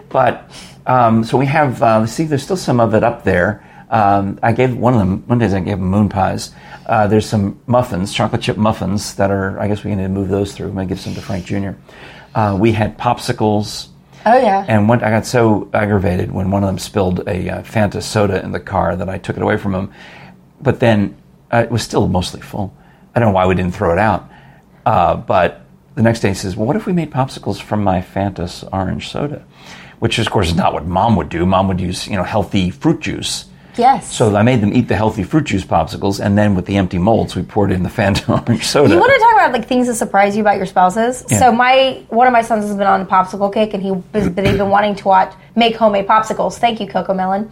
But 0.10 0.50
um, 0.86 1.24
so 1.26 1.38
we 1.38 1.48
have. 1.48 1.82
Uh, 1.84 2.06
see, 2.06 2.24
there's 2.26 2.44
still 2.44 2.56
some 2.58 2.80
of 2.80 2.94
it 2.94 3.04
up 3.04 3.24
there. 3.26 3.66
Um, 3.90 4.40
I 4.42 4.54
gave 4.54 4.76
one 4.78 4.94
of 4.94 5.00
them 5.00 5.24
one 5.28 5.38
day. 5.40 5.46
I 5.48 5.60
gave 5.60 5.78
them 5.80 5.90
moon 5.90 6.08
pies. 6.10 6.54
Uh, 6.86 7.08
there's 7.08 7.26
some 7.26 7.60
muffins, 7.66 8.14
chocolate 8.14 8.42
chip 8.42 8.58
muffins 8.58 9.16
that 9.16 9.32
are. 9.32 9.60
I 9.60 9.68
guess 9.68 9.84
we 9.84 9.96
need 9.96 10.04
to 10.04 10.10
move 10.10 10.30
those 10.30 10.54
through. 10.54 10.68
I'm 10.68 10.76
gonna 10.76 10.86
give 10.88 11.00
some 11.00 11.16
to 11.16 11.22
Frank 11.22 11.46
Jr. 11.46 11.72
Uh, 12.34 12.58
we 12.60 12.74
had 12.74 12.98
popsicles. 12.98 13.88
oh 14.26 14.38
yeah. 14.38 14.66
And 14.68 14.88
one, 14.88 15.04
I 15.04 15.10
got 15.10 15.26
so 15.26 15.70
aggravated 15.74 16.32
when 16.32 16.52
one 16.52 16.64
of 16.64 16.68
them 16.68 16.78
spilled 16.80 17.28
a 17.28 17.50
uh, 17.50 17.62
Fanta 17.64 18.04
soda 18.04 18.44
in 18.44 18.52
the 18.52 18.60
car 18.60 18.96
that 18.96 19.10
I 19.10 19.18
took 19.18 19.36
it 19.38 19.42
away 19.42 19.58
from 19.58 19.74
him. 19.74 19.92
But 20.62 20.80
then 20.80 21.18
uh, 21.52 21.64
it 21.64 21.72
was 21.72 21.82
still 21.82 22.08
mostly 22.08 22.42
full. 22.42 22.76
I 23.16 23.20
don't 23.20 23.30
know 23.30 23.36
why 23.36 23.48
we 23.48 23.56
didn't 23.56 23.74
throw 23.74 23.92
it 23.92 24.00
out. 24.00 24.30
Uh, 24.86 25.16
but 25.16 25.66
the 25.96 26.04
next 26.04 26.20
day 26.20 26.30
he 26.30 26.34
says, 26.36 26.56
"Well, 26.56 26.68
what 26.68 26.76
if 26.76 26.86
we 26.86 26.94
made 26.94 27.10
popsicles 27.12 27.60
from 27.62 27.84
my 27.84 28.02
Fanta 28.02 28.68
orange 28.72 29.10
soda?" 29.10 29.44
Which, 30.00 30.20
of 30.20 30.30
course, 30.30 30.50
is 30.50 30.56
not 30.56 30.74
what 30.74 30.86
Mom 30.86 31.16
would 31.16 31.30
do. 31.30 31.46
Mom 31.46 31.68
would 31.70 31.80
use, 31.80 32.06
you 32.06 32.18
know, 32.18 32.24
healthy 32.24 32.70
fruit 32.70 33.00
juice. 33.00 33.46
Yes. 33.78 34.14
So 34.16 34.36
I 34.36 34.42
made 34.44 34.62
them 34.62 34.74
eat 34.74 34.88
the 34.88 34.96
healthy 34.96 35.24
fruit 35.24 35.46
juice 35.46 35.64
popsicles, 35.66 36.20
and 36.24 36.38
then 36.38 36.56
with 36.56 36.66
the 36.66 36.78
empty 36.78 36.98
molds, 36.98 37.36
we 37.36 37.42
poured 37.44 37.72
in 37.72 37.84
the 37.84 37.90
Fanta 37.90 38.30
orange 38.48 38.66
soda. 38.66 38.94
You 38.94 39.00
want 39.00 39.12
to 39.14 39.20
talk 39.20 39.34
about 39.34 39.52
like 39.52 39.68
things 39.68 39.88
that 39.88 39.96
surprise 39.96 40.36
you 40.36 40.42
about 40.42 40.58
your 40.58 40.66
spouses? 40.66 41.24
Yeah. 41.30 41.40
So 41.40 41.52
my 41.52 42.04
one 42.10 42.28
of 42.28 42.34
my 42.34 42.42
sons 42.42 42.66
has 42.66 42.76
been 42.76 42.88
on 42.88 43.02
the 43.02 43.06
popsicle 43.06 43.54
kick, 43.54 43.74
and 43.74 43.84
he's 43.84 44.30
been 44.30 44.70
wanting 44.70 44.96
to 44.96 45.08
watch 45.08 45.34
make 45.56 45.76
homemade 45.76 46.08
popsicles. 46.08 46.58
Thank 46.58 46.80
you, 46.80 46.88
Cocomelon. 46.88 47.50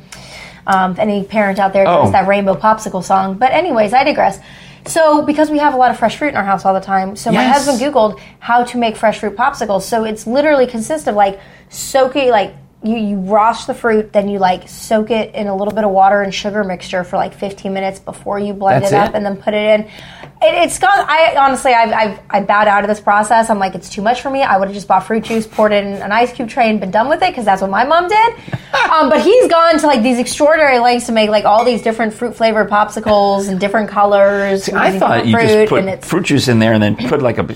Um, 0.65 0.95
any 0.97 1.23
parent 1.25 1.59
out 1.59 1.73
there 1.73 1.83
knows 1.83 2.07
Oh. 2.07 2.11
that 2.11 2.25
rainbow 2.27 2.55
popsicle 2.55 3.03
song. 3.03 3.35
But 3.35 3.51
anyways, 3.51 3.93
I 3.93 4.03
digress. 4.05 4.39
So 4.85 5.21
because 5.21 5.49
we 5.49 5.57
have 5.59 5.73
a 5.73 5.77
lot 5.77 5.91
of 5.91 5.99
fresh 5.99 6.17
fruit 6.17 6.29
in 6.29 6.35
our 6.37 6.43
house 6.43 6.65
all 6.65 6.73
the 6.73 6.79
time, 6.81 7.15
so 7.15 7.31
my 7.31 7.43
husband 7.43 7.79
Googled 7.79 8.19
how 8.39 8.63
to 8.65 8.77
make 8.77 8.95
fresh 8.97 9.19
fruit 9.19 9.35
popsicles. 9.35 9.81
So 9.83 10.03
it's 10.05 10.25
literally 10.27 10.67
consists 10.67 11.07
of 11.07 11.15
like 11.15 11.39
soaking 11.69 12.29
like. 12.29 12.53
You, 12.83 12.97
you 12.97 13.17
wash 13.17 13.65
the 13.65 13.73
fruit, 13.73 14.11
then 14.11 14.27
you 14.27 14.39
like 14.39 14.67
soak 14.67 15.09
it 15.09 15.33
in 15.35 15.47
a 15.47 15.55
little 15.55 15.73
bit 15.73 15.83
of 15.83 15.91
water 15.91 16.21
and 16.21 16.33
sugar 16.33 16.63
mixture 16.63 17.03
for 17.03 17.15
like 17.15 17.33
15 17.33 17.73
minutes 17.73 17.99
before 17.99 18.39
you 18.39 18.53
blend 18.53 18.83
That's 18.83 18.93
it 18.93 18.97
up, 18.97 19.09
it? 19.11 19.15
and 19.15 19.25
then 19.25 19.37
put 19.37 19.53
it 19.53 19.79
in. 19.79 19.81
It, 19.85 20.63
it's 20.65 20.79
gone. 20.79 20.91
I 20.93 21.35
honestly, 21.37 21.73
I've, 21.73 21.93
I've 21.93 22.19
I 22.29 22.41
bowed 22.41 22.67
out 22.67 22.83
of 22.83 22.89
this 22.89 22.99
process. 22.99 23.49
I'm 23.49 23.59
like, 23.59 23.75
it's 23.75 23.89
too 23.89 24.01
much 24.01 24.21
for 24.21 24.29
me. 24.29 24.41
I 24.41 24.57
would 24.57 24.67
have 24.67 24.75
just 24.75 24.87
bought 24.87 25.05
fruit 25.05 25.23
juice, 25.23 25.47
poured 25.47 25.71
it 25.71 25.85
in 25.85 25.93
an 25.93 26.11
ice 26.11 26.33
cube 26.33 26.49
tray, 26.49 26.69
and 26.69 26.79
been 26.79 26.91
done 26.91 27.07
with 27.07 27.21
it 27.21 27.29
because 27.29 27.45
that's 27.45 27.61
what 27.61 27.71
my 27.71 27.85
mom 27.85 28.09
did. 28.09 28.33
um, 28.91 29.09
but 29.09 29.21
he's 29.21 29.49
gone 29.49 29.79
to 29.79 29.87
like 29.87 30.03
these 30.03 30.19
extraordinary 30.19 30.79
lengths 30.79 31.05
to 31.05 31.13
make 31.13 31.29
like 31.29 31.45
all 31.45 31.63
these 31.63 31.81
different 31.81 32.13
fruit 32.13 32.35
flavored 32.35 32.69
popsicles 32.69 33.47
and 33.47 33.59
different 33.59 33.89
colors. 33.89 34.67
I 34.69 34.99
thought 34.99 35.25
you 35.25 35.37
just 35.37 35.69
put 35.69 36.05
fruit 36.05 36.25
juice 36.25 36.47
in 36.49 36.59
there 36.59 36.73
and 36.73 36.83
then 36.83 36.95
put 36.95 37.21
like 37.21 37.37
a 37.37 37.47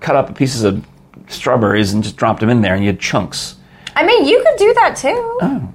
cut 0.00 0.16
up 0.16 0.34
pieces 0.34 0.64
of 0.64 0.84
strawberries 1.28 1.92
and 1.92 2.02
just 2.02 2.16
dropped 2.16 2.40
them 2.40 2.50
in 2.50 2.62
there 2.62 2.74
and 2.74 2.82
you 2.82 2.90
had 2.90 3.00
chunks. 3.00 3.56
I 3.96 4.04
mean, 4.04 4.24
you 4.26 4.44
could 4.46 4.58
do 4.58 4.74
that 4.74 4.96
too. 4.96 5.38
Oh. 5.42 5.74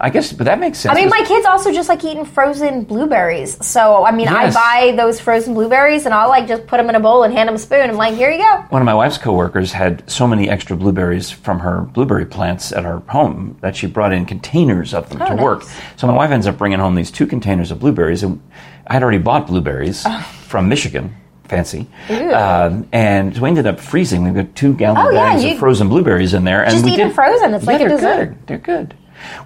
I 0.00 0.10
guess, 0.10 0.32
but 0.32 0.44
that 0.44 0.58
makes 0.58 0.78
sense. 0.80 0.92
I 0.94 1.00
mean, 1.00 1.08
my 1.08 1.22
kids 1.24 1.46
also 1.46 1.72
just 1.72 1.88
like 1.88 2.02
eating 2.04 2.24
frozen 2.24 2.82
blueberries. 2.82 3.64
So, 3.64 4.04
I 4.04 4.10
mean, 4.10 4.26
Yes. 4.26 4.54
I 4.54 4.90
buy 4.90 4.96
those 4.96 5.20
frozen 5.20 5.54
blueberries 5.54 6.04
and 6.04 6.12
I'll 6.12 6.28
like 6.28 6.48
just 6.48 6.66
put 6.66 6.78
them 6.78 6.88
in 6.90 6.96
a 6.96 7.00
bowl 7.00 7.22
and 7.22 7.32
hand 7.32 7.46
them 7.48 7.54
a 7.54 7.58
spoon. 7.58 7.88
I'm 7.88 7.96
like, 7.96 8.14
here 8.14 8.28
you 8.30 8.38
go. 8.38 8.64
one 8.70 8.82
of 8.82 8.86
my 8.86 8.92
wife's 8.92 9.18
coworkers 9.18 9.72
had 9.72 10.08
so 10.10 10.26
many 10.26 10.50
extra 10.50 10.76
blueberries 10.76 11.30
from 11.30 11.60
her 11.60 11.82
blueberry 11.82 12.26
plants 12.26 12.72
at 12.72 12.84
her 12.84 12.98
home 13.08 13.56
that 13.60 13.76
she 13.76 13.86
brought 13.86 14.12
in 14.12 14.26
containers 14.26 14.92
of 14.92 15.08
them 15.08 15.22
Oh, 15.22 15.26
to 15.26 15.34
nice. 15.36 15.42
work. 15.42 15.62
So 15.96 16.06
my 16.08 16.14
wife 16.14 16.32
ends 16.32 16.48
up 16.48 16.58
bringing 16.58 16.80
home 16.80 16.96
these 16.96 17.12
two 17.12 17.26
containers 17.26 17.70
of 17.70 17.78
blueberries, 17.78 18.24
and 18.24 18.42
I 18.88 18.94
had 18.94 19.02
already 19.02 19.18
bought 19.18 19.46
blueberries 19.46 20.02
oh. 20.04 20.20
from 20.48 20.68
Michigan. 20.68 21.14
Fancy, 21.48 21.86
Oh. 22.08 22.34
Um, 22.34 22.88
and 22.92 23.34
so 23.36 23.42
we 23.42 23.48
ended 23.48 23.66
up 23.66 23.78
freezing. 23.78 24.24
We've 24.24 24.34
got 24.34 24.54
two 24.54 24.72
gallon 24.74 25.06
Oh, 25.06 25.12
bags 25.12 25.44
you- 25.44 25.52
of 25.52 25.58
frozen 25.58 25.88
blueberries 25.90 26.32
in 26.32 26.44
there, 26.44 26.62
and 26.62 26.72
Just 26.72 26.84
we 26.84 26.92
eat 26.92 26.96
them 26.96 27.12
frozen. 27.12 27.52
It's 27.54 27.64
yeah, 27.66 27.70
like 27.72 27.80
a 27.80 27.84
they're 27.88 27.96
dessert. 27.96 28.24
good. 28.26 28.46
They're 28.46 28.58
good. 28.58 28.94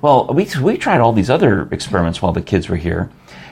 Well, 0.00 0.30
we 0.32 0.46
we 0.62 0.76
tried 0.76 1.00
all 1.00 1.12
these 1.12 1.28
other 1.30 1.68
experiments 1.72 2.22
while 2.22 2.32
the 2.32 2.40
kids 2.40 2.68
were 2.68 2.76
here, 2.76 3.10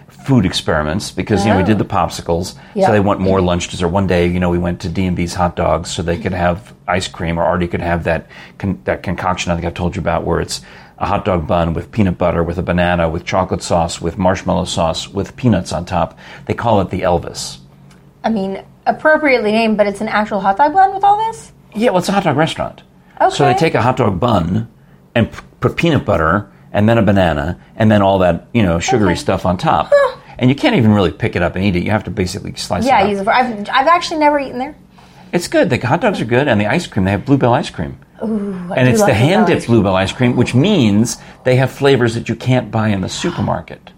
food 0.09 0.47
experiments 0.47 1.11
because 1.11 1.45
you 1.45 1.51
know 1.51 1.57
we 1.57 1.63
Oh. 1.65 1.67
did 1.67 1.79
the 1.79 1.85
popsicles, 1.85 2.55
Yeah. 2.75 2.87
so 2.87 2.93
they 2.93 3.01
want 3.01 3.21
more 3.21 3.41
lunch 3.41 3.69
dessert. 3.69 3.89
One 3.89 4.07
day, 4.07 4.27
you 4.29 4.39
know, 4.41 4.51
we 4.51 4.59
went 4.59 4.81
to 4.81 4.89
D 4.89 5.07
and 5.07 5.17
B's 5.17 5.35
hot 5.35 5.57
dogs 5.57 5.91
so 5.91 6.03
they 6.03 6.17
could 6.17 6.33
have 6.33 6.73
ice 6.87 7.09
cream, 7.09 7.39
or 7.39 7.43
Artie 7.45 7.67
could 7.69 7.81
have 7.83 8.05
that 8.05 8.27
con- 8.59 8.79
that 8.85 9.03
concoction 9.03 9.51
I 9.51 9.57
think 9.57 9.67
I've 9.67 9.75
told 9.75 9.97
you 9.97 10.01
about, 10.01 10.25
where 10.25 10.41
it's 10.41 10.61
a 10.99 11.07
hot 11.07 11.25
dog 11.25 11.47
bun 11.49 11.75
with 11.75 11.91
peanut 11.93 12.17
butter, 12.17 12.43
with 12.45 12.59
a 12.59 12.63
banana, 12.63 13.09
with 13.09 13.25
chocolate 13.25 13.63
sauce, 13.63 14.01
with 14.01 14.17
marshmallow 14.19 14.65
sauce, 14.65 15.09
with 15.09 15.37
peanuts 15.37 15.73
on 15.73 15.85
top. 15.85 16.17
They 16.47 16.55
call 16.55 16.81
it 16.81 16.91
the 16.91 17.01
Elvis. 17.03 17.59
I 18.27 18.29
mean, 18.29 18.65
appropriately 18.87 19.53
named, 19.53 19.77
but 19.77 19.87
it's 19.87 20.01
an 20.01 20.09
actual 20.09 20.41
hot 20.41 20.57
dog 20.57 20.73
bun 20.73 20.93
with 20.93 21.05
all 21.05 21.17
this? 21.29 21.53
Yeah, 21.77 21.91
well, 21.91 21.99
it's 22.01 22.09
a 22.09 22.13
hot 22.13 22.25
dog 22.25 22.37
restaurant. 22.37 22.83
Okay. 23.21 23.33
So 23.35 23.45
they 23.47 23.55
take 23.55 23.75
a 23.77 23.83
hot 23.83 23.97
dog 23.97 24.19
bun 24.19 24.69
and 25.15 25.31
p- 25.33 25.39
put 25.61 25.77
peanut 25.77 26.05
butter 26.05 26.51
and 26.73 26.89
then 26.89 26.99
a 26.99 27.03
banana 27.03 27.61
and 27.77 27.89
then 27.89 28.03
all 28.03 28.19
that 28.19 28.49
you 28.53 28.65
know 28.65 28.81
sugary 28.81 29.13
Okay. 29.13 29.15
stuff 29.21 29.47
on 29.47 29.57
top. 29.59 29.93
And 30.39 30.51
you 30.51 30.57
can't 30.57 30.75
even 30.75 30.91
really 30.93 31.13
pick 31.13 31.37
it 31.37 31.43
up 31.43 31.55
and 31.55 31.65
eat 31.65 31.77
it. 31.77 31.85
You 31.85 31.93
have 31.93 32.03
to 32.05 32.11
basically 32.11 32.55
slice 32.57 32.85
Yeah, 32.85 32.99
it 33.01 33.05
up. 33.05 33.11
use 33.11 33.21
I've, 33.29 33.61
I've 33.71 33.87
actually 33.87 34.19
never 34.19 34.41
eaten 34.41 34.59
there. 34.59 34.75
It's 35.33 35.47
good. 35.47 35.71
The 35.71 35.79
hot 35.79 36.01
dogs 36.01 36.21
are 36.21 36.25
good, 36.27 36.49
and 36.49 36.61
the 36.61 36.67
ice 36.67 36.87
cream. 36.89 37.05
They 37.05 37.13
have 37.13 37.25
Blue 37.25 37.39
Bell 37.39 37.55
ice 37.55 37.71
cream, 37.71 37.97
Ooh, 38.25 38.69
I 38.73 38.77
and 38.77 38.89
it's 38.89 39.05
the 39.05 39.15
hand 39.15 39.47
dipped. 39.47 39.67
Blue 39.67 39.83
Bell 39.85 39.95
ice 39.95 40.11
cream, 40.13 40.35
which 40.35 40.53
means 40.55 41.17
they 41.45 41.57
have 41.57 41.71
flavors 41.71 42.15
that 42.15 42.29
you 42.29 42.35
can't 42.35 42.71
buy 42.73 42.89
in 42.89 43.03
the 43.03 43.09
supermarket, 43.23 43.93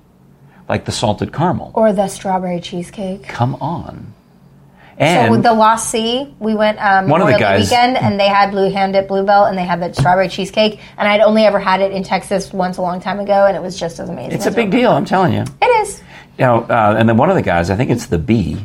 like 0.68 0.84
the 0.84 0.92
salted 0.92 1.32
caramel. 1.32 1.72
Or 1.74 1.92
the 1.94 2.08
strawberry 2.08 2.60
cheesecake. 2.60 3.24
Come 3.24 3.54
on. 3.56 4.12
So 4.98 5.30
with 5.30 5.42
the 5.42 5.52
Lost 5.54 5.90
Sea, 5.90 6.34
we 6.40 6.54
went 6.54 6.78
um, 6.84 7.08
One 7.08 7.20
of 7.22 7.28
the 7.28 7.38
guys- 7.38 7.70
weekend, 7.70 7.96
and 7.96 8.18
they 8.18 8.28
had 8.28 8.50
blue 8.50 8.70
hand 8.70 8.92
dipped 8.94 9.08
Blue 9.08 9.24
Bell, 9.24 9.44
and 9.46 9.56
they 9.56 9.62
had 9.64 9.80
that 9.82 9.94
strawberry 9.96 10.28
cheesecake, 10.28 10.80
and 10.96 11.08
I'd 11.08 11.20
only 11.20 11.44
ever 11.44 11.58
had 11.60 11.80
it 11.80 11.92
in 11.92 12.02
Texas 12.02 12.52
once 12.52 12.78
a 12.78 12.82
long 12.82 13.00
time 13.00 13.20
ago, 13.20 13.46
and 13.46 13.56
it 13.56 13.62
was 13.62 13.78
just 13.78 14.00
as 14.00 14.08
amazing. 14.08 14.32
it's 14.32 14.46
a 14.46 14.50
big 14.50 14.70
deal. 14.70 14.90
I'm 14.90 15.04
telling 15.04 15.32
you. 15.32 15.44
It 15.62 15.66
is. 15.82 16.00
You 16.38 16.44
know, 16.44 16.60
uh, 16.62 16.96
and 16.98 17.08
then 17.08 17.16
one 17.16 17.30
of 17.30 17.36
the 17.36 17.42
guys, 17.42 17.70
I 17.70 17.76
think 17.76 17.90
it's 17.90 18.06
the 18.06 18.18
B, 18.18 18.56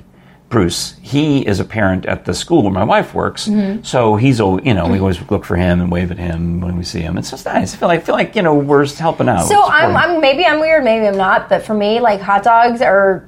Bruce. 0.50 0.96
He 1.02 1.46
is 1.46 1.60
a 1.60 1.66
parent 1.66 2.06
at 2.06 2.26
the 2.26 2.34
school 2.36 2.62
where 2.62 2.72
my 2.72 2.84
wife 2.84 3.14
works, 3.16 3.48
Mm-hmm. 3.48 3.84
so 3.84 4.16
he's 4.16 4.38
you 4.40 4.74
know 4.76 4.88
we 4.88 5.00
always 5.00 5.20
look 5.32 5.44
for 5.46 5.56
him 5.56 5.82
and 5.82 5.92
wave 5.92 6.12
at 6.12 6.18
him 6.20 6.62
when 6.62 6.78
we 6.78 6.84
see 6.84 7.02
him. 7.02 7.18
It's 7.18 7.32
just 7.32 7.46
nice. 7.46 7.74
I 7.74 7.78
feel 7.78 7.88
like 7.88 8.02
I 8.02 8.04
feel 8.04 8.16
like 8.16 8.36
you 8.36 8.42
know 8.44 8.54
we're 8.56 8.86
helping 8.88 9.28
out. 9.30 9.46
So 9.48 9.64
I'm. 9.64 9.96
I'm 9.96 10.22
maybe 10.22 10.46
I'm 10.46 10.60
weird, 10.60 10.84
maybe 10.84 11.08
I'm 11.08 11.18
not, 11.18 11.50
but 11.50 11.64
for 11.64 11.74
me, 11.74 12.00
like 12.00 12.22
hot 12.22 12.44
dogs 12.44 12.82
are 12.84 13.28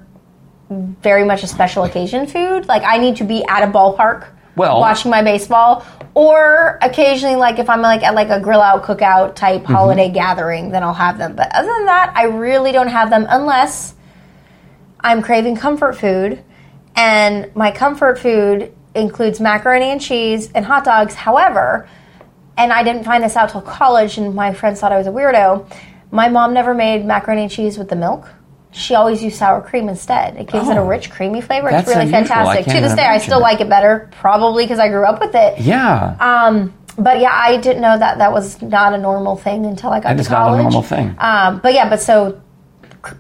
very 0.69 1.23
much 1.23 1.43
a 1.43 1.47
special 1.47 1.84
occasion 1.84 2.25
food. 2.28 2.67
Like 2.67 2.84
I 2.84 2.97
need 2.97 3.17
to 3.17 3.23
be 3.23 3.43
at 3.45 3.63
a 3.63 3.71
ballpark 3.71 4.28
Well- 4.56 4.80
watching 4.80 5.12
my 5.12 5.21
baseball, 5.21 5.86
or 6.15 6.80
occasionally 6.82 7.36
like 7.36 7.60
if 7.60 7.69
I'm 7.69 7.82
like 7.82 8.04
at 8.04 8.15
like 8.15 8.30
a 8.30 8.39
grill 8.39 8.62
out 8.62 8.84
cookout 8.84 9.36
type 9.36 9.63
Mm-hmm. 9.63 9.73
holiday 9.73 10.10
gathering, 10.10 10.71
then 10.71 10.82
I'll 10.84 10.93
have 10.93 11.17
them. 11.17 11.36
But 11.36 11.54
other 11.54 11.67
than 11.67 11.86
that, 11.86 12.13
I 12.15 12.23
really 12.25 12.71
don't 12.71 12.88
have 12.88 13.10
them 13.10 13.25
unless 13.30 13.93
I'm 15.01 15.21
craving 15.21 15.58
comfort 15.58 15.93
food, 15.97 16.43
and 16.95 17.54
my 17.56 17.69
comfort 17.71 18.17
food 18.17 18.73
includes 18.95 19.39
macaroni 19.39 19.88
and 19.91 20.01
cheese 20.01 20.49
and 20.56 20.65
hot 20.65 20.84
dogs. 20.86 21.13
However, 21.13 21.88
and 22.58 22.71
I 22.71 22.82
didn't 22.84 23.04
find 23.04 23.23
this 23.23 23.36
out 23.36 23.49
till 23.49 23.62
college, 23.62 24.17
and 24.17 24.34
my 24.34 24.54
friends 24.54 24.80
thought 24.80 24.91
I 24.93 24.97
was 24.97 25.06
a 25.06 25.12
weirdo. 25.12 25.69
My 26.12 26.30
mom 26.30 26.54
never 26.54 26.73
made 26.73 27.06
macaroni 27.06 27.43
and 27.43 27.51
cheese 27.51 27.78
with 27.78 27.89
the 27.89 27.95
milk. 27.97 28.30
She 28.75 28.93
always 28.93 29.23
used 29.23 29.38
sour 29.38 29.61
cream 29.61 29.88
instead. 29.88 30.35
It 30.35 30.47
gives 30.47 30.67
it 30.67 30.75
a 30.75 30.81
Oh. 30.81 30.85
rich, 30.85 31.09
creamy 31.09 31.39
flavor. 31.41 31.69
It's 31.69 31.88
really 31.88 32.01
unusual. 32.01 32.25
Fantastic. 32.27 32.65
To 32.75 32.81
this 32.81 32.93
day, 32.93 33.05
I 33.05 33.19
still 33.19 33.39
that. 33.39 33.43
like 33.43 33.61
it 33.61 33.69
better, 33.69 34.09
probably 34.19 34.65
because 34.65 34.79
I 34.79 34.89
grew 34.89 35.05
up 35.05 35.21
with 35.21 35.33
it. 35.33 35.59
Yeah. 35.59 36.15
Um, 36.19 36.73
but 36.97 37.19
yeah, 37.21 37.31
I 37.33 37.57
didn't 37.57 37.81
know 37.81 37.97
that 37.97 38.17
that 38.17 38.31
was 38.33 38.61
not 38.61 38.93
a 38.93 38.97
normal 38.97 39.38
thing 39.38 39.65
until 39.65 39.91
I 39.91 39.99
got 40.01 40.09
That 40.09 40.13
to 40.15 40.19
is 40.21 40.29
not 40.29 40.53
a 40.59 40.61
normal 40.61 40.81
thing. 40.81 41.15
Um, 41.19 41.59
but 41.63 41.73
yeah, 41.73 41.89
but 41.89 42.01
so 42.01 42.41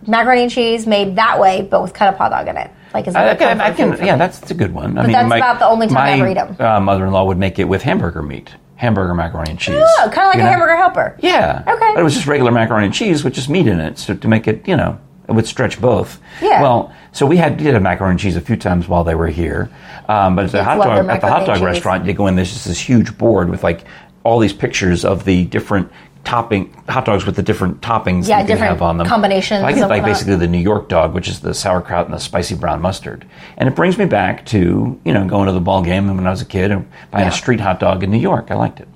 macaroni 0.07 0.43
and 0.43 0.51
cheese 0.51 0.85
made 0.87 1.15
that 1.15 1.39
way, 1.39 1.61
but 1.61 1.81
with 1.81 1.93
cut 1.93 2.07
up 2.09 2.17
hot 2.17 2.31
dog 2.31 2.47
in 2.47 2.57
it. 2.57 2.69
Like 2.93 3.07
is 3.07 3.15
I, 3.15 3.29
I 3.29 3.33
that 3.33 3.61
I 3.61 3.71
can, 3.71 3.97
yeah, 4.05 4.15
that's 4.15 4.49
a 4.49 4.53
good 4.53 4.73
one. 4.73 4.97
I 4.97 5.03
mean, 5.03 5.11
that's 5.11 5.25
about 5.27 5.59
the 5.59 5.67
only 5.67 5.87
time 5.87 5.97
I 5.97 6.01
my, 6.05 6.11
ever 6.17 6.27
eat 6.29 6.37
'em. 6.37 6.55
Uh, 6.59 6.79
mother-in-law 6.79 7.25
would 7.25 7.37
make 7.37 7.59
it 7.59 7.65
with 7.65 7.81
hamburger 7.81 8.21
meat, 8.21 8.51
hamburger 8.77 9.13
macaroni 9.13 9.51
and 9.51 9.59
cheese. 9.59 9.75
oh, 9.77 10.09
kind 10.13 10.27
of 10.27 10.33
like 10.33 10.35
You 10.35 10.41
a 10.41 10.43
know? 10.45 10.49
hamburger 10.51 10.75
helper. 10.77 11.15
Yeah. 11.19 11.61
Okay. 11.67 11.91
But 11.93 11.99
it 11.99 12.03
was 12.03 12.13
just 12.13 12.25
regular 12.27 12.51
macaroni 12.51 12.85
and 12.85 12.93
cheese 12.93 13.23
with 13.23 13.33
just 13.33 13.49
meat 13.49 13.67
in 13.67 13.79
it, 13.81 13.99
so 13.99 14.13
to 14.15 14.27
make 14.27 14.47
it, 14.47 14.65
you 14.67 14.77
know, 14.77 14.97
it 15.27 15.31
would 15.31 15.47
stretch 15.47 15.79
both. 15.81 16.19
Yeah. 16.41 16.61
Well, 16.61 16.93
so 17.11 17.25
we 17.25 17.37
had 17.37 17.57
did 17.57 17.75
a 17.75 17.79
macaroni 17.79 18.11
and 18.11 18.19
cheese 18.19 18.35
a 18.35 18.41
few 18.41 18.55
times 18.57 18.87
while 18.87 19.03
they 19.03 19.15
were 19.15 19.27
here, 19.27 19.69
um, 20.09 20.35
but 20.35 20.45
at 20.45 20.51
the 20.51 20.63
hot 20.63 20.77
dog 20.83 21.07
at 21.09 21.21
the 21.21 21.27
hot 21.27 21.45
dog 21.45 21.61
restaurant, 21.61 22.05
you 22.05 22.13
go 22.13 22.27
in. 22.27 22.35
There's 22.35 22.51
just 22.53 22.67
this 22.67 22.79
huge 22.79 23.17
board 23.17 23.49
with 23.49 23.63
like 23.63 23.85
all 24.23 24.39
these 24.39 24.53
pictures 24.53 25.05
of 25.05 25.23
the 25.25 25.45
different 25.45 25.91
topping 26.23 26.73
hot 26.89 27.05
dogs 27.05 27.23
with 27.23 27.35
the 27.35 27.43
different 27.43 27.81
toppings 27.81 28.27
Yeah, 28.27 28.41
you 28.41 28.47
can 28.47 28.57
have 28.57 28.81
on 28.81 28.97
them. 28.97 29.05
combinations 29.05 29.61
So 29.61 29.65
I 29.67 29.73
get 29.73 29.87
like 29.89 30.03
basically 30.03 30.35
the 30.35 30.47
New 30.47 30.57
York 30.57 30.89
dog, 30.89 31.13
which 31.13 31.27
is 31.27 31.39
the 31.41 31.53
sauerkraut 31.53 32.05
and 32.05 32.13
the 32.15 32.19
spicy 32.19 32.55
brown 32.55 32.81
mustard, 32.81 33.25
and 33.57 33.69
it 33.69 33.75
brings 33.75 33.97
me 33.97 34.05
back 34.05 34.45
to 34.47 34.99
you 35.05 35.13
know 35.13 35.25
going 35.27 35.45
to 35.45 35.51
the 35.53 35.61
ball 35.61 35.83
game 35.83 36.07
when 36.15 36.25
I 36.25 36.31
was 36.31 36.41
a 36.41 36.45
kid 36.45 36.71
and 36.71 36.89
buying 37.11 37.25
Yeah. 37.25 37.29
a 37.29 37.33
street 37.33 37.59
hot 37.59 37.79
dog 37.79 38.03
in 38.03 38.09
New 38.11 38.17
York. 38.19 38.47
I 38.49 38.55
liked 38.55 38.79
it. 38.79 38.87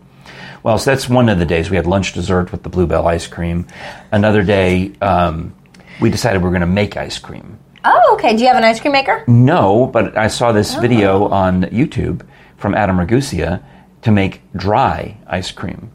Well, 0.64 0.78
so 0.78 0.92
that's 0.92 1.08
one 1.08 1.30
of 1.30 1.40
the 1.40 1.46
days 1.46 1.70
we 1.70 1.78
had 1.78 1.88
lunch 1.88 2.12
dessert 2.14 2.52
with 2.52 2.64
the 2.64 2.70
Blue 2.70 2.86
Bell 2.86 3.08
ice 3.08 3.28
cream. 3.28 3.66
Another 4.12 4.44
day, 4.44 4.92
um, 5.02 5.54
we 6.00 6.10
decided 6.10 6.42
we 6.42 6.46
were 6.46 6.52
going 6.52 6.62
to 6.62 6.68
make 6.68 6.98
ice 6.98 7.18
cream. 7.18 7.60
Oh, 7.86 8.12
okay. 8.14 8.36
Do 8.36 8.42
you 8.42 8.48
have 8.48 8.58
an 8.58 8.64
ice 8.64 8.80
cream 8.80 8.94
maker? 8.94 9.24
No, 9.28 9.88
but 9.88 10.18
I 10.18 10.28
saw 10.28 10.52
this 10.52 10.76
Oh. 10.76 10.80
video 10.80 11.28
on 11.30 11.64
YouTube 11.64 12.22
from 12.58 12.76
Adam 12.76 12.98
Ragusea 12.98 13.62
to 14.02 14.12
make 14.12 14.42
dry 14.56 15.18
ice 15.28 15.52
cream. 15.52 15.92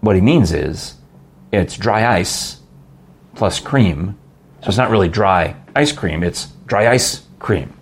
What 0.00 0.14
he 0.14 0.22
means 0.22 0.52
is 0.52 0.94
it's 1.52 1.76
dry 1.76 2.06
ice 2.18 2.58
plus 3.34 3.58
cream. 3.60 4.16
So 4.62 4.68
it's 4.68 4.78
not 4.78 4.90
really 4.90 5.08
dry 5.08 5.56
ice 5.74 5.92
cream, 5.92 6.22
it's 6.22 6.48
dry 6.66 6.88
ice 6.88 7.22
cream. 7.38 7.72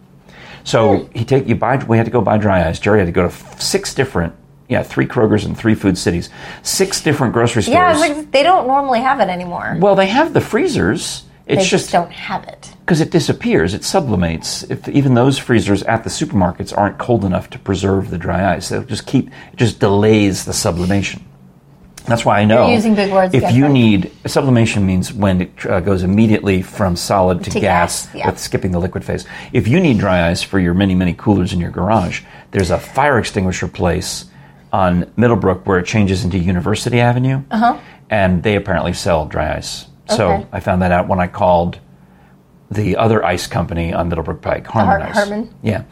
So 0.65 0.99
hmm. 0.99 1.19
he 1.19 1.25
take 1.25 1.47
you 1.47 1.55
buy 1.55 1.77
we 1.85 1.97
had 1.97 2.07
to 2.07 2.13
go 2.13 2.21
buy 2.21 2.39
dry 2.39 2.67
ice. 2.67 2.79
Jerry 2.79 2.99
had 2.99 3.07
to 3.07 3.13
go 3.13 3.29
to 3.29 3.35
six 3.61 3.95
different 3.95 4.35
yeah, 4.69 4.83
three 4.83 5.07
Kroger's 5.07 5.45
and 5.45 5.57
three 5.57 5.75
food 5.75 5.99
cities. 5.99 6.31
Six 6.63 7.03
different 7.03 7.35
grocery 7.35 7.63
stores. 7.63 7.75
Yeah, 7.75 7.93
like, 7.99 8.31
they 8.31 8.43
don't 8.43 8.67
normally 8.67 9.01
have 9.01 9.21
it 9.21 9.29
anymore. 9.29 9.77
well, 9.79 9.95
they 9.95 10.07
have 10.07 10.33
the 10.33 10.41
freezers. 10.41 11.25
It's 11.47 11.65
they 11.65 11.69
just 11.69 11.93
don't 11.93 12.11
have 12.11 12.45
it. 12.45 12.73
because 12.81 13.01
it 13.03 13.11
disappears, 13.11 13.75
it 13.75 13.83
sublimates. 13.83 14.69
If 14.71 14.89
even 14.89 15.15
those 15.15 15.39
freezers 15.39 15.83
at 15.83 16.03
the 16.03 16.11
supermarkets 16.11 16.77
aren't 16.77 16.99
cold 16.99 17.25
enough 17.25 17.51
to 17.51 17.59
preserve 17.59 18.11
the 18.11 18.17
dry 18.19 18.55
ice, 18.55 18.71
they'll 18.71 18.83
just 18.83 19.07
keep 19.07 19.29
it 19.29 19.57
just 19.57 19.79
delays 19.79 20.45
the 20.47 20.55
sublimation. 20.55 21.23
That's 22.07 22.25
why 22.25 22.41
I 22.41 22.45
know. 22.45 22.67
You're 22.67 22.75
using 22.77 22.95
big 22.95 23.13
words 23.13 23.33
If 23.35 23.43
you 23.55 23.63
Frank. 23.63 23.73
need 23.73 24.13
sublimation 24.27 24.85
means 24.87 25.11
when 25.13 25.41
it 25.43 25.67
uh, 25.67 25.81
goes 25.81 26.03
immediately 26.03 26.61
from 26.61 26.97
solid 26.97 27.43
to, 27.45 27.51
To 27.51 27.61
gas, 27.61 28.07
gas, 28.07 28.15
yeah. 28.15 28.27
with 28.29 28.39
skipping 28.39 28.73
the 28.73 28.79
liquid 28.79 29.05
phase. 29.05 29.25
If 29.55 29.69
you 29.69 29.81
need 29.81 29.99
dry 29.99 30.29
ice 30.31 30.43
for 30.43 30.59
your 30.59 30.75
many 30.75 30.95
many 30.95 31.15
coolers 31.15 31.53
in 31.55 31.61
your 31.61 31.71
garage, 31.71 32.23
there's 32.51 32.71
a 32.71 32.79
fire 32.79 33.19
extinguisher 33.19 33.69
place 33.69 34.27
on 34.73 35.11
Middlebrook 35.17 35.67
where 35.67 35.79
it 35.79 35.87
changes 35.87 36.25
into 36.25 36.37
University 36.39 37.01
Avenue, 37.01 37.43
uh-huh. 37.51 37.79
and 38.11 38.43
they 38.43 38.57
apparently 38.57 38.93
sell 38.93 39.25
dry 39.27 39.57
ice. 39.57 39.87
So 40.09 40.33
Okay. 40.33 40.47
I 40.53 40.61
found 40.61 40.83
that 40.83 40.93
out 40.93 41.09
when 41.09 41.21
I 41.21 41.27
called 41.27 41.79
the 42.71 42.97
other 42.97 43.25
ice 43.25 43.47
company 43.47 43.93
on 43.93 44.09
Middlebrook 44.09 44.41
Pike, 44.43 44.67
Harmon 44.67 45.01
Har- 45.01 45.09
Ice. 45.11 45.15
Harmon? 45.17 45.55
Yeah. 45.63 45.83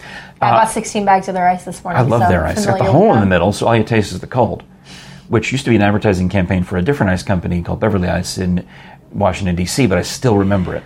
I 0.41 0.51
bought 0.51 0.71
16 0.71 1.05
bags 1.05 1.29
of 1.29 1.35
their 1.35 1.47
ice 1.49 1.65
this 1.65 1.83
morning. 1.85 2.01
Uh, 2.01 2.05
I 2.05 2.09
love 2.09 2.23
so 2.23 2.29
their 2.29 2.45
ice. 2.45 2.57
It's 2.59 2.67
got 2.67 2.79
the 2.79 2.85
hole 2.91 3.15
in 3.15 3.21
the 3.21 3.27
middle, 3.27 3.53
so 3.53 3.67
all 3.69 3.77
you 3.77 3.85
taste 3.85 4.13
is 4.13 4.21
the 4.21 4.27
cold, 4.27 4.65
which 5.29 5.53
used 5.53 5.65
to 5.65 5.71
be 5.71 5.77
an 5.77 5.83
advertising 5.83 6.29
campaign 6.29 6.65
for 6.65 6.77
a 6.77 6.83
different 6.83 7.11
ice 7.11 7.23
company 7.23 7.63
called 7.63 7.79
Beverly 7.81 8.09
Ice 8.09 8.39
in 8.39 8.67
Washington, 9.13 9.55
D.C., 9.55 9.87
but 9.87 9.99
I 9.99 10.03
still 10.03 10.37
remember 10.37 10.75
it. 10.75 10.83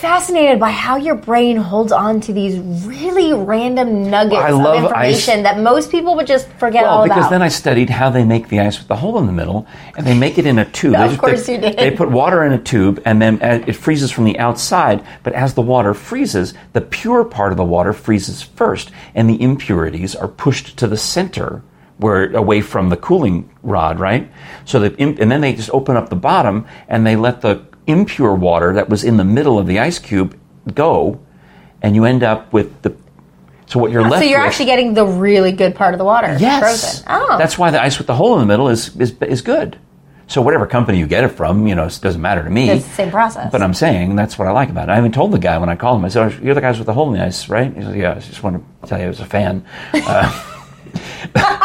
Fascinated 0.00 0.58
by 0.58 0.70
how 0.70 0.96
your 0.96 1.14
brain 1.14 1.58
holds 1.58 1.92
on 1.92 2.22
to 2.22 2.32
these 2.32 2.58
really 2.58 3.34
random 3.34 4.08
nuggets 4.08 4.40
I 4.40 4.48
love 4.48 4.78
of 4.78 4.84
information 4.84 5.42
that 5.42 5.58
most 5.58 5.90
people 5.90 6.16
would 6.16 6.26
just 6.26 6.48
forget 6.52 6.84
Well, 6.84 7.00
all 7.00 7.04
because 7.04 7.18
about. 7.18 7.20
Because 7.24 7.30
then 7.30 7.42
I 7.42 7.48
studied 7.48 7.90
how 7.90 8.08
they 8.08 8.24
make 8.24 8.48
the 8.48 8.60
ice 8.60 8.78
with 8.78 8.88
the 8.88 8.96
hole 8.96 9.18
in 9.18 9.26
the 9.26 9.32
middle, 9.32 9.66
and 9.98 10.06
they 10.06 10.18
make 10.18 10.38
it 10.38 10.46
in 10.46 10.58
a 10.58 10.64
tube. 10.72 10.94
Of 10.94 11.10
They 11.10 11.16
course 11.18 11.46
they, 11.46 11.56
you 11.56 11.60
did. 11.60 11.76
They 11.76 11.90
put 11.90 12.10
water 12.10 12.42
in 12.44 12.54
a 12.54 12.58
tube, 12.58 13.02
and 13.04 13.20
then 13.20 13.42
uh, 13.42 13.62
it 13.66 13.74
freezes 13.74 14.10
from 14.10 14.24
the 14.24 14.38
outside. 14.38 15.04
But 15.22 15.34
as 15.34 15.52
the 15.52 15.60
water 15.60 15.92
freezes, 15.92 16.54
the 16.72 16.80
pure 16.80 17.22
part 17.22 17.52
of 17.52 17.58
the 17.58 17.64
water 17.64 17.92
freezes 17.92 18.40
first, 18.42 18.90
and 19.14 19.28
the 19.28 19.42
impurities 19.42 20.16
are 20.16 20.28
pushed 20.28 20.78
to 20.78 20.86
the 20.86 20.96
center, 20.96 21.60
where 21.98 22.34
away 22.34 22.62
from 22.62 22.88
the 22.88 22.96
cooling 22.96 23.50
rod, 23.62 24.00
right? 24.00 24.32
So 24.64 24.80
that, 24.80 24.98
and 24.98 25.30
then 25.30 25.42
they 25.42 25.52
just 25.52 25.68
open 25.74 25.98
up 25.98 26.08
the 26.08 26.16
bottom, 26.16 26.66
and 26.88 27.06
they 27.06 27.16
let 27.16 27.42
the 27.42 27.66
impure 27.86 28.34
water 28.34 28.72
that 28.74 28.88
was 28.88 29.04
in 29.04 29.16
the 29.16 29.24
middle 29.24 29.58
of 29.58 29.66
the 29.66 29.78
ice 29.78 29.98
cube 29.98 30.38
go, 30.74 31.20
and 31.82 31.94
you 31.94 32.04
end 32.04 32.22
up 32.22 32.52
with 32.52 32.82
the. 32.82 32.94
So 33.66 33.78
what 33.78 33.92
you're 33.92 34.02
left 34.02 34.24
so 34.24 34.28
you're 34.28 34.40
with, 34.40 34.48
actually 34.48 34.66
getting 34.66 34.94
the 34.94 35.06
really 35.06 35.52
good 35.52 35.74
part 35.76 35.94
of 35.94 35.98
the 35.98 36.04
water 36.04 36.36
Yes. 36.40 36.60
frozen. 36.60 37.06
Oh, 37.08 37.38
That's 37.38 37.56
why 37.56 37.70
the 37.70 37.80
ice 37.80 37.98
with 37.98 38.08
the 38.08 38.14
hole 38.16 38.34
in 38.34 38.40
the 38.40 38.46
middle 38.46 38.68
is, 38.68 38.96
is, 38.96 39.12
is 39.22 39.42
good. 39.42 39.78
So 40.26 40.42
whatever 40.42 40.66
company 40.66 40.98
you 40.98 41.06
get 41.06 41.22
it 41.24 41.28
from, 41.28 41.66
you 41.66 41.74
know, 41.74 41.86
it 41.86 41.98
doesn't 42.02 42.20
matter 42.20 42.42
to 42.42 42.50
me. 42.50 42.68
It's 42.70 42.86
the 42.86 42.94
same 42.94 43.10
process. 43.10 43.50
But 43.50 43.62
I'm 43.62 43.74
saying 43.74 44.14
that's 44.16 44.38
what 44.38 44.46
I 44.48 44.52
like 44.52 44.70
about 44.70 44.88
it. 44.88 44.92
I 44.92 44.98
even 44.98 45.10
told 45.12 45.32
the 45.32 45.38
guy 45.38 45.56
when 45.58 45.68
I 45.68 45.76
called 45.76 45.98
him, 45.98 46.04
I 46.04 46.08
said, 46.08 46.32
oh, 46.32 46.38
"You're 46.44 46.54
the 46.54 46.60
guys 46.60 46.78
with 46.78 46.86
the 46.86 46.94
hole 46.94 47.12
in 47.12 47.18
the 47.18 47.24
ice, 47.24 47.48
right?" 47.48 47.72
He 47.74 47.82
said, 47.82 47.96
"Yeah." 47.96 48.12
I 48.12 48.18
just 48.20 48.42
want 48.42 48.64
to 48.82 48.88
tell 48.88 48.98
you, 48.98 49.06
I 49.06 49.08
was 49.08 49.20
a 49.20 49.26
fan. 49.26 49.64
Uh, 49.92 50.46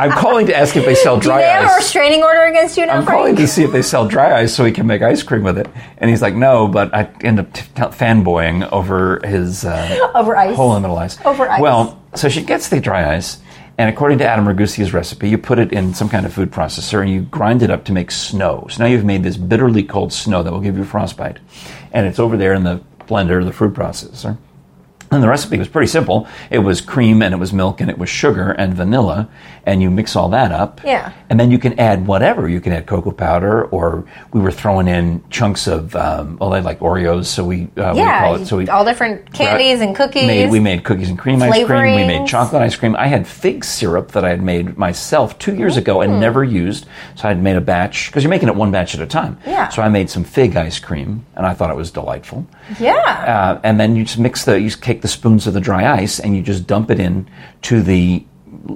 I'm 0.00 0.10
calling 0.12 0.46
to 0.46 0.56
ask 0.56 0.76
if 0.76 0.84
they 0.84 0.94
sell 0.94 1.18
dry 1.20 1.36
ice. 1.36 1.40
Do 1.40 1.46
they 1.46 1.52
have 1.52 1.70
a 1.72 1.76
restraining 1.76 2.22
order 2.22 2.44
against 2.44 2.76
you 2.78 2.86
now, 2.86 2.94
I'm 2.96 3.06
calling 3.06 3.36
to 3.36 3.46
see 3.46 3.62
if 3.64 3.70
they 3.72 3.82
sell 3.82 4.08
dry 4.08 4.40
ice 4.40 4.54
so 4.54 4.64
he 4.64 4.72
can 4.72 4.86
make 4.86 5.02
ice 5.02 5.22
cream 5.22 5.42
with 5.42 5.58
it. 5.58 5.68
And 5.98 6.08
he's 6.08 6.22
like, 6.22 6.34
no, 6.34 6.66
but 6.68 6.94
I 6.94 7.10
end 7.22 7.38
up 7.38 7.52
t- 7.52 7.62
t- 7.74 7.82
fanboying 7.82 8.70
over 8.72 9.20
his 9.24 9.64
uh, 9.64 10.10
Over 10.14 10.36
ice. 10.36 10.56
hole 10.56 10.74
in 10.74 10.82
the 10.82 10.88
middle 10.88 10.98
ice. 10.98 11.18
Over 11.24 11.48
ice. 11.48 11.60
Well, 11.60 12.02
so 12.14 12.28
she 12.28 12.42
gets 12.42 12.68
the 12.70 12.80
dry 12.80 13.14
ice, 13.14 13.38
and 13.78 13.88
according 13.88 14.18
to 14.18 14.26
Adam 14.26 14.46
Ragusea's 14.48 14.92
recipe, 14.92 15.28
you 15.28 15.38
put 15.38 15.58
it 15.58 15.72
in 15.72 15.92
some 15.94 16.08
kind 16.08 16.24
of 16.26 16.32
food 16.32 16.50
processor 16.50 17.00
and 17.02 17.10
you 17.10 17.22
grind 17.22 17.62
it 17.62 17.70
up 17.70 17.84
to 17.84 17.92
make 17.92 18.10
snow. 18.10 18.66
So 18.70 18.82
now 18.82 18.88
you've 18.90 19.04
made 19.04 19.22
this 19.22 19.36
bitterly 19.36 19.82
cold 19.82 20.12
snow 20.12 20.42
that 20.42 20.52
will 20.52 20.60
give 20.60 20.76
you 20.76 20.84
frostbite. 20.84 21.38
And 21.92 22.06
it's 22.06 22.18
over 22.18 22.36
there 22.36 22.52
in 22.54 22.64
the 22.64 22.82
blender, 23.00 23.44
the 23.44 23.52
food 23.52 23.74
processor. 23.74 24.36
And 25.12 25.22
the 25.24 25.28
recipe 25.28 25.58
was 25.58 25.66
pretty 25.66 25.88
simple. 25.88 26.28
It 26.50 26.60
was 26.60 26.80
cream 26.80 27.20
and 27.20 27.34
it 27.34 27.38
was 27.38 27.52
milk 27.52 27.80
and 27.80 27.90
it 27.90 27.98
was 27.98 28.08
sugar 28.08 28.52
and 28.52 28.74
vanilla, 28.74 29.28
and 29.70 29.80
you 29.80 29.88
mix 29.88 30.16
all 30.16 30.28
that 30.30 30.50
up. 30.50 30.80
Yeah. 30.84 31.12
And 31.28 31.38
then 31.38 31.52
you 31.52 31.58
can 31.58 31.78
add 31.78 32.04
whatever. 32.04 32.48
You 32.48 32.60
can 32.60 32.72
add 32.72 32.86
cocoa 32.86 33.12
powder, 33.12 33.66
or 33.66 34.04
we 34.32 34.40
were 34.40 34.50
throwing 34.50 34.88
in 34.88 35.22
chunks 35.30 35.68
of, 35.68 35.94
um, 35.94 36.38
well, 36.38 36.52
I 36.52 36.58
like 36.58 36.80
Oreos, 36.80 37.26
so 37.26 37.44
we, 37.44 37.62
uh, 37.62 37.66
what 37.66 37.92
do 37.92 37.98
you 37.98 38.04
yeah, 38.04 38.20
call 38.20 38.34
it? 38.34 38.46
So 38.46 38.56
we 38.56 38.68
all 38.68 38.84
different 38.84 39.32
candies 39.32 39.80
and 39.80 39.94
cookies. 39.94 40.26
Made, 40.26 40.50
we 40.50 40.58
made 40.58 40.82
cookies 40.82 41.08
and 41.08 41.16
cream 41.16 41.40
ice 41.40 41.64
cream. 41.64 41.94
We 41.94 42.04
made 42.04 42.26
chocolate 42.26 42.62
ice 42.62 42.74
cream. 42.74 42.96
I 42.96 43.06
had 43.06 43.28
fig 43.28 43.64
syrup 43.64 44.10
that 44.12 44.24
I 44.24 44.30
had 44.30 44.42
made 44.42 44.76
myself 44.76 45.38
two 45.38 45.54
years 45.54 45.76
ago 45.76 46.00
and 46.00 46.18
never 46.18 46.42
used. 46.42 46.86
So 47.14 47.28
I 47.28 47.28
had 47.28 47.40
made 47.40 47.56
a 47.56 47.60
batch 47.60 48.08
because 48.08 48.24
you're 48.24 48.30
making 48.30 48.48
it 48.48 48.56
one 48.56 48.72
batch 48.72 48.96
at 48.96 49.00
a 49.00 49.06
time. 49.06 49.38
Yeah. 49.46 49.68
So 49.68 49.82
I 49.82 49.88
made 49.88 50.10
some 50.10 50.24
fig 50.24 50.56
ice 50.56 50.80
cream, 50.80 51.24
and 51.36 51.46
I 51.46 51.54
thought 51.54 51.70
it 51.70 51.76
was 51.76 51.92
delightful. 51.92 52.44
yeah. 52.80 52.96
Uh, 52.96 53.60
and 53.62 53.78
then 53.78 53.94
you 53.94 54.04
just 54.04 54.18
mix 54.18 54.44
the, 54.44 54.60
you 54.60 54.68
just 54.68 54.82
take 54.82 55.00
the 55.02 55.08
spoons 55.08 55.46
of 55.46 55.54
the 55.54 55.60
dry 55.60 56.00
ice 56.00 56.18
and 56.18 56.34
you 56.34 56.42
just 56.42 56.66
dump 56.66 56.90
it 56.90 56.98
in 56.98 57.28
to 57.62 57.82
the 57.82 58.24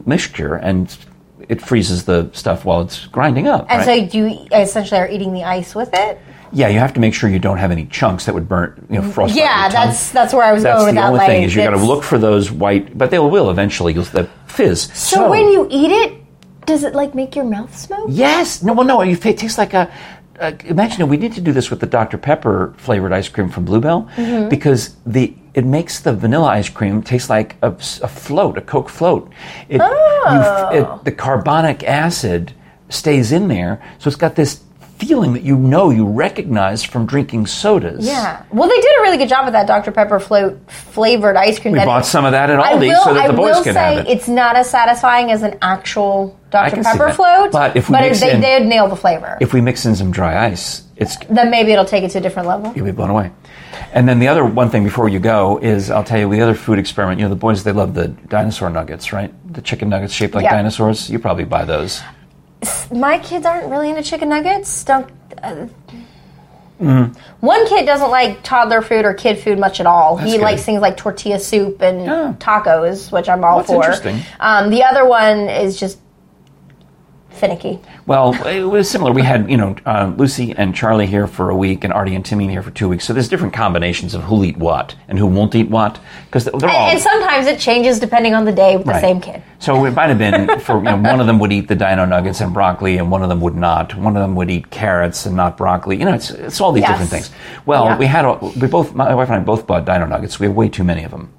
mixture, 0.06 0.54
and 0.56 0.96
it 1.48 1.60
freezes 1.60 2.04
the 2.04 2.30
stuff 2.32 2.64
while 2.64 2.80
it's 2.80 3.06
grinding 3.06 3.46
up. 3.48 3.66
and 3.68 3.86
right? 3.86 4.10
so 4.10 4.16
you 4.18 4.46
essentially 4.52 5.00
are 5.00 5.08
eating 5.08 5.32
the 5.32 5.44
ice 5.44 5.74
with 5.74 5.90
it. 5.92 6.18
yeah, 6.52 6.68
you 6.68 6.78
have 6.78 6.94
to 6.94 7.00
make 7.00 7.12
sure 7.14 7.28
you 7.28 7.38
don't 7.38 7.58
have 7.58 7.70
any 7.70 7.84
chunks 7.86 8.24
that 8.26 8.34
would 8.34 8.48
burn, 8.48 8.86
you 8.88 9.00
know, 9.00 9.10
frostbite. 9.10 9.42
Yeah, 9.42 9.68
that's 9.68 10.10
that's 10.10 10.32
where 10.32 10.44
I 10.44 10.52
was 10.52 10.62
That's 10.62 10.78
going 10.82 10.86
with 10.86 10.94
that. 10.94 11.00
the 11.00 11.06
that. 11.06 11.08
only 11.08 11.18
like, 11.18 11.28
thing 11.28 11.42
is 11.42 11.54
you 11.54 11.62
got 11.62 11.70
to 11.70 11.84
look 11.84 12.02
for 12.04 12.18
those 12.18 12.50
white, 12.50 12.96
but 12.96 13.10
they 13.10 13.18
will 13.18 13.50
eventually. 13.50 13.92
You'll 13.92 14.04
the 14.04 14.28
fizz. 14.46 14.92
So, 14.94 15.28
when 15.28 15.48
you 15.50 15.66
eat 15.70 15.90
it, 15.90 16.12
does 16.66 16.84
it 16.84 16.94
like 16.94 17.14
make 17.14 17.34
your 17.36 17.44
mouth 17.44 17.76
smoke? 17.76 18.06
yes, 18.08 18.62
no, 18.62 18.72
well, 18.72 18.86
no, 18.86 19.00
it 19.02 19.20
tastes 19.20 19.58
like 19.58 19.74
a. 19.74 19.92
Uh, 20.40 20.52
imagine 20.64 21.06
we 21.08 21.16
need 21.16 21.32
to 21.35 21.40
do 21.40 21.52
this 21.52 21.70
with 21.70 21.78
the 21.80 21.87
Dr 21.87 22.18
Pepper 22.18 22.74
flavored 22.78 23.12
ice 23.12 23.28
cream 23.28 23.48
from 23.50 23.64
Blue 23.64 23.80
Bell 23.80 24.08
Mm-hmm. 24.16 24.48
because 24.48 24.96
the 25.06 25.35
it 25.55 25.65
makes 25.65 26.00
the 26.00 26.13
vanilla 26.13 26.48
ice 26.48 26.69
cream 26.69 27.02
taste 27.02 27.31
like 27.31 27.57
a, 27.63 27.69
a 27.69 28.09
float, 28.09 28.59
a 28.59 28.61
Coke 28.61 28.88
float. 28.88 29.31
It, 29.69 29.81
Oh. 29.83 30.71
it, 30.73 31.05
the 31.05 31.13
carbonic 31.13 31.85
acid 31.85 32.52
stays 32.88 33.33
in 33.33 33.48
there, 33.48 33.83
so 33.98 34.09
it's 34.09 34.17
got 34.17 34.35
this 34.37 34.61
feeling 34.98 35.33
that 35.35 35.42
you 35.42 35.57
know 35.57 35.90
you 35.90 36.07
recognize 36.07 36.83
from 36.85 37.05
drinking 37.05 37.44
sodas. 37.46 38.07
Yeah. 38.07 38.42
Well, 38.52 38.69
they 38.69 38.81
did 38.81 38.98
a 38.98 39.02
really 39.02 39.17
good 39.19 39.29
job 39.29 39.44
with 39.44 39.52
that 39.52 39.67
Dr. 39.67 39.90
Pepper 39.90 40.21
flo- 40.21 40.59
flavored 40.69 41.37
ice 41.37 41.59
cream. 41.59 41.73
We 41.73 41.79
that 41.81 41.87
bought 41.87 42.07
some 42.07 42.25
of 42.25 42.33
that 42.33 42.48
at 42.48 42.59
Aldi 42.61 42.81
will, 42.88 43.05
so 43.05 43.13
that 43.13 43.25
I 43.25 43.27
the 43.27 43.33
boys 43.35 43.61
could 43.63 43.75
have 43.77 43.98
it. 43.98 44.09
it's 44.09 44.29
not 44.29 44.57
as 44.57 44.71
satisfying 44.71 45.31
as 45.33 45.42
an 45.42 45.59
actual 45.61 46.38
Dr. 46.50 46.83
Pepper 46.83 47.13
float. 47.13 47.50
But 47.52 47.77
if 47.77 47.88
we 47.90 47.94
but 47.94 48.02
mix 48.02 48.21
they 48.21 48.33
in- 48.35 48.40
did 48.40 48.67
nail 48.67 48.88
the 48.88 48.96
flavor. 48.96 49.37
If 49.40 49.52
we 49.52 49.61
mix 49.61 49.85
in 49.85 49.96
some 49.96 50.11
dry 50.13 50.46
ice, 50.46 50.83
it's 50.96 51.17
then 51.29 51.50
maybe 51.50 51.73
it'll 51.73 51.85
take 51.85 52.05
it 52.05 52.11
to 52.13 52.19
a 52.19 52.21
different 52.23 52.48
level. 52.48 52.73
you'll 52.75 52.87
be 52.87 52.92
blown 52.92 53.11
away. 53.11 53.31
And 53.92 54.08
then 54.08 54.18
the 54.18 54.29
other 54.29 54.44
one 54.44 54.70
thing 54.70 54.85
before 54.85 55.08
you 55.08 55.18
go 55.18 55.58
is 55.58 55.90
I'll 55.90 56.04
tell 56.04 56.18
you 56.18 56.29
the 56.31 56.40
other 56.40 56.54
food 56.54 56.79
experiment. 56.79 57.20
You 57.20 57.27
know 57.27 57.31
the 57.31 57.37
boys 57.37 57.62
they 57.64 57.72
love 57.72 57.94
the 57.94 58.08
dinosaur 58.08 58.70
nuggets, 58.70 59.12
right? 59.12 59.33
The 59.52 59.62
chicken 59.62 59.88
nuggets 59.88 60.12
shaped 60.12 60.35
like 60.35 60.44
Yeah. 60.44 60.54
dinosaurs. 60.56 61.08
You 61.10 61.18
probably 61.18 61.44
buy 61.44 61.64
those. 61.64 62.02
My 62.92 63.18
kids 63.18 63.44
aren't 63.46 63.66
really 63.70 63.90
into 63.90 64.02
chicken 64.02 64.29
nuggets. 64.29 64.85
Don't. 64.85 65.08
Uh, 65.42 65.66
Mm. 66.81 67.16
One 67.38 67.66
kid 67.68 67.87
doesn't 67.87 68.10
like 68.10 68.42
toddler 68.42 68.83
food 68.83 69.04
or 69.04 69.14
kid 69.14 69.38
food 69.38 69.60
much 69.60 69.79
at 69.79 69.87
all. 69.87 70.16
he 70.16 70.33
good. 70.33 70.40
likes 70.40 70.64
things 70.64 70.81
like 70.83 70.96
tortilla 70.96 71.38
soup 71.38 71.81
and 71.81 72.10
Oh. 72.10 72.37
tacos, 72.40 73.12
which 73.12 73.29
I'm 73.29 73.44
all 73.44 73.58
That's 73.58 73.68
for. 73.68 73.77
interesting. 73.77 74.18
Um, 74.40 74.70
the 74.70 74.83
other 74.83 75.06
one 75.06 75.48
is 75.48 75.79
just 75.79 75.98
finicky. 77.35 77.78
Well, 78.06 78.35
it 78.46 78.62
was 78.64 78.88
similar. 78.90 79.12
We 79.12 79.22
had, 79.22 79.50
you 79.50 79.56
know, 79.56 79.76
uh, 79.87 80.12
Lucy 80.16 80.52
and 80.56 80.74
Charlie 80.74 81.06
here 81.06 81.26
for 81.26 81.50
a 81.50 81.56
week, 81.56 81.85
and 81.85 81.92
Artie 81.92 82.14
and 82.14 82.24
Timmy 82.24 82.48
here 82.48 82.62
for 82.62 82.70
two 82.70 82.88
weeks. 82.88 83.04
So 83.04 83.12
there's 83.12 83.28
different 83.28 83.52
combinations 83.54 84.14
of 84.14 84.22
who'll 84.24 84.44
eat 84.44 84.56
what 84.56 84.94
and 85.08 85.18
who 85.18 85.26
won't 85.26 85.54
eat 85.54 85.68
what 85.70 85.98
because 86.26 86.44
they're 86.44 86.54
all. 86.70 86.90
And 86.90 87.00
sometimes 87.00 87.46
it 87.46 87.58
changes 87.58 87.98
depending 88.00 88.35
on 88.35 88.44
the 88.44 88.52
day 88.52 88.76
with 88.76 88.87
the 88.87 89.00
same 89.00 89.20
kid. 89.20 89.42
So 89.58 89.85
it 89.87 89.92
might 89.92 90.08
have 90.10 90.18
been 90.18 90.60
for 90.60 90.76
you 90.78 90.82
know, 90.85 90.96
one 90.96 91.20
of 91.20 91.26
them 91.26 91.38
would 91.38 91.52
eat 91.52 91.68
the 91.68 91.74
dino 91.74 92.04
nuggets 92.04 92.40
and 92.40 92.52
broccoli, 92.52 92.98
and 92.98 93.10
one 93.10 93.22
of 93.22 93.28
them 93.28 93.40
would 93.40 93.54
not. 93.56 93.94
One 93.94 94.16
of 94.16 94.22
them 94.22 94.35
would 94.37 94.50
eat 94.50 94.70
carrots 94.70 95.26
and 95.26 95.35
not 95.37 95.56
broccoli. 95.56 95.96
You 95.98 96.04
know, 96.04 96.14
it's 96.14 96.30
it's 96.30 96.60
all 96.60 96.72
these 96.72 96.82
Yes. 96.82 96.90
different 96.90 97.10
things. 97.10 97.30
Well, 97.66 97.85
Yeah. 97.87 97.98
we 97.98 98.06
had 98.06 98.24
a- 98.24 98.38
we 98.60 98.66
both 98.68 98.94
my 98.94 99.14
wife 99.14 99.28
and 99.28 99.37
I 99.37 99.40
both 99.40 99.66
bought 99.66 99.85
dino 99.85 100.06
nuggets. 100.06 100.38
We 100.38 100.46
have 100.46 100.54
way 100.56 100.68
too 100.68 100.85
many 100.85 101.04
of 101.04 101.10
them, 101.10 101.32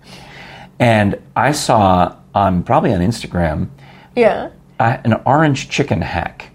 and 0.80 1.18
I 1.36 1.52
saw 1.52 2.16
on 2.34 2.64
probably 2.64 2.94
on 2.94 3.00
Instagram 3.02 3.68
Yeah. 4.16 4.50
Uh, 4.80 4.98
an 5.04 5.14
orange 5.26 5.70
chicken 5.70 6.02
hack. 6.02 6.50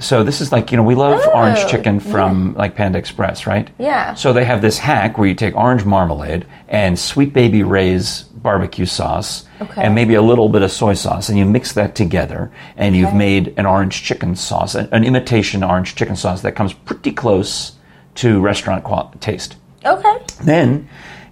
So 0.00 0.22
this 0.22 0.40
is 0.40 0.52
like 0.52 0.70
you 0.70 0.76
know 0.76 0.84
we 0.84 0.94
love 0.94 1.20
Oh, 1.24 1.30
orange 1.32 1.66
chicken 1.68 1.98
from 1.98 2.54
like 2.54 2.76
Panda 2.76 2.98
Express, 2.98 3.46
right? 3.48 3.68
Yeah. 3.78 4.14
So 4.14 4.32
they 4.32 4.44
have 4.44 4.62
this 4.62 4.78
hack 4.78 5.18
where 5.18 5.26
you 5.26 5.34
take 5.34 5.56
orange 5.56 5.84
marmalade 5.84 6.46
and 6.68 6.96
Sweet 6.96 7.32
Baby 7.32 7.64
Ray's 7.64 8.22
barbecue 8.22 8.86
sauce 8.86 9.44
Okay. 9.60 9.82
and 9.82 9.96
maybe 9.96 10.14
a 10.14 10.22
little 10.22 10.48
bit 10.48 10.62
of 10.62 10.70
soy 10.70 10.94
sauce, 10.94 11.28
and 11.28 11.36
you 11.36 11.44
mix 11.44 11.72
that 11.72 11.96
together, 11.96 12.52
and 12.76 12.94
you've 12.94 13.12
made 13.14 13.52
an 13.56 13.66
orange 13.66 14.04
chicken 14.04 14.36
sauce, 14.36 14.76
an, 14.76 14.88
an 14.92 15.02
imitation 15.02 15.64
orange 15.64 15.96
chicken 15.96 16.14
sauce 16.14 16.42
that 16.42 16.52
comes 16.54 16.72
pretty 16.72 17.10
close 17.10 17.72
to 18.14 18.40
restaurant 18.40 18.84
qual- 18.84 19.12
taste. 19.20 19.56
Okay. 19.84 20.16
Then 20.44 20.88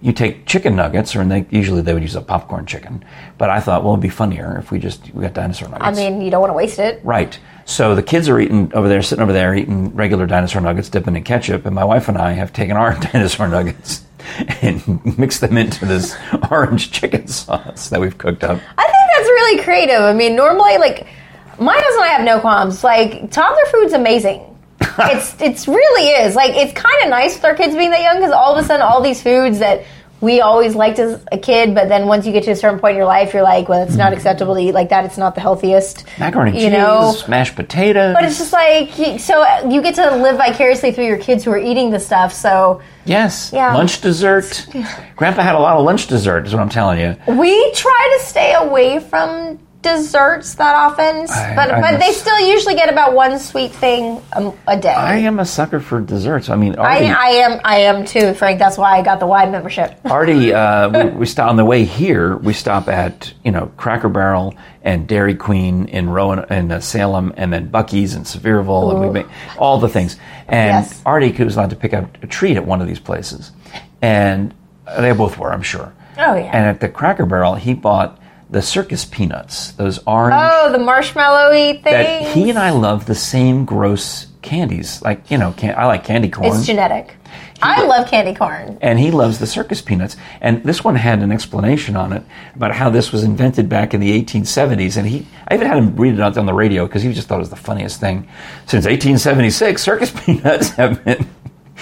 you 0.06 0.12
take 0.12 0.46
chicken 0.46 0.76
nuggets, 0.76 1.16
or 1.16 1.24
they, 1.24 1.44
usually 1.50 1.82
they 1.82 1.92
would 1.92 2.02
use 2.02 2.14
a 2.14 2.20
popcorn 2.20 2.64
chicken, 2.64 3.04
but 3.38 3.50
I 3.50 3.58
thought, 3.58 3.82
well, 3.82 3.94
it'd 3.94 4.02
be 4.02 4.08
funnier 4.08 4.56
if 4.56 4.70
we 4.70 4.78
just 4.78 5.12
we 5.12 5.22
got 5.22 5.34
dinosaur 5.34 5.68
nuggets. 5.68 5.84
I 5.84 5.90
mean, 5.90 6.22
you 6.22 6.30
don't 6.30 6.40
want 6.40 6.50
to 6.50 6.54
waste 6.54 6.78
it. 6.78 7.00
Right. 7.02 7.36
So 7.64 7.96
the 7.96 8.04
kids 8.04 8.28
are 8.28 8.38
eating 8.38 8.72
over 8.72 8.88
there, 8.88 9.02
sitting 9.02 9.24
over 9.24 9.32
there, 9.32 9.52
eating 9.56 9.92
regular 9.96 10.28
dinosaur 10.28 10.62
nuggets, 10.62 10.88
dipping 10.88 11.16
in 11.16 11.24
ketchup, 11.24 11.66
and 11.66 11.74
my 11.74 11.82
wife 11.82 12.06
and 12.08 12.16
I 12.16 12.34
have 12.34 12.52
taken 12.52 12.76
our 12.76 12.96
dinosaur 13.12 13.48
nuggets 13.48 14.04
and 14.62 15.18
mixed 15.18 15.40
them 15.40 15.56
into 15.56 15.84
this 15.84 16.16
orange 16.52 16.92
chicken 16.92 17.26
sauce 17.26 17.88
that 17.88 18.00
we've 18.00 18.16
cooked 18.16 18.44
up. 18.44 18.60
I 18.78 18.84
think 18.84 19.10
that's 19.16 19.28
really 19.28 19.62
creative. 19.64 20.02
I 20.02 20.12
mean, 20.12 20.36
normally, 20.36 20.78
like, 20.78 21.08
my 21.58 21.74
husband 21.74 22.04
and 22.04 22.04
I 22.04 22.08
have 22.10 22.24
no 22.24 22.38
qualms. 22.38 22.84
Like, 22.84 23.32
toddler 23.32 23.66
food's 23.72 23.92
amazing. 23.92 24.56
it's 24.80 25.40
it's 25.40 25.66
really 25.66 26.10
is. 26.10 26.36
Like, 26.36 26.54
it's 26.54 26.72
kind 26.74 27.02
of 27.02 27.10
nice 27.10 27.34
with 27.34 27.44
our 27.44 27.56
kids 27.56 27.74
being 27.74 27.90
that 27.90 28.02
young 28.02 28.18
because 28.18 28.30
all 28.30 28.56
of 28.56 28.64
a 28.64 28.66
sudden, 28.66 28.82
all 28.82 29.02
these 29.02 29.20
foods 29.20 29.58
that 29.58 29.84
we 30.20 30.40
always 30.40 30.74
liked 30.74 30.98
as 30.98 31.22
a 31.30 31.38
kid, 31.38 31.74
but 31.74 31.88
then 31.88 32.06
once 32.06 32.26
you 32.26 32.32
get 32.32 32.44
to 32.44 32.50
a 32.50 32.56
certain 32.56 32.78
point 32.78 32.92
in 32.92 32.96
your 32.96 33.06
life, 33.06 33.34
you're 33.34 33.42
like, 33.42 33.68
well, 33.68 33.82
it's 33.82 33.96
not 33.96 34.12
hmm. 34.12 34.16
acceptable 34.16 34.54
to 34.54 34.60
eat 34.60 34.72
like 34.72 34.88
that. 34.88 35.04
It's 35.04 35.18
not 35.18 35.34
the 35.34 35.40
healthiest. 35.40 36.04
Macaroni 36.18 36.52
and 36.52 36.60
You 36.60 36.70
cheese, 36.70 36.72
know, 36.72 37.14
mashed 37.28 37.54
potatoes. 37.54 38.14
But 38.14 38.24
it's 38.24 38.38
just 38.38 38.52
like 38.52 38.90
so 39.20 39.68
you 39.68 39.82
get 39.82 39.94
to 39.96 40.16
live 40.16 40.36
vicariously 40.36 40.92
through 40.92 41.06
your 41.06 41.18
kids 41.18 41.44
who 41.44 41.50
are 41.50 41.58
eating 41.58 41.90
the 41.90 42.00
stuff. 42.00 42.32
So 42.32 42.80
yes, 43.04 43.50
Yeah. 43.52 43.74
lunch 43.74 44.00
dessert. 44.00 44.66
Grandpa 45.16 45.42
had 45.42 45.54
a 45.54 45.58
lot 45.58 45.76
of 45.76 45.84
lunch 45.84 46.06
dessert, 46.06 46.46
is 46.46 46.54
what 46.54 46.62
I'm 46.62 46.68
telling 46.68 46.98
you. 46.98 47.16
we 47.34 47.72
try 47.72 48.18
to 48.18 48.24
stay 48.24 48.54
away 48.54 49.00
from 49.00 49.58
desserts 49.82 50.54
that 50.56 50.74
often, 50.74 51.26
I- 51.30 51.54
but 51.54 51.70
I 51.70 51.80
but 51.80 52.00
they 52.00 52.12
still 52.12 52.40
usually 52.40 52.74
get 52.74 52.88
about 52.90 53.14
one 53.14 53.38
sweet 53.38 53.72
thing 53.72 54.20
a, 54.32 54.52
a 54.66 54.76
day. 54.78 54.88
I 54.92 55.16
am 55.18 55.38
a 55.38 55.44
sucker 55.44 55.80
for 55.80 56.00
desserts. 56.00 56.48
I 56.48 56.56
mean, 56.56 56.76
I, 56.78 57.06
I 57.12 57.28
am 57.28 57.60
I 57.64 57.76
am 57.80 58.04
too, 58.04 58.34
Frank. 58.34 58.58
That's 58.58 58.76
why 58.78 58.98
I 58.98 59.02
got 59.02 59.20
the 59.20 59.26
wide 59.26 59.50
membership. 59.52 59.98
Artie, 60.04 60.52
uh, 60.52 60.88
we, 61.04 61.10
we 61.20 61.26
stop 61.26 61.48
on 61.50 61.56
the 61.56 61.64
way 61.64 61.84
here. 61.84 62.36
We 62.36 62.52
stop 62.52 62.88
at 62.88 63.32
you 63.44 63.52
know 63.52 63.70
Cracker 63.76 64.08
Barrel 64.08 64.54
and 64.82 65.06
Dairy 65.06 65.34
Queen 65.34 65.86
in 65.86 66.08
Rowan 66.10 66.44
in 66.52 66.72
uh, 66.72 66.80
Salem, 66.80 67.32
and 67.36 67.52
then 67.52 67.68
Buc-ee's 67.70 68.14
in 68.14 68.22
Sevierville, 68.22 68.92
and 68.92 69.00
we 69.00 69.10
make 69.10 69.26
all 69.58 69.78
the 69.78 69.88
things. 69.88 70.16
And 70.48 70.84
Yes. 70.86 71.02
Artie 71.04 71.32
was 71.42 71.56
allowed 71.56 71.70
to 71.70 71.76
pick 71.76 71.92
up 71.94 72.22
a 72.22 72.26
treat 72.26 72.56
at 72.56 72.64
one 72.64 72.80
of 72.80 72.86
these 72.86 73.00
places, 73.00 73.50
and 74.02 74.54
they 74.98 75.12
both 75.12 75.38
were, 75.38 75.52
I'm 75.52 75.62
sure. 75.62 75.92
Oh, 76.18 76.34
yeah. 76.36 76.44
And 76.52 76.66
at 76.66 76.80
the 76.80 76.88
Cracker 76.88 77.26
Barrel, 77.26 77.56
he 77.56 77.74
bought 77.74 78.20
the 78.48 78.62
circus 78.62 79.04
peanuts, 79.04 79.72
those 79.72 79.98
orange 80.06 80.34
Oh, 80.38 80.70
the 80.72 80.78
marshmallowy 80.78 81.82
that 81.82 81.90
thing. 82.24 82.34
he 82.34 82.50
and 82.50 82.58
I 82.58 82.70
love 82.70 83.06
the 83.06 83.14
same 83.14 83.64
gross 83.64 84.26
candies. 84.42 85.02
Like 85.02 85.30
you 85.30 85.38
know, 85.38 85.52
can, 85.52 85.74
I 85.76 85.86
like 85.86 86.04
candy 86.04 86.28
corn. 86.28 86.54
It's 86.56 86.64
genetic. 86.66 87.14
I 87.62 87.84
love 87.86 88.08
candy 88.08 88.34
corn. 88.34 88.76
and 88.82 88.98
he 89.00 89.10
loves 89.10 89.38
the 89.38 89.46
circus 89.46 89.80
peanuts. 89.80 90.16
And 90.42 90.62
this 90.62 90.84
one 90.84 90.94
had 90.94 91.20
an 91.22 91.32
explanation 91.32 91.96
on 91.96 92.12
it 92.12 92.22
about 92.54 92.72
how 92.74 92.90
this 92.90 93.12
was 93.12 93.24
invented 93.24 93.66
back 93.68 93.94
in 93.94 94.00
the 94.00 94.22
1870s. 94.22 94.98
And 94.98 95.08
he, 95.08 95.26
I 95.48 95.54
even 95.54 95.66
had 95.66 95.78
him 95.78 95.96
read 95.96 96.12
it 96.14 96.20
out 96.20 96.36
on 96.36 96.44
the 96.44 96.52
radio 96.52 96.86
because 96.86 97.02
he 97.02 97.12
just 97.14 97.28
thought 97.28 97.36
it 97.36 97.38
was 97.38 97.50
the 97.50 97.56
funniest 97.56 97.98
thing. 97.98 98.28
Since 98.66 98.84
1876, 98.84 99.82
circus 99.82 100.10
peanuts 100.24 100.68
have 100.70 101.02
been 101.02 101.26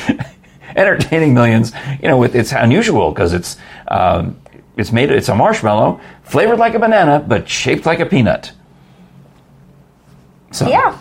entertaining 0.77 1.35
millions. 1.35 1.73
You 2.01 2.09
know, 2.09 2.19
with 2.19 2.35
it's 2.35 2.53
unusual 2.53 3.11
because 3.11 3.33
it's 3.33 3.57
um, 3.89 4.37
it's 4.77 4.93
made 4.93 5.11
it's 5.11 5.29
a 5.29 5.35
marshmallow 5.35 6.01
flavored 6.23 6.59
like 6.59 6.75
a 6.75 6.79
banana 6.79 7.25
but 7.27 7.49
shaped 7.49 7.87
like 7.87 8.01
a 8.01 8.07
peanut. 8.07 8.53
So 10.53 10.69
Yeah. 10.69 10.99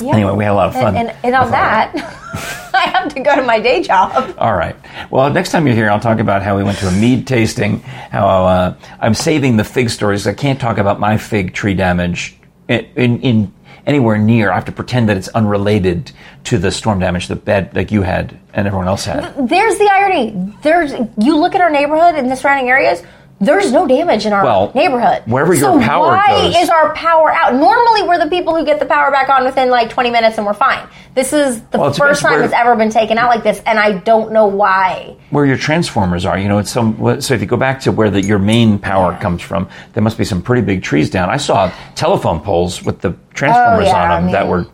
Yeah. 0.00 0.14
Anyway, 0.14 0.32
we 0.32 0.44
had 0.44 0.52
a 0.52 0.54
lot 0.54 0.68
of 0.68 0.74
fun. 0.74 0.96
And, 0.96 1.08
and, 1.08 1.18
and 1.24 1.34
on 1.34 1.50
that, 1.50 1.92
I 2.74 2.88
have 2.90 3.12
to 3.14 3.20
go 3.20 3.36
to 3.36 3.42
my 3.42 3.60
day 3.60 3.82
job. 3.82 4.34
All 4.38 4.54
right. 4.54 4.74
Well, 5.10 5.30
next 5.30 5.50
time 5.50 5.66
you're 5.66 5.76
here, 5.76 5.90
I'll 5.90 6.00
talk 6.00 6.20
about 6.20 6.42
how 6.42 6.56
we 6.56 6.62
went 6.62 6.78
to 6.78 6.88
a 6.88 6.92
mead 6.92 7.26
tasting. 7.26 7.80
How 7.80 8.46
uh, 8.46 8.76
I'm 8.98 9.14
saving 9.14 9.56
the 9.58 9.64
fig 9.64 9.90
stories. 9.90 10.26
I 10.26 10.32
can't 10.32 10.58
talk 10.58 10.78
about 10.78 11.00
my 11.00 11.18
fig 11.18 11.52
tree 11.52 11.74
damage 11.74 12.38
in, 12.68 12.86
in, 12.96 13.20
in 13.20 13.54
anywhere 13.86 14.16
near. 14.16 14.50
I 14.50 14.54
have 14.54 14.64
to 14.66 14.72
pretend 14.72 15.08
that 15.10 15.16
it's 15.16 15.28
unrelated 15.28 16.12
to 16.44 16.58
the 16.58 16.70
storm 16.70 16.98
damage 17.00 17.28
that 17.28 17.44
bed 17.44 17.74
like 17.74 17.92
you 17.92 18.02
had 18.02 18.38
and 18.54 18.66
everyone 18.66 18.88
else 18.88 19.04
had. 19.04 19.48
There's 19.48 19.78
the 19.78 19.88
irony. 19.92 20.54
There's 20.62 20.92
you 21.18 21.36
look 21.36 21.54
at 21.54 21.60
our 21.60 21.70
neighborhood 21.70 22.14
and 22.14 22.30
the 22.30 22.36
surrounding 22.36 22.68
areas. 22.68 23.02
There's 23.42 23.72
no 23.72 23.86
damage 23.86 24.26
in 24.26 24.34
our 24.34 24.44
Well, 24.44 24.70
neighborhood. 24.74 25.22
wherever 25.24 25.54
your 25.54 25.80
so 25.80 25.80
power 25.80 26.08
why 26.08 26.26
goes- 26.28 26.56
is 26.56 26.68
our 26.68 26.92
power 26.94 27.32
out? 27.32 27.54
Normally, 27.54 28.02
we're 28.02 28.18
the 28.18 28.28
people 28.28 28.54
who 28.54 28.66
get 28.66 28.78
the 28.80 28.84
power 28.84 29.10
back 29.10 29.30
on 29.30 29.46
within 29.46 29.70
like 29.70 29.88
20 29.88 30.10
minutes, 30.10 30.36
and 30.36 30.46
we're 30.46 30.52
fine. 30.52 30.86
This 31.14 31.32
is 31.32 31.62
the 31.70 31.78
Well, 31.78 31.90
first 31.90 32.20
time 32.20 32.42
it's 32.42 32.52
ever 32.52 32.76
been 32.76 32.90
taken 32.90 33.16
out 33.16 33.30
like 33.30 33.42
this, 33.42 33.62
and 33.64 33.78
I 33.78 33.92
don't 33.92 34.32
know 34.32 34.46
why. 34.46 35.16
Where 35.30 35.46
your 35.46 35.56
transformers 35.56 36.26
are, 36.26 36.36
you 36.38 36.48
know, 36.48 36.58
it's 36.58 36.70
some. 36.70 36.98
So 37.22 37.32
if 37.32 37.40
you 37.40 37.46
go 37.46 37.56
back 37.56 37.80
to 37.80 37.92
where 37.92 38.10
the, 38.10 38.20
your 38.20 38.38
main 38.38 38.78
power 38.78 39.16
comes 39.16 39.40
from, 39.40 39.70
there 39.94 40.02
must 40.02 40.18
be 40.18 40.24
some 40.26 40.42
pretty 40.42 40.60
big 40.60 40.82
trees 40.82 41.08
down. 41.08 41.30
I 41.30 41.38
saw 41.38 41.72
telephone 41.94 42.40
poles 42.40 42.82
with 42.82 43.00
the 43.00 43.14
transformers 43.32 43.86
Oh, 43.86 43.90
yeah, 43.90 44.02
on 44.12 44.20
them 44.26 44.28
I 44.28 44.32
that 44.32 44.48
were 44.48 44.66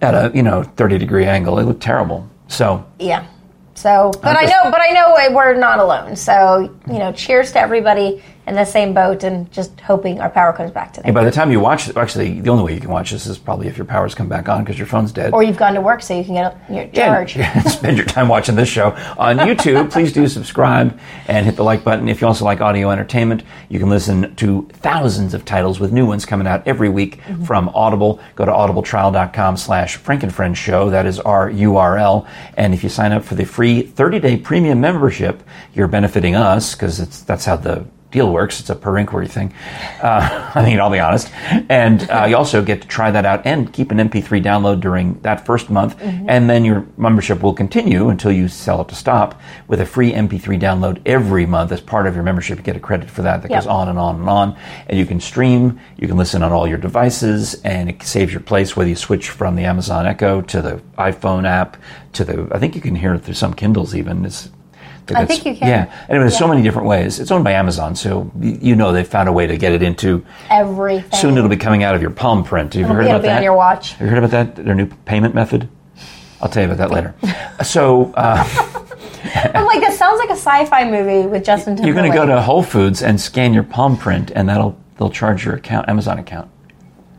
at 0.00 0.14
a 0.14 0.30
you 0.34 0.42
know 0.42 0.62
30 0.62 0.98
degree 0.98 1.24
angle. 1.24 1.58
It 1.58 1.64
looked 1.64 1.82
terrible. 1.82 2.28
So 2.48 2.84
Yeah. 2.98 3.26
So, 3.80 4.10
but 4.22 4.36
I 4.36 4.44
know, 4.44 4.70
but 4.70 4.82
I 4.82 4.90
know 4.90 5.14
we're 5.34 5.54
not 5.54 5.78
alone. 5.78 6.14
So, 6.14 6.76
you 6.86 6.98
know, 6.98 7.12
cheers 7.12 7.52
to 7.52 7.60
everybody 7.60 8.22
in 8.46 8.54
the 8.54 8.64
same 8.64 8.94
boat, 8.94 9.22
and 9.22 9.50
just 9.52 9.78
hoping 9.80 10.20
our 10.20 10.30
power 10.30 10.52
comes 10.52 10.70
back 10.70 10.92
today. 10.92 11.06
And 11.08 11.14
by 11.14 11.24
the 11.24 11.30
time 11.30 11.52
you 11.52 11.60
watch, 11.60 11.94
actually, 11.96 12.40
the 12.40 12.50
only 12.50 12.64
way 12.64 12.74
you 12.74 12.80
can 12.80 12.90
watch 12.90 13.10
this 13.10 13.26
is 13.26 13.38
probably 13.38 13.68
if 13.68 13.76
your 13.76 13.84
powers 13.84 14.14
come 14.14 14.28
back 14.28 14.48
on 14.48 14.64
because 14.64 14.78
your 14.78 14.86
phone's 14.86 15.12
dead. 15.12 15.32
Or 15.32 15.42
you've 15.42 15.56
gone 15.56 15.74
to 15.74 15.80
work 15.80 16.02
so 16.02 16.16
you 16.16 16.24
can 16.24 16.34
get 16.34 16.52
a, 16.68 16.74
your 16.74 16.84
Yeah, 16.92 17.24
charge. 17.24 17.34
spend 17.72 17.96
your 17.96 18.06
time 18.06 18.28
watching 18.28 18.56
this 18.56 18.68
show 18.68 18.88
on 19.18 19.36
YouTube. 19.38 19.92
Please 19.92 20.12
do 20.12 20.26
subscribe 20.26 20.98
and 21.28 21.46
hit 21.46 21.56
the 21.56 21.64
like 21.64 21.84
button. 21.84 22.08
If 22.08 22.20
you 22.20 22.26
also 22.26 22.44
like 22.44 22.60
audio 22.60 22.90
entertainment, 22.90 23.42
you 23.68 23.78
can 23.78 23.88
listen 23.88 24.34
to 24.36 24.68
thousands 24.72 25.34
of 25.34 25.44
titles 25.44 25.78
with 25.78 25.92
new 25.92 26.06
ones 26.06 26.24
coming 26.24 26.46
out 26.46 26.66
every 26.66 26.88
week 26.88 27.18
mm-hmm. 27.18 27.44
from 27.44 27.68
Audible. 27.70 28.20
Go 28.36 28.46
to 28.46 28.52
audibletrial.com 28.52 29.56
slash 29.58 29.98
frankenfriend 29.98 30.56
show. 30.56 30.90
That 30.90 31.06
is 31.06 31.20
our 31.20 31.50
URL. 31.50 32.26
And 32.56 32.74
if 32.74 32.82
you 32.82 32.88
sign 32.88 33.12
up 33.12 33.22
for 33.22 33.34
the 33.34 33.44
free 33.44 33.84
30-day 33.84 34.38
premium 34.38 34.80
membership, 34.80 35.42
you're 35.74 35.88
benefiting 35.88 36.34
us 36.34 36.74
because 36.74 37.24
that's 37.24 37.44
how 37.44 37.56
the 37.56 37.86
deal 38.10 38.32
works. 38.32 38.60
It's 38.60 38.70
a 38.70 38.74
per 38.74 38.98
inquiry 38.98 39.28
thing. 39.28 39.52
Uh, 40.02 40.50
I 40.54 40.64
mean, 40.64 40.80
I'll 40.80 40.90
be 40.90 40.98
honest. 40.98 41.30
And 41.68 42.08
uh, 42.10 42.26
you 42.28 42.36
also 42.36 42.62
get 42.62 42.82
to 42.82 42.88
try 42.88 43.10
that 43.10 43.24
out 43.24 43.46
and 43.46 43.72
keep 43.72 43.90
an 43.90 43.98
MP3 43.98 44.42
download 44.42 44.80
during 44.80 45.20
that 45.20 45.46
first 45.46 45.70
month. 45.70 45.96
And 46.00 46.48
then 46.50 46.64
your 46.64 46.86
membership 46.96 47.42
will 47.42 47.54
continue 47.54 48.08
until 48.08 48.32
you 48.32 48.48
sell 48.48 48.80
it 48.80 48.88
to 48.88 48.94
stop 48.94 49.40
with 49.68 49.80
a 49.80 49.86
free 49.86 50.12
MP3 50.12 50.60
download 50.60 51.00
every 51.06 51.46
month 51.46 51.72
as 51.72 51.80
part 51.80 52.06
of 52.06 52.14
your 52.14 52.24
membership. 52.24 52.58
You 52.58 52.64
get 52.64 52.76
a 52.76 52.80
credit 52.80 53.10
for 53.10 53.22
that 53.22 53.42
that 53.42 53.50
Yep. 53.50 53.60
goes 53.62 53.66
on 53.66 53.88
and 53.88 53.98
on 53.98 54.16
and 54.20 54.28
on. 54.28 54.56
And 54.88 54.98
you 54.98 55.06
can 55.06 55.20
stream, 55.20 55.80
you 55.96 56.08
can 56.08 56.16
listen 56.16 56.42
on 56.42 56.52
all 56.52 56.66
your 56.66 56.78
devices, 56.78 57.54
and 57.62 57.88
it 57.88 58.02
saves 58.02 58.32
your 58.32 58.42
place 58.42 58.76
whether 58.76 58.88
you 58.88 58.96
switch 58.96 59.28
from 59.30 59.56
the 59.56 59.64
Amazon 59.64 60.06
Echo 60.06 60.40
to 60.42 60.62
the 60.62 60.82
iPhone 60.98 61.46
app 61.46 61.76
to 62.14 62.24
the, 62.24 62.48
I 62.52 62.58
think 62.58 62.74
you 62.74 62.80
can 62.80 62.94
hear 62.96 63.14
it 63.14 63.20
through 63.22 63.34
some 63.34 63.54
Kindles 63.54 63.94
even. 63.94 64.24
It's, 64.24 64.50
I 65.16 65.24
think 65.24 65.44
you 65.46 65.54
can. 65.54 65.68
Yeah. 65.68 65.92
Anyway, 66.08 66.24
there's 66.24 66.36
so 66.38 66.44
Yeah. 66.46 66.50
many 66.52 66.62
different 66.62 66.88
ways. 66.88 67.18
It's 67.20 67.30
owned 67.30 67.44
by 67.44 67.52
Amazon, 67.52 67.94
so 67.94 68.30
you 68.40 68.76
know 68.76 68.92
they've 68.92 69.06
found 69.06 69.28
a 69.28 69.32
way 69.32 69.46
to 69.46 69.56
get 69.56 69.72
it 69.72 69.82
into. 69.82 70.24
Everything. 70.50 71.10
Soon 71.18 71.36
it'll 71.36 71.48
be 71.50 71.56
coming 71.56 71.82
out 71.82 71.94
of 71.94 72.02
your 72.02 72.10
palm 72.10 72.44
print. 72.44 72.74
Have 72.74 72.80
you 72.80 72.86
heard 72.86 73.00
It'll 73.04 73.12
about 73.16 73.22
be 73.22 73.28
that? 73.28 73.36
on 73.38 73.42
your 73.42 73.54
watch. 73.56 73.92
Have 73.94 74.00
you 74.06 74.14
heard 74.14 74.18
about 74.24 74.30
that? 74.30 74.56
Their 74.64 74.74
new 74.74 74.86
payment 75.04 75.34
method? 75.34 75.68
I'll 76.42 76.48
tell 76.48 76.62
you 76.62 76.70
about 76.72 76.78
that 76.78 76.90
later. 76.90 77.14
so 77.62 78.12
uh, 78.16 78.42
I'm 79.54 79.66
like, 79.66 79.80
this 79.80 79.98
sounds 79.98 80.18
like 80.18 80.30
a 80.30 80.32
sci-fi 80.32 80.90
movie 80.90 81.26
with 81.26 81.44
Justin 81.44 81.76
Timberlake. 81.76 81.86
you're 81.86 81.94
going 82.02 82.10
to 82.10 82.16
go 82.16 82.26
to 82.26 82.40
Whole 82.40 82.62
Foods 82.62 83.02
and 83.02 83.20
scan 83.20 83.52
your 83.52 83.62
palm 83.62 83.96
print, 83.96 84.32
and 84.34 84.48
that'll 84.48 84.78
they'll 84.98 85.10
charge 85.10 85.44
your 85.44 85.54
account 85.54 85.88
Amazon 85.88 86.18
account. 86.18 86.50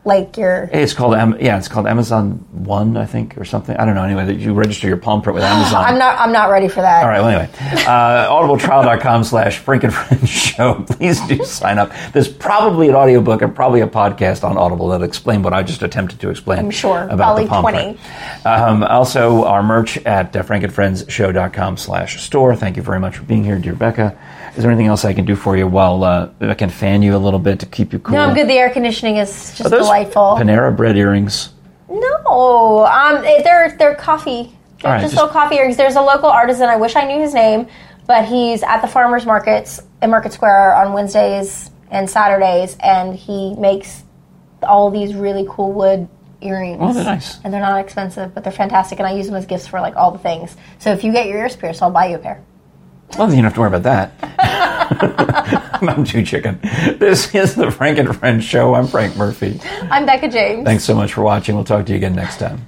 Like 0.04 0.36
your. 0.38 0.70
It's 0.74 0.94
called 0.94 1.14
yeah, 1.40 1.58
it's 1.58 1.68
called 1.68 1.88
Amazon 1.88 2.46
One, 2.52 2.98
I 2.98 3.06
think, 3.06 3.38
or 3.38 3.46
something. 3.46 3.76
I 3.78 3.86
don't 3.86 3.96
know. 3.96 4.04
Anyway, 4.04 4.26
that 4.26 4.38
you 4.38 4.54
register 4.54 4.88
your 4.88 4.98
palm 4.98 5.22
print 5.22 5.36
with 5.36 5.44
Amazon. 5.46 5.84
I'm 5.86 5.98
not. 6.00 6.20
I'm 6.20 6.32
not 6.32 6.50
ready 6.50 6.68
for 6.68 6.82
that. 6.82 7.04
All 7.04 7.10
right, 7.10 7.20
well, 7.22 7.30
anyway, 7.30 7.50
uh, 7.86 8.30
audibletrial.com 8.30 9.24
slash 9.24 9.60
Frank 9.60 9.84
and 9.84 9.94
Friends 9.94 10.30
show. 10.30 10.84
Please 10.90 11.20
do 11.28 11.44
sign 11.44 11.78
up. 11.78 11.92
There's 12.14 12.28
probably 12.28 12.90
an 12.90 12.96
audiobook 12.96 13.42
and 13.42 13.56
probably 13.56 13.82
a 13.82 13.88
podcast 13.88 14.44
on 14.44 14.58
Audible 14.58 14.88
that'll 14.90 15.06
explain 15.06 15.44
what 15.44 15.54
I 15.54 15.64
just 15.64 15.84
attempted 15.84 16.20
to 16.22 16.30
explain. 16.30 16.60
I'm 16.60 16.72
sure. 16.72 17.04
About 17.04 17.18
Probably 17.18 17.44
the 17.44 17.50
palm 17.50 17.62
20. 17.64 17.78
print. 17.78 18.46
Um, 18.46 18.84
also, 18.84 19.44
our 19.46 19.62
merch 19.64 19.98
at 20.00 20.36
uh, 20.36 20.44
frankandfriendsshow.com 20.44 21.78
slash 21.78 22.22
store. 22.22 22.56
Thank 22.56 22.78
you 22.78 22.84
very 22.84 23.00
much 23.00 23.18
for 23.18 23.24
being 23.24 23.44
here, 23.44 23.60
dear 23.60 23.74
Becca. 23.76 24.18
Is 24.56 24.64
there 24.64 24.72
anything 24.72 24.88
else 24.88 25.06
I 25.06 25.14
can 25.14 25.24
do 25.24 25.36
for 25.38 25.56
you 25.56 25.66
while 25.66 26.04
uh, 26.04 26.30
I 26.42 26.56
can 26.56 26.70
fan 26.70 27.02
you 27.02 27.16
a 27.16 27.18
little 27.18 27.40
bit 27.40 27.60
to 27.62 27.66
keep 27.66 27.94
you 27.94 28.00
cool? 28.00 28.16
No, 28.16 28.24
I'm 28.26 28.36
good. 28.36 28.50
The 28.50 28.54
air 28.56 28.70
conditioning 28.70 29.16
is 29.16 29.30
just 29.56 29.62
Are 29.62 29.70
those 29.70 29.88
delightful. 29.92 30.36
Panera 30.38 30.76
bread 30.76 30.98
earrings. 30.98 31.54
No, 31.90 32.86
um, 32.86 33.18
eh, 33.26 33.42
they're 33.44 33.76
they're 33.78 33.96
coffee. 33.96 34.56
They're 34.82 34.92
right, 34.92 35.02
just, 35.02 35.14
just- 35.14 35.22
little 35.22 35.30
coffee 35.30 35.56
earrings. 35.56 35.78
There's 35.78 35.96
a 35.96 36.02
local 36.02 36.30
artisan. 36.30 36.70
I 36.70 36.76
wish 36.78 36.96
I 36.96 37.06
knew 37.06 37.22
his 37.22 37.34
name, 37.34 37.68
but 38.08 38.26
he's 38.26 38.64
at 38.64 38.82
the 38.82 38.88
farmers 38.88 39.26
markets 39.26 39.82
in 40.02 40.10
Market 40.10 40.34
Square 40.34 40.76
on 40.76 40.94
Wednesdays 40.94 41.70
and 41.90 42.10
Saturdays, 42.10 42.78
and 42.82 43.16
he 43.16 43.54
makes 43.56 44.04
all 44.64 44.90
these 44.92 45.14
really 45.14 45.46
cool 45.50 45.74
wood 45.74 46.08
earrings. 46.40 46.80
Oh, 46.82 46.94
they're 46.94 47.04
nice. 47.04 47.40
And 47.44 47.54
they're 47.54 47.62
not 47.62 47.80
expensive, 47.84 48.34
but 48.34 48.44
they're 48.44 48.54
fantastic, 48.54 49.00
and 49.00 49.08
I 49.08 49.12
use 49.14 49.26
them 49.28 49.36
as 49.36 49.46
gifts 49.46 49.68
for 49.68 49.82
like 49.82 49.96
all 49.96 50.12
the 50.12 50.20
things. 50.20 50.56
So 50.80 50.92
if 50.92 51.04
you 51.04 51.12
get 51.12 51.28
your 51.28 51.38
ears 51.38 51.56
pierced, 51.56 51.82
I'll 51.82 51.92
buy 51.92 52.08
you 52.08 52.16
a 52.16 52.20
pair. 52.20 52.44
Well, 53.18 53.30
you 53.30 53.36
don't 53.36 53.44
have 53.46 53.54
to 53.56 53.60
worry 53.60 53.76
about 53.76 53.84
that. 53.84 55.80
I'm 55.82 56.04
too 56.04 56.24
chicken. 56.24 56.60
This 56.98 57.34
is 57.34 57.56
the 57.56 57.72
Frank 57.72 57.98
and 57.98 58.16
Friends 58.16 58.44
show. 58.44 58.76
I'm 58.76 58.88
Frank 58.88 59.16
Murphy. 59.18 59.60
I'm 59.90 60.06
Becca 60.06 60.30
James. 60.30 60.66
Thanks 60.66 60.84
so 60.84 60.96
much 60.96 61.14
for 61.14 61.22
watching. 61.22 61.56
We'll 61.56 61.64
talk 61.64 61.86
to 61.88 61.92
you 61.92 61.98
again 61.98 62.16
next 62.16 62.38
time. 62.38 62.66